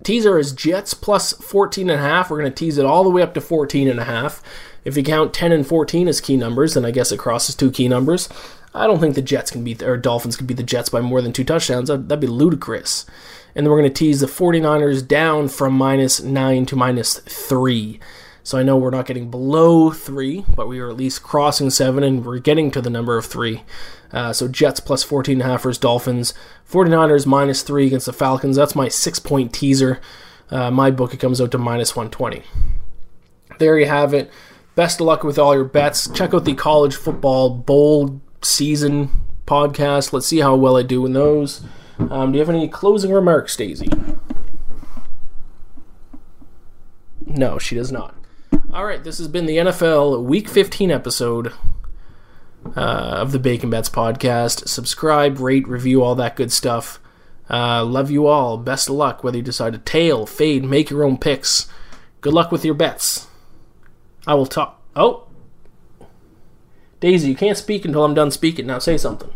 teaser 0.04 0.38
is 0.38 0.54
Jets 0.54 0.94
plus 0.94 1.34
14 1.34 1.90
and 1.90 2.00
a 2.00 2.04
half. 2.04 2.30
We're 2.30 2.40
going 2.40 2.52
to 2.52 2.56
tease 2.56 2.78
it 2.78 2.86
all 2.86 3.04
the 3.04 3.10
way 3.10 3.22
up 3.22 3.34
to 3.34 3.42
14 3.42 3.88
and 3.90 4.00
a 4.00 4.06
half. 4.06 4.42
If 4.86 4.96
you 4.96 5.04
count 5.04 5.34
10 5.34 5.52
and 5.52 5.68
14 5.68 6.08
as 6.08 6.22
key 6.22 6.38
numbers, 6.38 6.76
then 6.76 6.86
I 6.86 6.92
guess 6.92 7.12
it 7.12 7.18
crosses 7.18 7.56
two 7.56 7.72
key 7.72 7.88
numbers. 7.88 8.30
I 8.76 8.88
don't 8.88 9.00
think 9.00 9.16
the 9.16 9.22
Jets 9.22 9.52
can 9.52 9.64
beat 9.64 9.82
or 9.82 9.98
Dolphins 9.98 10.36
can 10.36 10.46
beat 10.46 10.58
the 10.58 10.64
Jets 10.64 10.90
by 10.90 11.00
more 11.02 11.22
than 11.22 11.32
two 11.32 11.46
touchdowns. 11.46 11.88
That'd, 11.88 12.10
that'd 12.10 12.20
be 12.20 12.28
ludicrous. 12.28 13.06
And 13.56 13.66
then 13.66 13.72
we're 13.72 13.80
going 13.80 13.92
to 13.92 13.98
tease 13.98 14.20
the 14.20 14.28
49ers 14.28 15.08
down 15.08 15.48
from 15.48 15.74
minus 15.74 16.22
9 16.22 16.66
to 16.66 16.76
minus 16.76 17.20
3. 17.20 18.00
So 18.44 18.58
I 18.58 18.64
know 18.64 18.76
we're 18.76 18.90
not 18.90 19.06
getting 19.06 19.32
below 19.32 19.92
3, 19.92 20.46
but 20.56 20.68
we 20.68 20.80
are 20.80 20.90
at 20.90 20.98
least 20.98 21.24
crossing 21.24 21.70
7 21.70 22.04
and 22.04 22.26
we're 22.26 22.40
getting 22.40 22.70
to 22.72 22.82
the 22.82 22.90
number 22.90 23.18
of 23.18 23.26
3. 23.26 23.64
Uh, 24.12 24.34
so 24.34 24.48
Jets 24.48 24.80
plus 24.80 25.04
fourteen 25.04 25.42
and 25.42 25.50
14.5 25.50 25.62
versus 25.62 25.78
Dolphins. 25.78 26.34
49ers 26.70 27.26
minus 27.26 27.64
3 27.64 27.88
against 27.88 28.06
the 28.06 28.14
Falcons. 28.14 28.58
That's 28.58 28.76
my 28.76 28.90
6 28.90 29.20
point 29.20 29.54
teaser. 29.54 30.02
Uh, 30.52 30.70
my 30.70 30.92
book, 30.92 31.14
it 31.14 31.20
comes 31.20 31.40
out 31.40 31.52
to 31.52 31.58
minus 31.58 31.96
120. 31.96 32.44
There 33.58 33.80
you 33.80 33.88
have 33.88 34.14
it. 34.14 34.30
Best 34.76 35.00
of 35.00 35.08
luck 35.08 35.24
with 35.24 35.40
all 35.40 35.56
your 35.56 35.64
bets. 35.64 36.10
Check 36.10 36.34
out 36.34 36.44
the 36.44 36.54
college 36.54 36.96
football 36.96 37.50
bowl 37.50 38.22
season 38.46 39.10
podcast. 39.46 40.14
Let's 40.14 40.28
see 40.28 40.40
how 40.40 40.56
well 40.56 40.78
I 40.78 40.84
do 40.84 41.06
in 41.06 41.14
those. 41.14 41.64
Um, 41.98 42.32
do 42.32 42.38
you 42.38 42.46
have 42.46 42.50
any 42.50 42.68
closing 42.68 43.12
remarks, 43.12 43.56
Daisy? 43.56 43.90
No, 47.26 47.58
she 47.58 47.76
does 47.76 47.92
not. 47.92 48.16
All 48.72 48.86
right, 48.86 49.04
this 49.04 49.18
has 49.18 49.28
been 49.28 49.46
the 49.46 49.58
NFL 49.58 50.24
Week 50.24 50.48
15 50.48 50.92
episode 50.92 51.54
uh, 52.76 52.80
of 52.80 53.32
the 53.32 53.40
Bacon 53.40 53.70
Bets 53.70 53.90
podcast. 53.90 54.68
Subscribe, 54.68 55.40
rate, 55.40 55.68
review, 55.68 56.04
all 56.04 56.16
that 56.16 56.36
good 56.36 56.52
stuff. 56.52 57.00
Uh, 57.50 57.84
love 57.86 58.12
you 58.12 58.28
all. 58.28 58.58
Best 58.58 58.90
of 58.90 58.96
luck, 58.96 59.24
whether 59.24 59.38
you 59.38 59.44
decide 59.44 59.74
to 59.74 59.80
tail, 59.80 60.26
fade, 60.26 60.64
make 60.64 60.90
your 60.90 61.04
own 61.04 61.18
picks. 61.18 61.68
Good 62.22 62.34
luck 62.34 62.52
with 62.52 62.66
your 62.66 62.74
bets. 62.74 63.28
I 64.28 64.34
will 64.34 64.48
talk. 64.48 64.82
Oh, 64.96 65.25
Daisy, 67.00 67.30
you 67.30 67.36
can't 67.36 67.58
speak 67.58 67.86
until 67.86 68.04
I'm 68.04 68.14
done 68.14 68.32
speaking. 68.32 68.68
Now 68.68 68.80
say 68.80 68.98
something. 68.98 69.32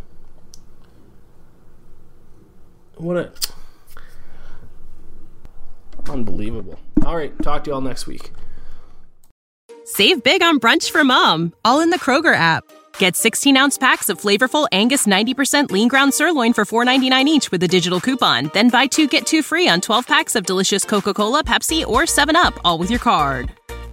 What 2.95 3.17
a 3.17 3.31
unbelievable. 6.09 6.79
All 7.05 7.15
right, 7.15 7.37
talk 7.41 7.63
to 7.63 7.69
you 7.69 7.75
all 7.75 7.81
next 7.81 8.07
week. 8.07 8.31
Save 9.85 10.23
big 10.23 10.43
on 10.43 10.59
brunch 10.59 10.91
for 10.91 11.03
mom, 11.03 11.53
all 11.63 11.79
in 11.81 11.91
the 11.91 11.99
Kroger 11.99 12.35
app. 12.35 12.63
Get 12.97 13.15
16 13.15 13.55
ounce 13.55 13.77
packs 13.77 14.09
of 14.09 14.19
flavorful 14.19 14.67
Angus 14.71 15.07
90% 15.07 15.71
lean 15.71 15.87
ground 15.87 16.13
sirloin 16.13 16.53
for 16.53 16.65
$4.99 16.65 17.25
each 17.25 17.51
with 17.51 17.63
a 17.63 17.67
digital 17.67 17.99
coupon. 17.99 18.51
Then 18.53 18.69
buy 18.69 18.87
two 18.87 19.07
get 19.07 19.25
two 19.25 19.41
free 19.41 19.67
on 19.67 19.81
12 19.81 20.05
packs 20.05 20.35
of 20.35 20.45
delicious 20.45 20.85
Coca 20.85 21.13
Cola, 21.13 21.43
Pepsi, 21.43 21.85
or 21.85 22.03
7UP, 22.03 22.57
all 22.63 22.77
with 22.77 22.89
your 22.89 22.99
card. 22.99 23.51